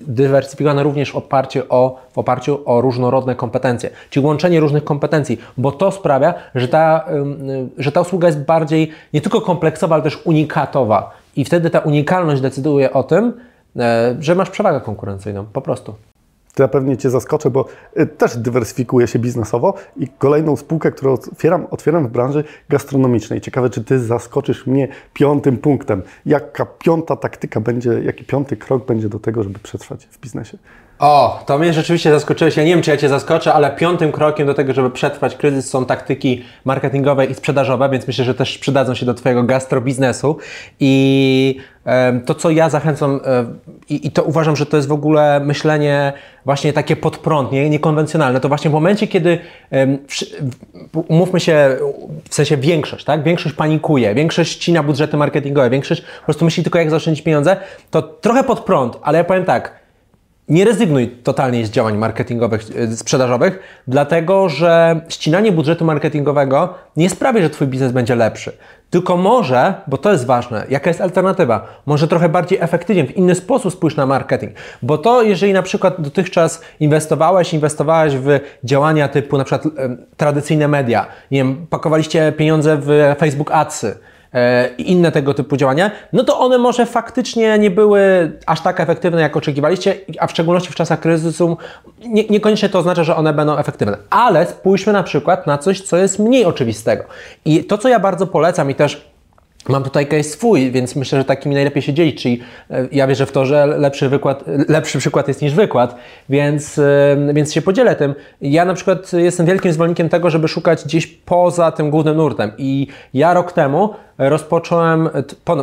dywersyfikowane 0.00 0.82
również 0.82 1.12
w 1.12 1.16
oparciu, 1.16 1.62
o, 1.68 2.00
w 2.12 2.18
oparciu 2.18 2.58
o 2.64 2.80
różnorodne 2.80 3.34
kompetencje, 3.34 3.90
czyli 4.10 4.26
łączenie 4.26 4.60
różnych 4.60 4.84
kompetencji, 4.84 5.38
bo 5.56 5.72
to 5.72 5.90
sprawia, 5.90 6.34
że 6.54 6.68
ta, 6.68 7.04
że 7.78 7.92
ta 7.92 8.00
usługa 8.00 8.28
jest 8.28 8.40
bardziej 8.40 8.90
nie 9.12 9.20
tylko 9.20 9.40
kompleksowa, 9.40 9.94
ale 9.94 10.04
też 10.04 10.20
unikatowa. 10.24 11.10
I 11.36 11.44
wtedy 11.44 11.70
ta 11.70 11.78
unikalność 11.78 12.42
decyduje 12.42 12.92
o 12.92 13.02
tym, 13.02 13.32
e, 13.76 14.16
że 14.20 14.34
masz 14.34 14.50
przewagę 14.50 14.80
konkurencyjną, 14.80 15.46
po 15.52 15.62
prostu 15.62 15.94
to 16.54 16.62
ja 16.62 16.68
pewnie 16.68 16.96
Cię 16.96 17.10
zaskoczę, 17.10 17.50
bo 17.50 17.64
y, 17.98 18.06
też 18.06 18.36
dywersyfikuję 18.36 19.06
się 19.06 19.18
biznesowo 19.18 19.74
i 19.96 20.08
kolejną 20.08 20.56
spółkę, 20.56 20.92
którą 20.92 21.12
otwieram, 21.12 21.66
otwieram 21.70 22.08
w 22.08 22.10
branży 22.10 22.44
gastronomicznej. 22.68 23.40
Ciekawe, 23.40 23.70
czy 23.70 23.84
Ty 23.84 23.98
zaskoczysz 23.98 24.66
mnie 24.66 24.88
piątym 25.12 25.58
punktem. 25.58 26.02
Jaka 26.26 26.66
piąta 26.66 27.16
taktyka 27.16 27.60
będzie, 27.60 28.02
jaki 28.02 28.24
piąty 28.24 28.56
krok 28.56 28.86
będzie 28.86 29.08
do 29.08 29.18
tego, 29.18 29.42
żeby 29.42 29.58
przetrwać 29.58 30.08
w 30.10 30.20
biznesie? 30.20 30.58
O, 31.00 31.42
to 31.46 31.58
mnie 31.58 31.72
rzeczywiście 31.72 32.10
zaskoczyłeś. 32.10 32.56
Ja 32.56 32.64
nie 32.64 32.70
wiem, 32.70 32.82
czy 32.82 32.90
ja 32.90 32.96
Cię 32.96 33.08
zaskoczę, 33.08 33.52
ale 33.52 33.70
piątym 33.70 34.12
krokiem 34.12 34.46
do 34.46 34.54
tego, 34.54 34.72
żeby 34.72 34.90
przetrwać 34.90 35.36
kryzys 35.36 35.70
są 35.70 35.84
taktyki 35.84 36.44
marketingowe 36.64 37.26
i 37.26 37.34
sprzedażowe, 37.34 37.88
więc 37.88 38.06
myślę, 38.06 38.24
że 38.24 38.34
też 38.34 38.58
przydadzą 38.58 38.94
się 38.94 39.06
do 39.06 39.14
Twojego 39.14 39.42
gastrobiznesu. 39.42 40.36
I 40.80 41.56
to, 42.26 42.34
co 42.34 42.50
ja 42.50 42.70
zachęcam, 42.70 43.20
e, 43.24 43.44
i, 43.88 44.10
to 44.10 44.22
uważam, 44.22 44.56
że 44.56 44.66
to 44.66 44.76
jest 44.76 44.88
w 44.88 44.92
ogóle 44.92 45.40
myślenie 45.40 46.12
właśnie 46.44 46.72
takie 46.72 46.96
podprąd, 46.96 47.52
nie, 47.52 47.70
niekonwencjonalne, 47.70 48.40
to 48.40 48.48
właśnie 48.48 48.70
w 48.70 48.72
momencie, 48.72 49.06
kiedy 49.06 49.38
umówmy 51.08 51.40
się, 51.40 51.76
w 52.28 52.34
sensie 52.34 52.56
większość, 52.56 53.04
tak? 53.04 53.22
Większość 53.22 53.54
panikuje, 53.54 54.14
większość 54.14 54.52
ścina 54.52 54.82
budżety 54.82 55.16
marketingowe, 55.16 55.70
większość 55.70 56.00
po 56.00 56.24
prostu 56.24 56.44
myśli 56.44 56.62
tylko, 56.62 56.78
jak 56.78 56.90
zaoszczędzić 56.90 57.24
pieniądze, 57.24 57.56
to 57.90 58.02
trochę 58.02 58.44
pod 58.44 58.60
prąd, 58.60 58.98
ale 59.02 59.18
ja 59.18 59.24
powiem 59.24 59.44
tak, 59.44 59.79
nie 60.50 60.64
rezygnuj 60.64 61.08
totalnie 61.08 61.66
z 61.66 61.70
działań 61.70 61.98
marketingowych, 61.98 62.62
e, 62.76 62.96
sprzedażowych, 62.96 63.58
dlatego 63.88 64.48
że 64.48 65.00
ścinanie 65.08 65.52
budżetu 65.52 65.84
marketingowego 65.84 66.74
nie 66.96 67.10
sprawi, 67.10 67.42
że 67.42 67.50
Twój 67.50 67.66
biznes 67.66 67.92
będzie 67.92 68.14
lepszy. 68.14 68.52
Tylko 68.90 69.16
może, 69.16 69.74
bo 69.86 69.98
to 69.98 70.12
jest 70.12 70.26
ważne, 70.26 70.66
jaka 70.68 70.90
jest 70.90 71.00
alternatywa? 71.00 71.66
Może 71.86 72.08
trochę 72.08 72.28
bardziej 72.28 72.58
efektywnie, 72.60 73.06
w 73.06 73.16
inny 73.16 73.34
sposób 73.34 73.72
spójrz 73.72 73.96
na 73.96 74.06
marketing. 74.06 74.52
Bo 74.82 74.98
to, 74.98 75.22
jeżeli 75.22 75.52
na 75.52 75.62
przykład 75.62 76.00
dotychczas 76.00 76.62
inwestowałeś, 76.80 77.54
inwestowałeś 77.54 78.14
w 78.16 78.40
działania 78.64 79.08
typu 79.08 79.38
na 79.38 79.44
przykład 79.44 79.74
tradycyjne 80.16 80.68
media, 80.68 81.06
nie 81.30 81.38
wiem, 81.38 81.66
pakowaliście 81.70 82.32
pieniądze 82.32 82.76
w 82.80 83.14
Facebook 83.18 83.50
Adsy, 83.52 83.98
i 84.78 84.92
inne 84.92 85.12
tego 85.12 85.34
typu 85.34 85.56
działania, 85.56 85.90
no 86.12 86.24
to 86.24 86.38
one 86.38 86.58
może 86.58 86.86
faktycznie 86.86 87.58
nie 87.58 87.70
były 87.70 88.32
aż 88.46 88.60
tak 88.60 88.80
efektywne, 88.80 89.20
jak 89.20 89.36
oczekiwaliście, 89.36 89.96
a 90.18 90.26
w 90.26 90.30
szczególności 90.30 90.72
w 90.72 90.74
czasach 90.74 91.00
kryzysu 91.00 91.56
nie, 92.04 92.24
niekoniecznie 92.24 92.68
to 92.68 92.78
oznacza, 92.78 93.04
że 93.04 93.16
one 93.16 93.32
będą 93.32 93.56
efektywne. 93.56 93.96
Ale 94.10 94.46
spójrzmy 94.46 94.92
na 94.92 95.02
przykład 95.02 95.46
na 95.46 95.58
coś, 95.58 95.80
co 95.80 95.96
jest 95.96 96.18
mniej 96.18 96.44
oczywistego. 96.44 97.04
I 97.44 97.64
to, 97.64 97.78
co 97.78 97.88
ja 97.88 98.00
bardzo 98.00 98.26
polecam 98.26 98.70
i 98.70 98.74
też 98.74 99.09
Mam 99.68 99.84
tutaj 99.84 100.06
case 100.06 100.22
swój, 100.22 100.70
więc 100.70 100.96
myślę, 100.96 101.18
że 101.18 101.24
takimi 101.24 101.54
najlepiej 101.54 101.82
się 101.82 101.92
dzielić, 101.92 102.22
czyli 102.22 102.40
e, 102.70 102.88
ja 102.92 103.06
wierzę 103.06 103.26
w 103.26 103.32
to, 103.32 103.46
że 103.46 103.66
lepszy, 103.66 104.08
wykład, 104.08 104.44
lepszy 104.68 104.98
przykład 104.98 105.28
jest 105.28 105.42
niż 105.42 105.54
wykład, 105.54 105.94
więc, 106.28 106.78
e, 106.78 107.16
więc 107.34 107.52
się 107.52 107.62
podzielę 107.62 107.96
tym. 107.96 108.14
Ja 108.40 108.64
na 108.64 108.74
przykład 108.74 109.12
jestem 109.12 109.46
wielkim 109.46 109.72
zwolennikiem 109.72 110.08
tego, 110.08 110.30
żeby 110.30 110.48
szukać 110.48 110.84
gdzieś 110.84 111.06
poza 111.06 111.72
tym 111.72 111.90
głównym 111.90 112.16
nurtem 112.16 112.52
i 112.58 112.86
ja 113.14 113.34
rok 113.34 113.52
temu 113.52 113.94
rozpocząłem, 114.18 115.08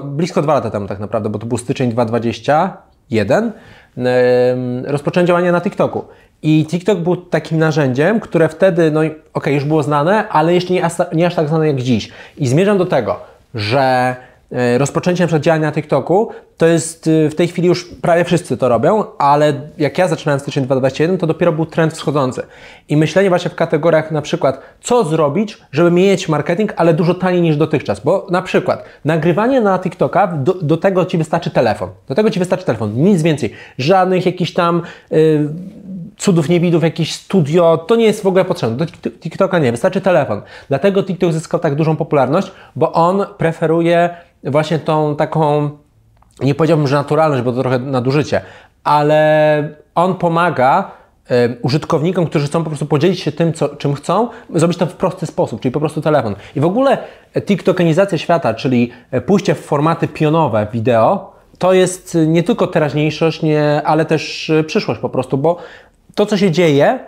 blisko 0.03 0.41
dwa 0.41 0.53
lata 0.53 0.69
temu 0.69 0.87
tak 0.87 0.99
naprawdę, 0.99 1.29
bo 1.29 1.39
to 1.39 1.45
był 1.45 1.57
styczeń 1.57 1.91
2021, 1.91 3.51
rozpocząłem 4.85 5.27
działanie 5.27 5.51
na 5.51 5.61
TikToku. 5.61 6.05
I 6.41 6.65
TikTok 6.65 6.99
był 6.99 7.15
takim 7.15 7.57
narzędziem, 7.57 8.19
które 8.19 8.49
wtedy, 8.49 8.91
no 8.91 8.99
okej, 8.99 9.15
okay, 9.33 9.53
już 9.53 9.65
było 9.65 9.83
znane, 9.83 10.29
ale 10.29 10.53
jeszcze 10.53 10.73
nie, 10.73 10.89
nie 11.13 11.27
aż 11.27 11.35
tak 11.35 11.47
znane 11.47 11.67
jak 11.67 11.81
dziś. 11.81 12.09
I 12.37 12.47
zmierzam 12.47 12.77
do 12.77 12.85
tego, 12.85 13.19
że 13.57 14.15
e, 14.51 14.77
rozpoczęcie 14.77 15.23
na 15.23 15.27
przykład 15.27 15.43
działania 15.43 15.67
na 15.67 15.71
TikToku, 15.71 16.29
to 16.57 16.65
jest 16.65 17.07
e, 17.07 17.29
w 17.29 17.35
tej 17.35 17.47
chwili 17.47 17.67
już 17.67 17.85
prawie 18.01 18.23
wszyscy 18.23 18.57
to 18.57 18.69
robią, 18.69 19.03
ale 19.17 19.53
jak 19.77 19.97
ja 19.97 20.07
zaczynałem 20.07 20.39
w 20.39 20.41
styczniu 20.41 20.61
2021, 20.61 21.17
to 21.17 21.27
dopiero 21.27 21.51
był 21.51 21.65
trend 21.65 21.93
wschodzący. 21.93 22.41
I 22.89 22.97
myślenie 22.97 23.29
właśnie 23.29 23.51
w 23.51 23.55
kategoriach 23.55 24.11
na 24.11 24.21
przykład, 24.21 24.61
co 24.81 25.03
zrobić, 25.03 25.57
żeby 25.71 25.91
mieć 25.91 26.29
marketing, 26.29 26.73
ale 26.75 26.93
dużo 26.93 27.13
taniej 27.13 27.41
niż 27.41 27.57
dotychczas. 27.57 27.99
Bo 27.99 28.27
na 28.29 28.41
przykład 28.41 28.83
nagrywanie 29.05 29.61
na 29.61 29.79
TikToka, 29.79 30.27
do, 30.27 30.53
do 30.53 30.77
tego 30.77 31.05
Ci 31.05 31.17
wystarczy 31.17 31.49
telefon. 31.49 31.89
Do 32.07 32.15
tego 32.15 32.29
Ci 32.29 32.39
wystarczy 32.39 32.65
telefon, 32.65 32.93
nic 32.93 33.21
więcej. 33.21 33.53
Żadnych 33.77 34.25
jakichś 34.25 34.53
tam... 34.53 34.81
Yy, 35.11 35.49
cudów 36.17 36.49
niewidów, 36.49 36.83
jakieś 36.83 37.13
studio, 37.13 37.77
to 37.77 37.95
nie 37.95 38.05
jest 38.05 38.23
w 38.23 38.27
ogóle 38.27 38.45
potrzebne. 38.45 38.77
Do 38.77 39.11
TikToka 39.11 39.59
nie, 39.59 39.71
wystarczy 39.71 40.01
telefon. 40.01 40.41
Dlatego 40.67 41.03
TikTok 41.03 41.33
zyskał 41.33 41.59
tak 41.59 41.75
dużą 41.75 41.95
popularność, 41.95 42.51
bo 42.75 42.91
on 42.91 43.25
preferuje 43.37 44.09
właśnie 44.43 44.79
tą 44.79 45.15
taką, 45.15 45.69
nie 46.39 46.55
powiedziałbym, 46.55 46.87
że 46.87 46.95
naturalność, 46.95 47.43
bo 47.43 47.53
to 47.53 47.61
trochę 47.61 47.79
nadużycie, 47.79 48.41
ale 48.83 49.69
on 49.95 50.15
pomaga 50.15 50.91
użytkownikom, 51.61 52.25
którzy 52.25 52.47
chcą 52.47 52.63
po 52.63 52.69
prostu 52.69 52.85
podzielić 52.85 53.19
się 53.19 53.31
tym, 53.31 53.53
co, 53.53 53.69
czym 53.69 53.93
chcą, 53.93 54.27
zrobić 54.55 54.77
to 54.77 54.85
w 54.85 54.93
prosty 54.93 55.25
sposób, 55.25 55.61
czyli 55.61 55.71
po 55.71 55.79
prostu 55.79 56.01
telefon. 56.01 56.35
I 56.55 56.59
w 56.59 56.65
ogóle 56.65 56.97
TikTokenizacja 57.41 58.17
świata, 58.17 58.53
czyli 58.53 58.91
e, 59.11 59.21
pójście 59.21 59.55
w 59.55 59.59
formaty 59.59 60.07
pionowe 60.07 60.67
wideo, 60.73 61.37
to 61.57 61.73
jest 61.73 62.17
nie 62.27 62.43
tylko 62.43 62.67
teraźniejszość, 62.67 63.41
nie, 63.41 63.81
ale 63.85 64.05
też 64.05 64.49
e, 64.49 64.63
przyszłość 64.63 65.01
po 65.01 65.09
prostu, 65.09 65.37
bo 65.37 65.57
to, 66.17 66.25
co 66.25 66.37
się 66.37 66.51
dzieje, 66.51 66.99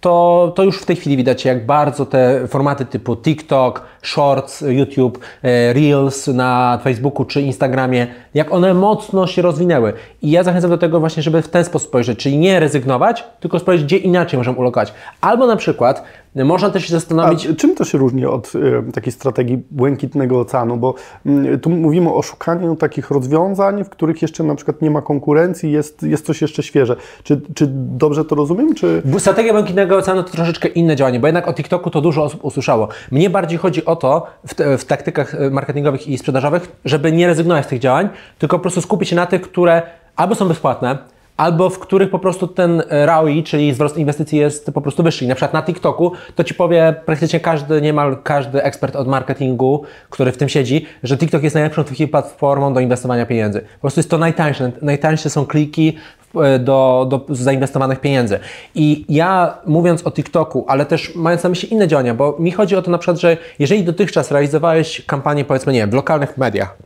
to, 0.00 0.52
to 0.56 0.62
już 0.62 0.78
w 0.78 0.84
tej 0.84 0.96
chwili 0.96 1.16
widać, 1.16 1.44
jak 1.44 1.66
bardzo 1.66 2.06
te 2.06 2.48
formaty 2.48 2.86
typu 2.86 3.16
TikTok, 3.16 3.82
Shorts, 4.06 4.64
YouTube, 4.68 5.18
e, 5.42 5.72
Reels 5.72 6.26
na 6.26 6.78
Facebooku 6.84 7.24
czy 7.24 7.42
Instagramie, 7.42 8.06
jak 8.34 8.52
one 8.52 8.74
mocno 8.74 9.26
się 9.26 9.42
rozwinęły. 9.42 9.92
I 10.22 10.30
ja 10.30 10.42
zachęcam 10.42 10.70
do 10.70 10.78
tego 10.78 11.00
właśnie, 11.00 11.22
żeby 11.22 11.42
w 11.42 11.48
ten 11.48 11.64
sposób 11.64 11.88
spojrzeć, 11.88 12.18
czyli 12.18 12.38
nie 12.38 12.60
rezygnować, 12.60 13.24
tylko 13.40 13.58
spojrzeć, 13.58 13.86
gdzie 13.86 13.96
inaczej 13.96 14.38
możemy 14.38 14.58
ulokować. 14.58 14.92
Albo 15.20 15.46
na 15.46 15.56
przykład 15.56 16.04
można 16.44 16.70
też 16.70 16.84
się 16.84 16.92
zastanowić... 16.92 17.46
A 17.46 17.54
czym 17.54 17.74
to 17.74 17.84
się 17.84 17.98
różni 17.98 18.26
od 18.26 18.52
y, 18.54 18.92
takiej 18.92 19.12
strategii 19.12 19.58
błękitnego 19.70 20.40
oceanu? 20.40 20.76
Bo 20.76 20.94
y, 21.26 21.58
tu 21.58 21.70
mówimy 21.70 22.12
o 22.12 22.22
szukaniu 22.22 22.76
takich 22.76 23.10
rozwiązań, 23.10 23.84
w 23.84 23.88
których 23.88 24.22
jeszcze 24.22 24.44
na 24.44 24.54
przykład 24.54 24.82
nie 24.82 24.90
ma 24.90 25.02
konkurencji, 25.02 25.72
jest, 25.72 26.02
jest 26.02 26.26
coś 26.26 26.42
jeszcze 26.42 26.62
świeże. 26.62 26.96
Czy, 27.22 27.40
czy 27.54 27.66
dobrze 27.72 28.24
to 28.24 28.34
rozumiem? 28.34 28.74
Czy... 28.74 29.02
Strategia 29.18 29.52
błękitnego 29.52 29.96
oceanu 29.96 30.22
to 30.22 30.30
troszeczkę 30.30 30.68
inne 30.68 30.96
działanie, 30.96 31.20
bo 31.20 31.26
jednak 31.26 31.48
o 31.48 31.52
TikToku 31.52 31.90
to 31.90 32.00
dużo 32.00 32.22
osób 32.24 32.44
usłyszało. 32.44 32.88
Mnie 33.10 33.30
bardziej 33.30 33.58
chodzi 33.58 33.84
o 33.84 33.95
to 33.96 34.26
w, 34.46 34.78
w 34.78 34.84
taktykach 34.84 35.34
e, 35.34 35.50
marketingowych 35.50 36.08
i 36.08 36.18
sprzedażowych, 36.18 36.76
żeby 36.84 37.12
nie 37.12 37.26
rezygnować 37.26 37.64
z 37.64 37.68
tych 37.68 37.78
działań, 37.78 38.08
tylko 38.38 38.58
po 38.58 38.62
prostu 38.62 38.80
skupić 38.80 39.08
się 39.08 39.16
na 39.16 39.26
tych, 39.26 39.42
które 39.42 39.82
albo 40.16 40.34
są 40.34 40.48
bezpłatne, 40.48 40.98
albo 41.36 41.70
w 41.70 41.78
których 41.78 42.10
po 42.10 42.18
prostu 42.18 42.46
ten 42.46 42.82
ROI, 42.90 43.42
czyli 43.42 43.72
wzrost 43.72 43.98
inwestycji 43.98 44.38
jest 44.38 44.70
po 44.74 44.80
prostu 44.80 45.02
wyższy. 45.02 45.24
I 45.24 45.28
na 45.28 45.34
przykład 45.34 45.52
na 45.52 45.62
TikToku 45.62 46.12
to 46.34 46.44
Ci 46.44 46.54
powie 46.54 46.94
praktycznie 47.06 47.40
każdy, 47.40 47.80
niemal 47.82 48.16
każdy 48.22 48.62
ekspert 48.62 48.96
od 48.96 49.08
marketingu, 49.08 49.82
który 50.10 50.32
w 50.32 50.36
tym 50.36 50.48
siedzi, 50.48 50.86
że 51.02 51.16
TikTok 51.16 51.42
jest 51.42 51.54
najlepszą 51.54 51.84
platformą 52.10 52.74
do 52.74 52.80
inwestowania 52.80 53.26
pieniędzy. 53.26 53.60
Po 53.60 53.80
prostu 53.80 54.00
jest 54.00 54.10
to 54.10 54.18
najtańsze. 54.18 54.72
Najtańsze 54.82 55.30
są 55.30 55.46
kliki 55.46 55.96
e, 56.25 56.25
do, 56.58 57.06
do 57.10 57.34
zainwestowanych 57.34 58.00
pieniędzy. 58.00 58.38
I 58.74 59.04
ja 59.08 59.58
mówiąc 59.66 60.06
o 60.06 60.10
TikToku, 60.10 60.64
ale 60.68 60.86
też 60.86 61.12
mając 61.14 61.42
na 61.42 61.48
myśli 61.48 61.72
inne 61.72 61.88
działania, 61.88 62.14
bo 62.14 62.36
mi 62.38 62.52
chodzi 62.52 62.76
o 62.76 62.82
to 62.82 62.90
na 62.90 62.98
przykład, 62.98 63.20
że 63.20 63.36
jeżeli 63.58 63.84
dotychczas 63.84 64.30
realizowałeś 64.30 65.02
kampanię 65.06 65.44
powiedzmy, 65.44 65.72
nie 65.72 65.78
wiem, 65.78 65.90
w 65.90 65.94
lokalnych 65.94 66.38
mediach, 66.38 66.76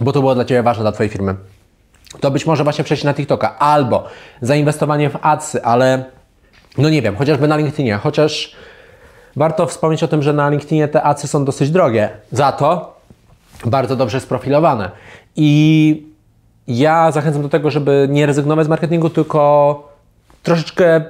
bo 0.00 0.12
to 0.12 0.20
było 0.20 0.34
dla 0.34 0.44
Ciebie 0.44 0.62
ważne, 0.62 0.82
dla 0.82 0.92
Twojej 0.92 1.10
firmy, 1.10 1.34
to 2.20 2.30
być 2.30 2.46
może 2.46 2.64
właśnie 2.64 2.84
przejść 2.84 3.04
na 3.04 3.14
TikToka 3.14 3.58
albo 3.58 4.04
zainwestowanie 4.40 5.10
w 5.10 5.16
adsy, 5.22 5.62
ale 5.62 6.04
no 6.78 6.90
nie 6.90 7.02
wiem, 7.02 7.16
chociażby 7.16 7.48
na 7.48 7.56
LinkedInie, 7.56 7.96
chociaż 7.96 8.56
warto 9.36 9.66
wspomnieć 9.66 10.02
o 10.02 10.08
tym, 10.08 10.22
że 10.22 10.32
na 10.32 10.50
LinkedInie 10.50 10.88
te 10.88 11.02
adsy 11.02 11.28
są 11.28 11.44
dosyć 11.44 11.70
drogie, 11.70 12.08
za 12.32 12.52
to 12.52 13.00
bardzo 13.64 13.96
dobrze 13.96 14.20
sprofilowane. 14.20 14.90
I 15.36 16.09
ja 16.78 17.10
zachęcam 17.12 17.42
do 17.42 17.48
tego, 17.48 17.70
żeby 17.70 18.08
nie 18.10 18.26
rezygnować 18.26 18.66
z 18.66 18.68
marketingu, 18.68 19.10
tylko 19.10 19.88
troszeczkę 20.42 21.04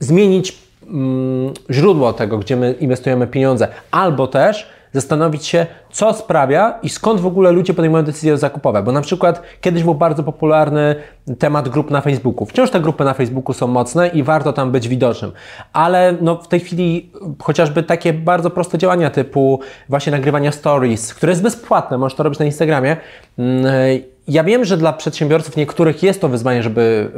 zmienić 0.00 0.58
mm, 0.86 1.54
źródło 1.70 2.12
tego, 2.12 2.38
gdzie 2.38 2.56
my 2.56 2.72
inwestujemy 2.72 3.26
pieniądze, 3.26 3.68
albo 3.90 4.26
też 4.26 4.70
zastanowić 4.92 5.46
się, 5.46 5.66
co 5.90 6.12
sprawia 6.12 6.78
i 6.82 6.88
skąd 6.88 7.20
w 7.20 7.26
ogóle 7.26 7.52
ludzie 7.52 7.74
podejmują 7.74 8.04
decyzje 8.04 8.38
zakupowe. 8.38 8.82
Bo 8.82 8.92
na 8.92 9.00
przykład 9.00 9.42
kiedyś 9.60 9.82
był 9.82 9.94
bardzo 9.94 10.22
popularny 10.22 10.96
temat 11.38 11.68
grup 11.68 11.90
na 11.90 12.00
Facebooku. 12.00 12.46
Wciąż 12.46 12.70
te 12.70 12.80
grupy 12.80 13.04
na 13.04 13.14
Facebooku 13.14 13.54
są 13.54 13.66
mocne 13.66 14.08
i 14.08 14.22
warto 14.22 14.52
tam 14.52 14.72
być 14.72 14.88
widocznym. 14.88 15.32
Ale 15.72 16.14
no, 16.20 16.36
w 16.36 16.48
tej 16.48 16.60
chwili 16.60 17.10
chociażby 17.42 17.82
takie 17.82 18.12
bardzo 18.12 18.50
proste 18.50 18.78
działania 18.78 19.10
typu 19.10 19.60
właśnie 19.88 20.12
nagrywania 20.12 20.52
stories, 20.52 21.14
które 21.14 21.32
jest 21.32 21.42
bezpłatne, 21.42 21.98
możesz 21.98 22.16
to 22.16 22.22
robić 22.22 22.38
na 22.38 22.44
Instagramie. 22.44 22.96
Ja 24.28 24.44
wiem, 24.44 24.64
że 24.64 24.76
dla 24.76 24.92
przedsiębiorców 24.92 25.56
niektórych 25.56 26.02
jest 26.02 26.20
to 26.20 26.28
wyzwanie, 26.28 26.62
żeby 26.62 27.10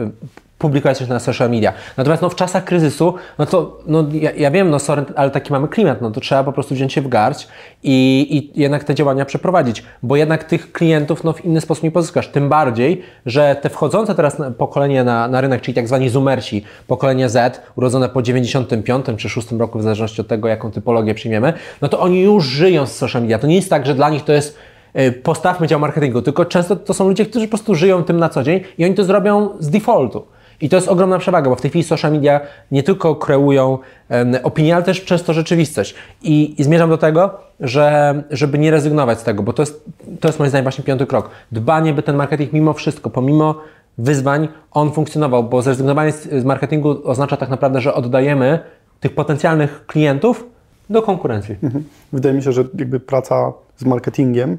publikować 0.59 0.99
coś 0.99 1.09
na 1.09 1.21
social 1.21 1.51
media. 1.51 1.73
Natomiast 1.97 2.23
no, 2.23 2.31
w 2.31 2.35
czasach 2.35 2.65
kryzysu, 2.65 3.15
no 3.39 3.47
to 3.47 3.81
no, 3.87 4.05
ja, 4.13 4.31
ja 4.31 4.51
wiem, 4.51 4.71
no 4.71 4.79
sorry, 4.79 5.05
ale 5.17 5.31
taki 5.31 5.53
mamy 5.53 5.69
klimat, 5.69 6.03
no 6.03 6.11
to 6.11 6.21
trzeba 6.21 6.45
po 6.45 6.53
prostu 6.53 6.75
wziąć 6.75 6.93
się 6.93 7.01
w 7.01 7.09
garść 7.09 7.49
i, 7.83 8.27
i 8.31 8.61
jednak 8.61 8.85
te 8.85 8.95
działania 8.95 9.25
przeprowadzić, 9.25 9.83
bo 10.03 10.17
jednak 10.17 10.45
tych 10.45 10.73
klientów 10.73 11.25
no, 11.25 11.33
w 11.33 11.45
inny 11.45 11.61
sposób 11.61 11.85
nie 11.85 11.91
pozyskasz. 11.91 12.29
Tym 12.29 12.49
bardziej, 12.49 13.03
że 13.27 13.57
te 13.63 13.71
wchodzące 13.71 14.15
teraz 14.15 14.37
pokolenie 14.59 15.05
na, 15.05 15.29
na 15.29 15.41
rynek, 15.41 15.61
czyli 15.61 15.75
tak 15.75 15.89
zwani 15.89 16.09
zoomersi, 16.09 16.65
pokolenie 16.87 17.29
Z, 17.29 17.63
urodzone 17.77 18.09
po 18.09 18.23
95 18.23 19.07
czy 19.17 19.29
6 19.29 19.53
roku, 19.53 19.79
w 19.79 19.83
zależności 19.83 20.21
od 20.21 20.29
tego, 20.29 20.49
jaką 20.49 20.71
typologię 20.71 21.15
przyjmiemy, 21.15 21.53
no 21.83 21.89
to 21.89 22.01
oni 22.01 22.21
już 22.23 22.45
żyją 22.45 22.87
z 22.87 22.93
social 22.93 23.23
media. 23.23 23.39
To 23.39 23.47
nie 23.47 23.57
jest 23.57 23.71
tak, 23.71 23.87
że 23.87 23.95
dla 23.95 24.11
nich 24.11 24.25
to 24.25 24.33
jest 24.33 24.57
y, 24.57 24.74
postawmy 25.23 25.67
dział 25.67 25.81
marketingu, 25.81 26.23
tylko 26.23 26.45
często 26.45 26.77
to 26.77 26.95
są 26.95 27.09
ludzie, 27.09 27.27
którzy 27.27 27.47
po 27.47 27.51
prostu 27.51 27.75
żyją 27.75 28.05
tym 28.05 28.17
na 28.17 28.29
co 28.29 28.43
dzień 28.43 28.61
i 28.79 28.85
oni 28.85 28.95
to 28.95 29.05
zrobią 29.05 29.49
z 29.59 29.71
defaultu. 29.71 30.25
I 30.61 30.69
to 30.69 30.77
jest 30.77 30.89
ogromna 30.89 31.19
przewaga, 31.19 31.51
bo 31.51 31.57
w 31.57 31.61
tej 31.61 31.71
chwili 31.71 31.85
social 31.85 32.13
media 32.13 32.41
nie 32.71 32.83
tylko 32.83 33.15
kreują 33.15 33.79
um, 34.11 34.37
opinię, 34.43 34.75
ale 34.75 34.85
też 34.85 35.05
często 35.05 35.33
rzeczywistość. 35.33 35.95
I, 36.23 36.61
I, 36.61 36.65
zmierzam 36.65 36.91
do 36.91 36.99
tego, 36.99 37.31
że 37.61 38.15
żeby 38.31 38.59
nie 38.59 38.71
rezygnować 38.71 39.21
z 39.21 39.25
tego, 39.25 39.43
bo 39.43 39.53
to 39.53 39.63
jest, 39.63 39.85
to 40.21 40.29
jest 40.29 40.39
moim 40.39 40.49
zdaniem 40.49 40.65
właśnie 40.65 40.85
piąty 40.85 41.07
krok. 41.07 41.31
Dbanie, 41.53 41.93
by 41.93 42.03
ten 42.03 42.17
marketing 42.17 42.53
mimo 42.53 42.73
wszystko, 42.73 43.11
pomimo 43.11 43.55
wyzwań, 43.99 44.49
on 44.71 44.93
funkcjonował, 44.93 45.45
bo 45.45 45.63
zrezygnowanie 45.63 46.13
z, 46.13 46.45
marketingu 46.45 46.97
oznacza 47.05 47.37
tak 47.37 47.49
naprawdę, 47.49 47.81
że 47.81 47.95
oddajemy 47.95 48.59
tych 49.01 49.15
potencjalnych 49.15 49.87
klientów 49.87 50.47
do 50.91 51.03
konkurencji. 51.03 51.57
Mhm. 51.63 51.85
Wydaje 52.13 52.35
mi 52.35 52.43
się, 52.43 52.53
że 52.53 52.65
jakby 52.79 53.01
praca 53.01 53.53
z 53.77 53.85
marketingiem 53.85 54.53
e, 54.53 54.57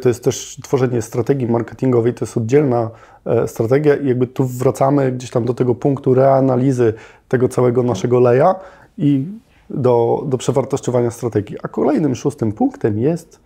to 0.00 0.08
jest 0.08 0.24
też 0.24 0.56
tworzenie 0.62 1.02
strategii 1.02 1.46
marketingowej, 1.46 2.14
to 2.14 2.24
jest 2.24 2.36
oddzielna 2.36 2.90
e, 3.26 3.48
strategia 3.48 3.96
i 3.96 4.08
jakby 4.08 4.26
tu 4.26 4.44
wracamy 4.44 5.12
gdzieś 5.12 5.30
tam 5.30 5.44
do 5.44 5.54
tego 5.54 5.74
punktu 5.74 6.14
reanalizy 6.14 6.94
tego 7.28 7.48
całego 7.48 7.82
naszego 7.82 8.20
leja 8.20 8.54
i 8.98 9.24
do, 9.70 10.24
do 10.26 10.38
przewartościowania 10.38 11.10
strategii. 11.10 11.56
A 11.62 11.68
kolejnym 11.68 12.14
szóstym 12.14 12.52
punktem 12.52 12.98
jest, 12.98 13.40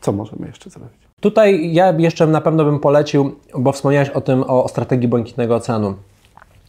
co 0.00 0.12
możemy 0.12 0.46
jeszcze 0.46 0.70
zrobić? 0.70 0.98
Tutaj 1.20 1.72
ja 1.72 1.94
jeszcze 1.98 2.26
na 2.26 2.40
pewno 2.40 2.64
bym 2.64 2.80
polecił, 2.80 3.34
bo 3.58 3.72
wspomniałeś 3.72 4.08
o 4.08 4.20
tym, 4.20 4.42
o, 4.42 4.64
o 4.64 4.68
strategii 4.68 5.08
Błękitnego 5.08 5.56
Oceanu. 5.56 5.94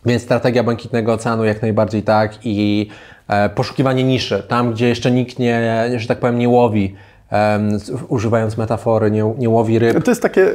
Więc 0.06 0.24
strategia 0.24 0.64
Błękitnego 0.64 1.14
Oceanu 1.14 1.46
jak 1.46 1.62
najbardziej 1.62 2.04
tak 2.04 2.40
i 2.44 2.90
e, 3.28 3.50
poszukiwanie 3.50 4.04
niszy, 4.04 4.44
tam 4.48 4.72
gdzie 4.72 4.88
jeszcze 4.88 5.12
nikt 5.12 5.40
nie, 5.40 5.90
że 5.96 6.08
tak 6.08 6.20
powiem, 6.20 6.38
nie 6.38 6.50
łowi 6.50 6.96
Um, 7.32 7.78
używając 8.08 8.58
metafory, 8.58 9.12
nie, 9.12 9.34
nie, 9.38 9.50
łowi 9.50 9.80
ryb. 9.80 10.04
To 10.04 10.12
jest 10.12 10.22
takie, 10.22 10.54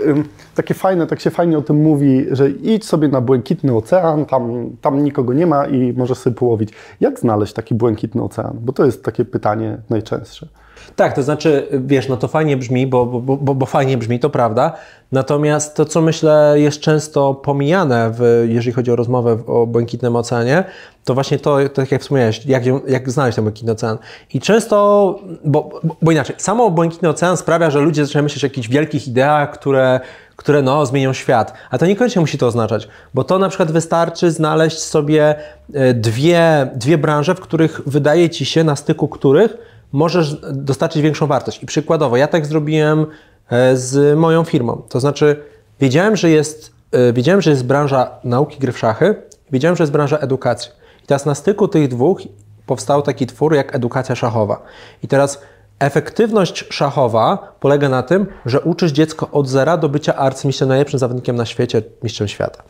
takie 0.54 0.74
fajne, 0.74 1.06
tak 1.06 1.20
się 1.20 1.30
fajnie 1.30 1.58
o 1.58 1.62
tym 1.62 1.82
mówi, 1.82 2.26
że 2.30 2.50
idź 2.50 2.84
sobie 2.84 3.08
na 3.08 3.20
błękitny 3.20 3.76
ocean, 3.76 4.26
tam, 4.26 4.70
tam 4.80 5.04
nikogo 5.04 5.32
nie 5.32 5.46
ma 5.46 5.66
i 5.66 5.92
możesz 5.92 6.18
sobie 6.18 6.36
połowić. 6.36 6.70
Jak 7.00 7.20
znaleźć 7.20 7.52
taki 7.52 7.74
błękitny 7.74 8.22
ocean? 8.22 8.58
Bo 8.60 8.72
to 8.72 8.84
jest 8.84 9.04
takie 9.04 9.24
pytanie 9.24 9.78
najczęstsze. 9.90 10.48
Tak, 10.96 11.14
to 11.14 11.22
znaczy, 11.22 11.68
wiesz, 11.72 12.08
no 12.08 12.16
to 12.16 12.28
fajnie 12.28 12.56
brzmi, 12.56 12.86
bo, 12.86 13.06
bo, 13.06 13.36
bo, 13.36 13.54
bo 13.54 13.66
fajnie 13.66 13.98
brzmi, 13.98 14.20
to 14.20 14.30
prawda. 14.30 14.72
Natomiast 15.12 15.76
to, 15.76 15.84
co 15.84 16.00
myślę 16.00 16.54
jest 16.56 16.80
często 16.80 17.34
pomijane, 17.34 18.10
w, 18.14 18.46
jeżeli 18.48 18.72
chodzi 18.72 18.90
o 18.90 18.96
rozmowę 18.96 19.38
o 19.46 19.66
Błękitnym 19.66 20.16
Oceanie, 20.16 20.64
to 21.04 21.14
właśnie 21.14 21.38
to, 21.38 21.58
tak 21.74 21.92
jak 21.92 22.02
wspomniałeś, 22.02 22.46
jak, 22.46 22.62
jak 22.88 23.10
znaleźć 23.10 23.36
ten 23.36 23.44
Błękitny 23.44 23.72
Ocean. 23.72 23.98
I 24.34 24.40
często, 24.40 25.18
bo, 25.44 25.80
bo 26.02 26.12
inaczej, 26.12 26.36
samo 26.38 26.70
Błękitny 26.70 27.08
Ocean 27.08 27.36
sprawia, 27.36 27.70
że 27.70 27.80
ludzie 27.80 28.04
zaczynają 28.04 28.22
myśleć 28.22 28.44
o 28.44 28.46
jakichś 28.46 28.68
wielkich 28.68 29.08
ideach, 29.08 29.50
które, 29.50 30.00
które 30.36 30.62
no, 30.62 30.86
zmienią 30.86 31.12
świat. 31.12 31.52
A 31.70 31.78
to 31.78 31.86
niekoniecznie 31.86 32.20
musi 32.20 32.38
to 32.38 32.46
oznaczać, 32.46 32.88
bo 33.14 33.24
to 33.24 33.38
na 33.38 33.48
przykład 33.48 33.72
wystarczy 33.72 34.30
znaleźć 34.30 34.78
sobie 34.78 35.34
e, 35.74 35.94
dwie, 35.94 36.70
dwie 36.74 36.98
branże, 36.98 37.34
w 37.34 37.40
których 37.40 37.80
wydaje 37.86 38.30
Ci 38.30 38.44
się, 38.44 38.64
na 38.64 38.76
styku 38.76 39.08
których 39.08 39.56
możesz 39.92 40.36
dostarczyć 40.52 41.02
większą 41.02 41.26
wartość. 41.26 41.62
I 41.62 41.66
przykładowo, 41.66 42.16
ja 42.16 42.28
tak 42.28 42.46
zrobiłem 42.46 43.06
e, 43.50 43.76
z 43.76 44.18
moją 44.18 44.44
firmą. 44.44 44.82
To 44.88 45.00
znaczy, 45.00 45.42
wiedziałem, 45.80 46.16
że 46.16 46.30
jest, 46.30 46.72
e, 46.92 47.12
wiedziałem, 47.12 47.42
że 47.42 47.50
jest 47.50 47.64
branża 47.64 48.10
nauki 48.24 48.58
gry 48.58 48.72
w 48.72 48.78
szachy, 48.78 49.14
wiedziałem, 49.52 49.76
że 49.76 49.82
jest 49.82 49.92
branża 49.92 50.18
edukacji. 50.18 50.70
I 51.04 51.06
teraz 51.06 51.26
na 51.26 51.34
styku 51.34 51.68
tych 51.68 51.88
dwóch 51.88 52.20
powstał 52.66 53.02
taki 53.02 53.26
twór 53.26 53.54
jak 53.54 53.74
edukacja 53.74 54.14
szachowa. 54.14 54.62
I 55.02 55.08
teraz 55.08 55.40
efektywność 55.78 56.64
szachowa 56.70 57.54
polega 57.60 57.88
na 57.88 58.02
tym, 58.02 58.26
że 58.46 58.60
uczysz 58.60 58.92
dziecko 58.92 59.30
od 59.30 59.48
zera 59.48 59.76
do 59.76 59.88
bycia 59.88 60.16
arcymistrzem, 60.16 60.68
najlepszym 60.68 60.98
zawodnikiem 60.98 61.36
na 61.36 61.46
świecie, 61.46 61.82
mistrzem 62.02 62.28
świata. 62.28 62.62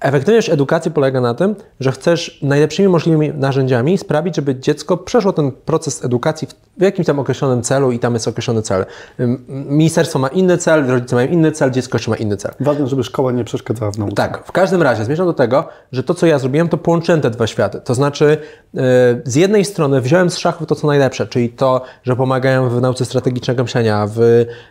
Efektywność 0.00 0.50
edukacji 0.50 0.90
polega 0.90 1.20
na 1.20 1.34
tym, 1.34 1.54
że 1.80 1.92
chcesz 1.92 2.38
najlepszymi 2.42 2.88
możliwymi 2.88 3.32
narzędziami 3.34 3.98
sprawić, 3.98 4.36
żeby 4.36 4.56
dziecko 4.56 4.96
przeszło 4.96 5.32
ten 5.32 5.52
proces 5.52 6.04
edukacji 6.04 6.48
w 6.78 6.82
jakimś 6.82 7.06
tam 7.06 7.18
określonym 7.18 7.62
celu 7.62 7.92
i 7.92 7.98
tam 7.98 8.14
jest 8.14 8.28
określony 8.28 8.62
cel. 8.62 8.86
Ministerstwo 9.48 10.18
ma 10.18 10.28
inny 10.28 10.58
cel, 10.58 10.86
rodzice 10.86 11.16
mają 11.16 11.28
inny 11.28 11.52
cel, 11.52 11.70
dziecko 11.70 11.98
jeszcze 11.98 12.10
ma 12.10 12.16
inny 12.16 12.36
cel. 12.36 12.52
Ważne, 12.60 12.86
żeby 12.86 13.04
szkoła 13.04 13.32
nie 13.32 13.44
przeszkadzała 13.44 13.92
w 13.92 13.98
nauce. 13.98 14.14
Tak, 14.14 14.44
w 14.46 14.52
każdym 14.52 14.82
razie 14.82 15.04
zmierzam 15.04 15.26
do 15.26 15.32
tego, 15.32 15.68
że 15.92 16.02
to, 16.02 16.14
co 16.14 16.26
ja 16.26 16.38
zrobiłem, 16.38 16.68
to 16.68 16.78
połączyłem 16.78 17.20
te 17.20 17.30
dwa 17.30 17.46
światy. 17.46 17.80
To 17.80 17.94
znaczy, 17.94 18.36
yy, 18.74 18.82
z 19.24 19.34
jednej 19.34 19.64
strony 19.64 20.00
wziąłem 20.00 20.30
z 20.30 20.38
szachów 20.38 20.66
to, 20.66 20.74
co 20.74 20.86
najlepsze, 20.86 21.26
czyli 21.26 21.48
to, 21.48 21.82
że 22.02 22.16
pomagają 22.16 22.68
w 22.68 22.80
nauce 22.80 23.04
strategicznego 23.04 23.62
myślenia, 23.62 24.06
w 24.06 24.18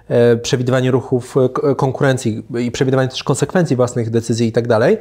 yy, 0.10 0.38
przewidywaniu 0.38 0.92
ruchów 0.92 1.36
yy, 1.64 1.76
konkurencji 1.76 2.46
i 2.60 2.72
przewidywaniu 2.72 3.10
też 3.10 3.24
konsekwencji 3.24 3.76
własnych 3.76 4.10
decyzji 4.10 4.48
i 4.48 4.52
tak 4.52 4.68
dalej, 4.68 4.98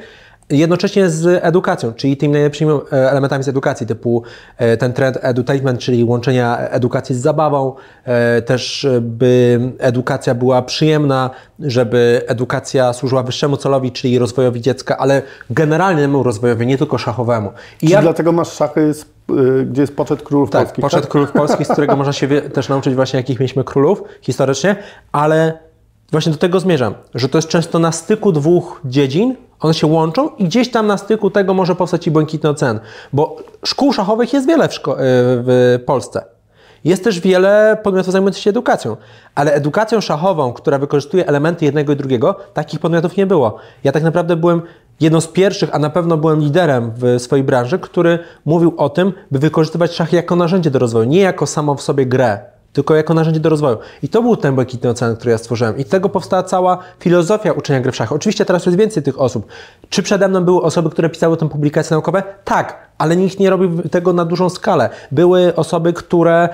jednocześnie 0.51 1.11
z 1.11 1.45
edukacją, 1.45 1.93
czyli 1.93 2.17
tymi 2.17 2.33
najlepszymi 2.33 2.71
e, 2.71 3.11
elementami 3.11 3.45
z 3.45 3.49
edukacji, 3.49 3.87
typu 3.87 4.23
e, 4.59 4.77
ten 4.77 4.93
trend 4.93 5.19
edutainment, 5.23 5.81
czyli 5.81 6.05
łączenia 6.05 6.59
edukacji 6.59 7.15
z 7.15 7.19
zabawą, 7.19 7.75
e, 8.05 8.43
też 8.43 8.87
by 9.01 9.61
edukacja 9.79 10.35
była 10.35 10.63
przyjemna, 10.63 11.31
żeby 11.61 12.23
edukacja 12.27 12.93
służyła 12.93 13.23
wyższemu 13.23 13.57
celowi, 13.57 13.93
czyli 13.93 14.19
rozwojowi 14.19 14.61
dziecka, 14.61 14.97
ale 14.99 15.23
generalnemu 15.51 16.23
rozwojowi, 16.23 16.67
nie 16.67 16.79
tylko 16.79 16.99
szachowemu. 16.99 17.51
I 17.83 17.89
ja... 17.89 18.03
dlatego 18.03 18.33
masz 18.33 18.53
szachy, 18.53 18.93
gdzie 19.67 19.81
jest 19.81 19.97
poczet 19.97 20.23
królów 20.23 20.51
tak, 20.51 20.63
polskich. 20.63 20.83
Poczet 20.83 21.01
tak, 21.01 21.11
królów 21.11 21.33
polskich, 21.33 21.67
z 21.67 21.73
którego 21.73 21.97
można 21.97 22.13
się 22.13 22.29
też 22.29 22.69
nauczyć 22.69 22.95
właśnie, 22.95 23.17
jakich 23.17 23.41
mieliśmy 23.41 23.65
królów 23.65 24.03
historycznie, 24.21 24.77
ale 25.13 25.59
właśnie 26.13 26.33
do 26.33 26.39
tego 26.39 26.61
zmierzam, 26.61 26.95
że 27.15 27.29
to 27.29 27.39
jest 27.39 27.49
często 27.49 27.79
na 27.79 27.93
styku 27.93 28.33
dwóch 28.33 28.81
dziedzin, 28.85 29.37
one 29.61 29.75
się 29.75 29.87
łączą 29.87 30.29
i 30.29 30.45
gdzieś 30.45 30.71
tam 30.71 30.87
na 30.87 30.97
styku 30.97 31.31
tego 31.31 31.55
może 31.55 31.75
powstać 31.75 32.07
i 32.07 32.11
błękitny 32.11 32.51
ocean. 32.51 32.81
Bo 33.13 33.37
szkół 33.65 33.93
szachowych 33.93 34.33
jest 34.33 34.47
wiele 34.47 34.69
w, 34.69 34.73
e, 34.73 34.95
w 34.99 35.79
Polsce. 35.87 36.25
Jest 36.85 37.05
też 37.05 37.21
wiele 37.21 37.79
podmiotów 37.83 38.13
zajmujących 38.13 38.43
się 38.43 38.51
edukacją, 38.51 38.97
ale 39.35 39.53
edukacją 39.53 40.01
szachową, 40.01 40.53
która 40.53 40.79
wykorzystuje 40.79 41.27
elementy 41.27 41.65
jednego 41.65 41.93
i 41.93 41.97
drugiego, 41.97 42.37
takich 42.55 42.81
podmiotów 42.81 43.17
nie 43.17 43.27
było. 43.27 43.57
Ja 43.85 43.93
tak 43.93 44.03
naprawdę 44.03 44.37
byłem 44.37 44.63
jedną 45.01 45.21
z 45.21 45.29
pierwszych, 45.29 45.75
a 45.75 45.79
na 45.79 45.91
pewno 45.91 46.17
byłem 46.17 46.41
liderem 46.41 46.93
w 46.97 47.23
swojej 47.23 47.45
branży, 47.45 47.79
który 47.79 48.19
mówił 48.45 48.75
o 48.77 48.89
tym, 48.89 49.13
by 49.31 49.39
wykorzystywać 49.39 49.93
szachy 49.95 50.17
jako 50.17 50.37
narzędzie 50.37 50.71
do 50.71 50.79
rozwoju, 50.79 51.09
nie 51.09 51.21
jako 51.21 51.47
samo 51.47 51.75
w 51.75 51.83
sobie 51.83 52.07
grę 52.07 52.56
tylko 52.77 52.95
jako 52.95 53.15
narzędzie 53.15 53.41
do 53.41 53.49
rozwoju. 53.49 53.79
I 54.03 54.09
to 54.09 54.23
był 54.23 54.37
ten 54.37 54.55
błękitny 54.55 54.91
ocean, 54.91 55.17
który 55.17 55.31
ja 55.31 55.39
stworzyłem. 55.39 55.79
I 55.79 55.83
z 55.85 55.89
tego 55.89 56.09
powstała 56.09 56.43
cała 56.43 56.79
filozofia 57.01 57.53
uczenia 57.53 57.81
gry 57.81 57.93
w 57.93 57.97
szachy. 57.97 58.15
Oczywiście 58.15 58.45
teraz 58.45 58.67
jest 58.67 58.79
więcej 58.79 59.03
tych 59.03 59.21
osób. 59.21 59.47
Czy 59.89 60.03
przede 60.03 60.29
mną 60.29 60.45
były 60.45 60.63
osoby, 60.63 60.91
które 60.91 61.09
pisały 61.09 61.37
tę 61.37 61.49
publikacje 61.49 61.95
naukowe? 61.95 62.23
Tak, 62.45 62.86
ale 62.99 63.17
nikt 63.17 63.41
nie 63.41 63.51
robił 63.51 63.83
tego 63.83 64.13
na 64.13 64.25
dużą 64.25 64.49
skalę. 64.49 64.91
Były 65.13 65.55
osoby, 65.55 65.93
które, 65.93 66.49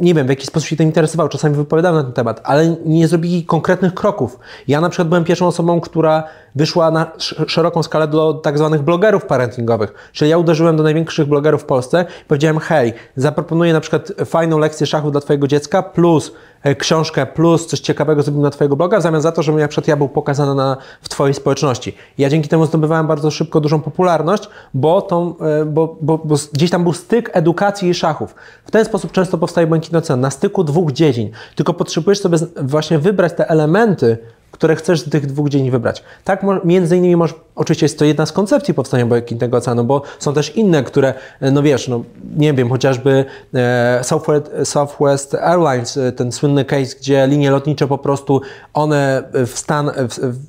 nie 0.00 0.14
wiem, 0.14 0.26
w 0.26 0.30
jakiś 0.30 0.46
sposób 0.46 0.68
się 0.68 0.76
tym 0.76 0.86
interesowały, 0.86 1.30
czasami 1.30 1.56
wypowiadały 1.56 1.96
na 1.96 2.02
ten 2.02 2.12
temat, 2.12 2.40
ale 2.44 2.76
nie 2.84 3.08
zrobili 3.08 3.44
konkretnych 3.44 3.94
kroków. 3.94 4.38
Ja 4.68 4.80
na 4.80 4.88
przykład 4.88 5.08
byłem 5.08 5.24
pierwszą 5.24 5.46
osobą, 5.46 5.80
która 5.80 6.24
wyszła 6.54 6.90
na 6.90 7.12
szeroką 7.46 7.82
skalę 7.82 8.08
do 8.08 8.34
tak 8.34 8.58
zwanych 8.58 8.82
blogerów 8.82 9.26
parentingowych. 9.26 10.10
Czyli 10.12 10.30
ja 10.30 10.38
uderzyłem 10.38 10.76
do 10.76 10.82
największych 10.82 11.26
blogerów 11.26 11.62
w 11.62 11.64
Polsce 11.64 12.04
i 12.22 12.24
powiedziałem, 12.24 12.58
hej, 12.58 12.92
zaproponuję 13.16 13.72
na 13.72 13.80
przykład 13.80 14.12
fajną 14.24 14.58
lekcję 14.58 14.86
szachu 14.86 15.10
dla 15.10 15.20
Twojego 15.20 15.46
dziecka 15.46 15.82
plus 15.82 16.32
książkę 16.78 17.26
plus 17.26 17.66
coś 17.66 17.80
ciekawego 17.80 18.22
zrobił 18.22 18.42
na 18.42 18.50
Twojego 18.50 18.76
bloga, 18.76 18.98
w 18.98 19.02
zamian 19.02 19.20
za 19.20 19.32
to, 19.32 19.42
żebym 19.42 19.60
na 19.60 19.68
przykład 19.68 19.88
ja 19.88 19.96
był 19.96 20.08
pokazany 20.08 20.54
na, 20.54 20.76
w 21.02 21.08
Twojej 21.08 21.34
społeczności. 21.34 21.94
Ja 22.18 22.28
dzięki 22.28 22.48
temu 22.48 22.66
zdobywałem 22.66 23.06
bardzo 23.06 23.30
szybko 23.30 23.60
dużą 23.60 23.80
popularność, 23.80 24.48
bo, 24.74 25.02
tą, 25.02 25.34
e, 25.38 25.64
bo, 25.64 25.96
bo, 26.00 26.18
bo 26.18 26.34
gdzieś 26.52 26.70
tam 26.70 26.82
był 26.82 26.92
styk 26.92 27.30
edukacji 27.32 27.88
i 27.88 27.94
szachów. 27.94 28.34
W 28.64 28.70
ten 28.70 28.84
sposób 28.84 29.12
często 29.12 29.38
powstaje 29.38 29.66
błękitny 29.66 29.98
ocean, 29.98 30.20
na 30.20 30.30
styku 30.30 30.64
dwóch 30.64 30.92
dziedzin. 30.92 31.30
Tylko 31.54 31.74
potrzebujesz 31.74 32.20
sobie 32.20 32.38
właśnie 32.62 32.98
wybrać 32.98 33.32
te 33.32 33.50
elementy, 33.50 34.18
które 34.50 34.76
chcesz 34.76 35.00
z 35.00 35.10
tych 35.10 35.26
dwóch 35.26 35.48
dziedzin 35.48 35.70
wybrać. 35.70 36.04
Tak, 36.24 36.42
między 36.64 36.96
innymi 36.96 37.16
może, 37.16 37.34
oczywiście 37.56 37.84
jest 37.84 37.98
to 37.98 38.04
jedna 38.04 38.26
z 38.26 38.32
koncepcji 38.32 38.74
powstania 38.74 39.06
błękitnego 39.06 39.56
oceanu, 39.56 39.84
bo 39.84 40.02
są 40.18 40.34
też 40.34 40.56
inne, 40.56 40.82
które, 40.82 41.14
e, 41.40 41.50
no 41.50 41.62
wiesz, 41.62 41.88
no 41.88 42.02
nie 42.36 42.54
wiem, 42.54 42.70
chociażby 42.70 43.24
e, 43.54 44.00
Southwest, 44.04 44.50
Southwest 44.64 45.34
Airlines, 45.34 45.96
e, 45.96 46.12
ten 46.12 46.32
słynny 46.32 46.64
case, 46.64 46.96
gdzie 47.00 47.26
linie 47.26 47.50
lotnicze 47.50 47.86
po 47.86 47.98
prostu, 47.98 48.40
one 48.74 49.22
w 49.46 49.52
Stan, 49.58 49.90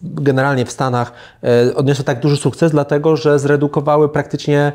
generalnie 0.04 0.66
w 0.66 0.72
Stanach 0.72 1.12
odniosły 1.76 2.06
tak 2.06 2.20
duży 2.20 2.38
sukces, 2.38 2.72
dlatego, 2.72 3.18
że 3.18 3.40
zredukowały 3.40 4.10
praktycznie 4.10 4.72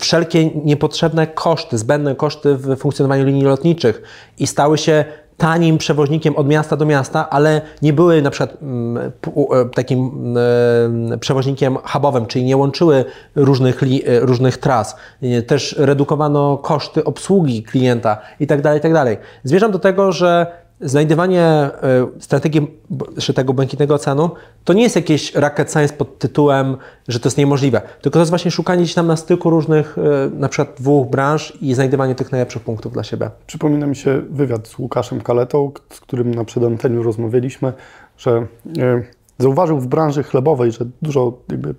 wszelkie 0.00 0.50
niepotrzebne 0.50 1.26
koszty, 1.26 1.78
zbędne 1.78 2.14
koszty 2.14 2.54
w 2.54 2.76
funkcjonowaniu 2.76 3.24
linii 3.24 3.44
lotniczych 3.44 4.02
i 4.38 4.46
stały 4.46 4.78
się 4.78 5.04
tanim 5.36 5.78
przewoźnikiem 5.78 6.36
od 6.36 6.48
miasta 6.48 6.76
do 6.76 6.86
miasta, 6.86 7.30
ale 7.30 7.60
nie 7.82 7.92
były 7.92 8.22
na 8.22 8.30
przykład 8.30 8.62
mm, 8.62 9.12
e, 9.36 9.68
takim 9.74 10.10
mm, 10.36 11.18
przewoźnikiem 11.18 11.76
hubowym, 11.84 12.26
czyli 12.26 12.44
nie 12.44 12.56
łączyły 12.56 13.04
różnych, 13.34 13.82
e, 13.82 14.20
różnych 14.20 14.58
tras. 14.58 14.96
Też 15.46 15.76
redukowano 15.78 16.58
koszty 16.58 17.04
obsługi 17.04 17.62
klienta 17.62 18.18
itd. 18.40 18.62
Tak 18.62 18.74
itd. 18.74 19.04
Tak 19.04 19.18
Zmierzam 19.44 19.72
do 19.72 19.78
tego, 19.78 20.12
że 20.12 20.63
znajdywanie 20.80 21.42
e, 21.42 21.70
strategii 22.18 22.70
tego 23.34 23.52
błękitnego 23.52 23.94
oceanu 23.94 24.30
to 24.64 24.72
nie 24.72 24.82
jest 24.82 24.96
jakieś 24.96 25.34
rocket 25.34 25.72
science 25.72 25.94
pod 25.94 26.18
tytułem, 26.18 26.76
że 27.08 27.20
to 27.20 27.28
jest 27.28 27.38
niemożliwe, 27.38 27.80
tylko 28.02 28.14
to 28.14 28.18
jest 28.18 28.30
właśnie 28.30 28.50
szukanie 28.50 28.82
gdzieś 28.82 28.94
tam 28.94 29.06
na 29.06 29.16
styku 29.16 29.50
różnych, 29.50 29.98
e, 29.98 30.30
na 30.38 30.48
przykład 30.48 30.76
dwóch 30.80 31.08
branż 31.08 31.58
i 31.60 31.74
znajdywanie 31.74 32.14
tych 32.14 32.32
najlepszych 32.32 32.62
punktów 32.62 32.92
dla 32.92 33.04
siebie. 33.04 33.30
Przypomina 33.46 33.86
mi 33.86 33.96
się 33.96 34.22
wywiad 34.30 34.68
z 34.68 34.78
Łukaszem 34.78 35.20
Kaletą, 35.20 35.72
z 35.90 36.00
którym 36.00 36.34
na 36.34 36.44
przedanteniu 36.44 37.02
rozmawialiśmy, 37.02 37.72
że 38.18 38.46
e, 38.78 39.02
zauważył 39.38 39.80
w 39.80 39.86
branży 39.86 40.22
chlebowej, 40.22 40.72
że 40.72 40.84
dużo 41.02 41.32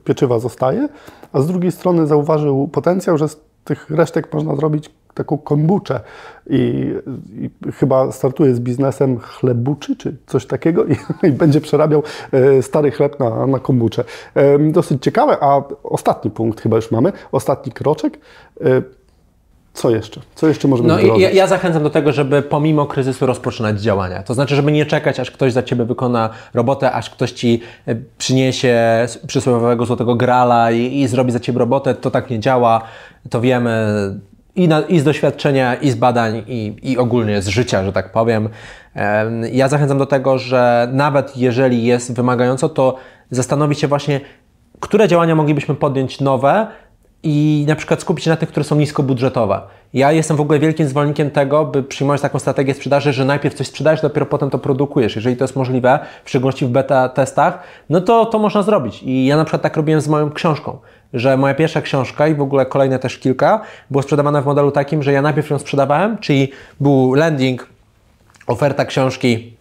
pieczywa 0.03 0.39
zostaje, 0.39 0.89
a 1.33 1.41
z 1.41 1.47
drugiej 1.47 1.71
strony 1.71 2.07
zauważył 2.07 2.67
potencjał, 2.67 3.17
że 3.17 3.29
z 3.29 3.37
tych 3.63 3.89
resztek 3.89 4.33
można 4.33 4.55
zrobić 4.55 4.91
taką 5.15 5.37
kombuczę 5.37 5.99
i, 6.49 6.93
i, 7.41 7.71
chyba 7.71 8.11
startuje 8.11 8.55
z 8.55 8.59
biznesem 8.59 9.19
chlebuczy 9.19 9.95
czy 9.95 10.17
coś 10.27 10.45
takiego 10.45 10.85
i, 10.85 10.95
i 11.27 11.31
będzie 11.31 11.61
przerabiał 11.61 12.03
e, 12.31 12.61
stary 12.61 12.91
chleb 12.91 13.19
na, 13.19 13.47
na 13.47 13.59
kombuczę. 13.59 14.03
E, 14.35 14.59
dosyć 14.59 15.03
ciekawe, 15.03 15.37
a 15.41 15.61
ostatni 15.83 16.31
punkt 16.31 16.61
chyba 16.61 16.75
już 16.75 16.91
mamy, 16.91 17.11
ostatni 17.31 17.71
kroczek. 17.71 18.19
E, 18.61 18.81
co 19.73 19.89
jeszcze? 19.89 20.21
Co 20.35 20.47
jeszcze 20.47 20.67
możemy 20.67 20.89
no 20.89 20.99
zrobić? 20.99 21.21
Ja, 21.21 21.31
ja 21.31 21.47
zachęcam 21.47 21.83
do 21.83 21.89
tego, 21.89 22.11
żeby 22.11 22.41
pomimo 22.41 22.85
kryzysu 22.85 23.25
rozpoczynać 23.25 23.81
działania. 23.81 24.23
To 24.23 24.33
znaczy, 24.33 24.55
żeby 24.55 24.71
nie 24.71 24.85
czekać, 24.85 25.19
aż 25.19 25.31
ktoś 25.31 25.53
za 25.53 25.63
Ciebie 25.63 25.85
wykona 25.85 26.29
robotę, 26.53 26.91
aż 26.91 27.09
ktoś 27.09 27.31
Ci 27.31 27.61
przyniesie 28.17 29.05
przysłowiowego 29.27 29.85
złotego 29.85 30.15
grala 30.15 30.71
i, 30.71 31.01
i 31.01 31.07
zrobi 31.07 31.31
za 31.31 31.39
Ciebie 31.39 31.59
robotę. 31.59 31.95
To 31.95 32.11
tak 32.11 32.29
nie 32.29 32.39
działa. 32.39 32.81
To 33.29 33.41
wiemy 33.41 33.85
i, 34.55 34.67
na, 34.67 34.81
i 34.81 34.99
z 34.99 35.03
doświadczenia, 35.03 35.75
i 35.75 35.89
z 35.89 35.95
badań, 35.95 36.43
i, 36.47 36.75
i 36.83 36.97
ogólnie 36.97 37.41
z 37.41 37.47
życia, 37.47 37.85
że 37.85 37.93
tak 37.93 38.11
powiem. 38.11 38.49
Ja 39.51 39.67
zachęcam 39.67 39.97
do 39.97 40.05
tego, 40.05 40.37
że 40.37 40.87
nawet 40.91 41.37
jeżeli 41.37 41.83
jest 41.83 42.13
wymagająco, 42.13 42.69
to 42.69 42.95
zastanowić 43.31 43.79
się 43.79 43.87
właśnie, 43.87 44.21
które 44.79 45.07
działania 45.07 45.35
moglibyśmy 45.35 45.75
podjąć 45.75 46.21
nowe 46.21 46.67
i 47.23 47.65
na 47.67 47.75
przykład 47.75 48.01
skupić 48.01 48.25
się 48.25 48.31
na 48.31 48.37
tych, 48.37 48.49
które 48.49 48.63
są 48.63 48.75
niskobudżetowe. 48.75 49.61
Ja 49.93 50.11
jestem 50.11 50.37
w 50.37 50.41
ogóle 50.41 50.59
wielkim 50.59 50.87
zwolennikiem 50.87 51.31
tego, 51.31 51.65
by 51.65 51.83
przyjmować 51.83 52.21
taką 52.21 52.39
strategię 52.39 52.73
sprzedaży, 52.73 53.13
że 53.13 53.25
najpierw 53.25 53.55
coś 53.55 53.67
sprzedajesz, 53.67 54.01
dopiero 54.01 54.25
potem 54.25 54.49
to 54.49 54.59
produkujesz. 54.59 55.15
Jeżeli 55.15 55.37
to 55.37 55.43
jest 55.43 55.55
możliwe, 55.55 55.99
w 56.23 56.29
szczególności 56.29 56.65
w 56.65 56.69
beta 56.69 57.09
testach, 57.09 57.59
no 57.89 58.01
to 58.01 58.25
to 58.25 58.39
można 58.39 58.63
zrobić. 58.63 59.03
I 59.03 59.25
ja 59.25 59.37
na 59.37 59.45
przykład 59.45 59.61
tak 59.61 59.77
robiłem 59.77 60.01
z 60.01 60.07
moją 60.07 60.31
książką 60.31 60.77
że 61.15 61.37
moja 61.37 61.53
pierwsza 61.53 61.81
książka 61.81 62.27
i 62.27 62.35
w 62.35 62.41
ogóle 62.41 62.65
kolejne 62.65 62.99
też 62.99 63.17
kilka 63.17 63.61
było 63.91 64.03
sprzedawane 64.03 64.41
w 64.41 64.45
modelu 64.45 64.71
takim, 64.71 65.03
że 65.03 65.11
ja 65.11 65.21
najpierw 65.21 65.49
ją 65.49 65.59
sprzedawałem, 65.59 66.17
czyli 66.17 66.51
był 66.79 67.13
landing, 67.13 67.67
oferta 68.47 68.85
książki 68.85 69.55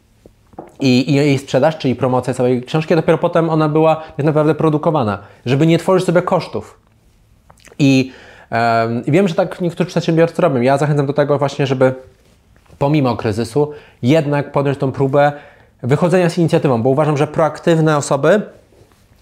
i, 0.81 1.11
i 1.11 1.15
jej 1.15 1.39
sprzedaż, 1.39 1.79
czyli 1.79 1.95
promocja 1.95 2.35
całej 2.35 2.63
książki, 2.63 2.93
a 2.93 2.97
dopiero 2.97 3.19
potem 3.19 3.51
ona 3.51 3.69
była 3.69 3.97
tak 4.17 4.27
naprawdę 4.27 4.55
produkowana, 4.55 5.19
żeby 5.47 5.67
nie 5.67 5.79
tworzyć 5.79 6.07
sobie 6.07 6.23
kosztów. 6.23 6.79
I 7.79 8.13
um, 8.51 9.03
wiem, 9.09 9.29
że 9.29 9.35
tak 9.35 9.61
niektórzy 9.61 9.89
przedsiębiorcy 9.89 10.43
robią. 10.43 10.61
Ja 10.61 10.79
zachęcam 10.79 11.07
do 11.07 11.13
tego 11.13 11.39
właśnie, 11.39 11.67
żeby 11.67 11.95
pomimo 12.79 13.17
kryzysu 13.17 13.73
jednak 14.03 14.53
podjąć 14.53 14.79
tą 14.79 14.93
próbę 14.93 15.33
wychodzenia 15.83 16.31
z 16.31 16.39
inicjatywą, 16.39 16.83
bo 16.83 16.91
uważam, 16.91 17.17
że 17.17 17.27
proaktywne 17.27 17.97
osoby 17.97 18.43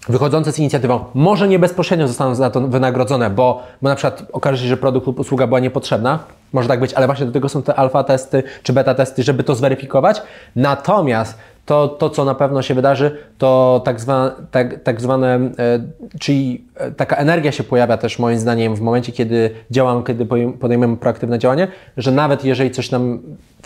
wychodzące 0.09 0.51
z 0.51 0.59
inicjatywą 0.59 1.05
może 1.13 1.47
nie 1.47 1.59
bezpośrednio 1.59 2.07
zostaną 2.07 2.35
za 2.35 2.49
to 2.49 2.61
wynagrodzone, 2.61 3.29
bo, 3.29 3.63
bo 3.81 3.89
na 3.89 3.95
przykład 3.95 4.23
okaże 4.33 4.63
się, 4.63 4.67
że 4.69 4.77
produkt 4.77 5.07
lub 5.07 5.19
usługa 5.19 5.47
była 5.47 5.59
niepotrzebna, 5.59 6.19
może 6.53 6.67
tak 6.67 6.79
być, 6.79 6.93
ale 6.93 7.05
właśnie 7.05 7.25
do 7.25 7.31
tego 7.31 7.49
są 7.49 7.61
te 7.61 7.75
alfa 7.75 8.03
testy 8.03 8.43
czy 8.63 8.73
beta 8.73 8.95
testy, 8.95 9.23
żeby 9.23 9.43
to 9.43 9.55
zweryfikować. 9.55 10.21
Natomiast 10.55 11.37
to, 11.65 11.87
to 11.87 12.09
co 12.09 12.25
na 12.25 12.35
pewno 12.35 12.61
się 12.61 12.73
wydarzy, 12.73 13.17
to 13.37 13.81
tak, 13.85 13.99
zwa, 13.99 14.31
tak, 14.51 14.83
tak 14.83 15.01
zwane, 15.01 15.35
e, 15.35 15.79
czyli 16.19 16.65
e, 16.75 16.91
taka 16.91 17.15
energia 17.15 17.51
się 17.51 17.63
pojawia 17.63 17.97
też 17.97 18.19
moim 18.19 18.39
zdaniem 18.39 18.75
w 18.75 18.81
momencie, 18.81 19.11
kiedy 19.11 19.49
działamy, 19.71 20.03
kiedy 20.03 20.25
podejmujemy 20.59 20.97
proaktywne 20.97 21.39
działanie, 21.39 21.67
że 21.97 22.11
nawet 22.11 22.45
jeżeli 22.45 22.71
coś 22.71 22.91
nam 22.91 23.19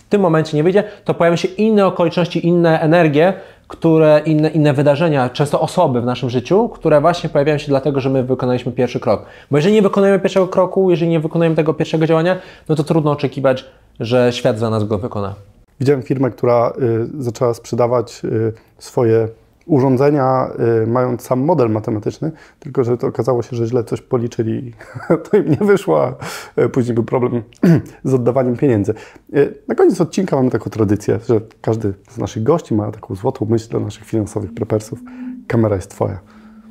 w 0.08 0.10
tym 0.10 0.22
momencie 0.22 0.58
nie 0.58 0.64
wyjdzie, 0.64 0.84
to 1.05 1.14
pojawią 1.14 1.36
się 1.36 1.47
inne 1.47 1.86
okoliczności, 1.86 2.47
inne 2.47 2.82
energie, 2.82 3.34
które 3.68 4.22
inne, 4.26 4.49
inne 4.49 4.74
wydarzenia, 4.74 5.30
często 5.30 5.62
osoby 5.62 6.01
w 6.01 6.05
naszym 6.05 6.30
życiu, 6.30 6.70
które 6.70 7.01
właśnie 7.01 7.30
pojawiają 7.30 7.58
się 7.58 7.68
dlatego, 7.68 7.99
że 7.99 8.10
my 8.10 8.24
wykonaliśmy 8.24 8.72
pierwszy 8.72 8.99
krok. 8.99 9.26
Bo 9.51 9.58
jeżeli 9.58 9.76
nie 9.76 9.82
wykonujemy 9.82 10.20
pierwszego 10.20 10.47
kroku, 10.47 10.91
jeżeli 10.91 11.12
nie 11.12 11.20
wykonujemy 11.20 11.55
tego 11.55 11.74
pierwszego 11.74 12.08
działania, 12.08 12.38
no 12.70 12.76
to 12.76 12.84
trudno 12.84 13.12
oczekiwać, 13.12 13.66
że 13.99 14.34
świat 14.34 14.60
za 14.60 14.70
nas 14.70 14.84
go 14.84 14.97
wykona. 14.97 15.36
Widziałem 15.80 16.03
firmę, 16.03 16.32
która 16.32 16.74
y, 16.82 17.24
zaczęła 17.24 17.53
sprzedawać 17.53 18.22
y, 18.24 18.53
swoje 18.78 19.28
urządzenia, 19.68 20.51
y, 20.84 20.88
mając 20.88 21.22
sam 21.22 21.39
model 21.39 21.70
matematyczny, 21.70 22.32
tylko 22.59 22.84
że 22.84 22.97
to 22.97 23.07
okazało 23.07 23.43
się, 23.43 23.55
że 23.55 23.68
źle 23.68 23.84
coś 23.84 24.01
policzyli, 24.01 24.74
to 25.32 25.38
im 25.38 25.49
nie 25.49 25.68
wyszło, 25.68 26.03
a 26.03 26.15
y, 26.61 26.70
później 26.70 26.95
był 26.95 27.03
problem 27.03 27.43
z 28.03 28.13
oddawaniem 28.13 28.57
pieniędzy. 28.57 28.93
Y, 29.36 29.53
na 29.68 29.76
koniec 29.76 30.01
odcinka 30.01 30.36
mamy 30.36 30.49
taką 30.49 30.70
tradycję, 30.70 31.20
że 31.28 31.41
każdy 31.61 31.93
z 32.09 32.18
naszych 32.18 32.43
gości 32.43 32.74
ma 32.74 32.91
taką 32.91 33.15
złotą 33.15 33.47
myśl 33.49 33.70
dla 33.70 33.80
naszych 33.80 34.05
finansowych 34.05 34.53
prepersów. 34.53 34.99
Kamera 35.47 35.76
jest 35.76 35.91
Twoja. 35.91 36.20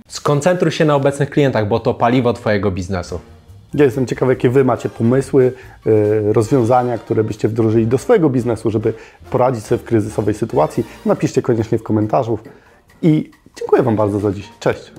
Skoncentruj 0.08 0.72
się 0.72 0.84
na 0.84 0.94
obecnych 0.94 1.30
klientach, 1.30 1.68
bo 1.68 1.80
to 1.80 1.94
paliwo 1.94 2.32
Twojego 2.32 2.70
biznesu. 2.70 3.20
Ja 3.74 3.84
jestem 3.84 4.06
ciekawy, 4.06 4.32
jakie 4.32 4.50
Wy 4.50 4.64
macie 4.64 4.88
pomysły, 4.88 5.52
rozwiązania, 6.32 6.98
które 6.98 7.24
byście 7.24 7.48
wdrożyli 7.48 7.86
do 7.86 7.98
swojego 7.98 8.30
biznesu, 8.30 8.70
żeby 8.70 8.92
poradzić 9.30 9.64
sobie 9.64 9.78
w 9.78 9.84
kryzysowej 9.84 10.34
sytuacji. 10.34 10.86
Napiszcie 11.06 11.42
koniecznie 11.42 11.78
w 11.78 11.82
komentarzu. 11.82 12.38
I 13.02 13.30
dziękuję 13.58 13.82
Wam 13.82 13.96
bardzo 13.96 14.20
za 14.20 14.32
dziś. 14.32 14.48
Cześć. 14.60 14.92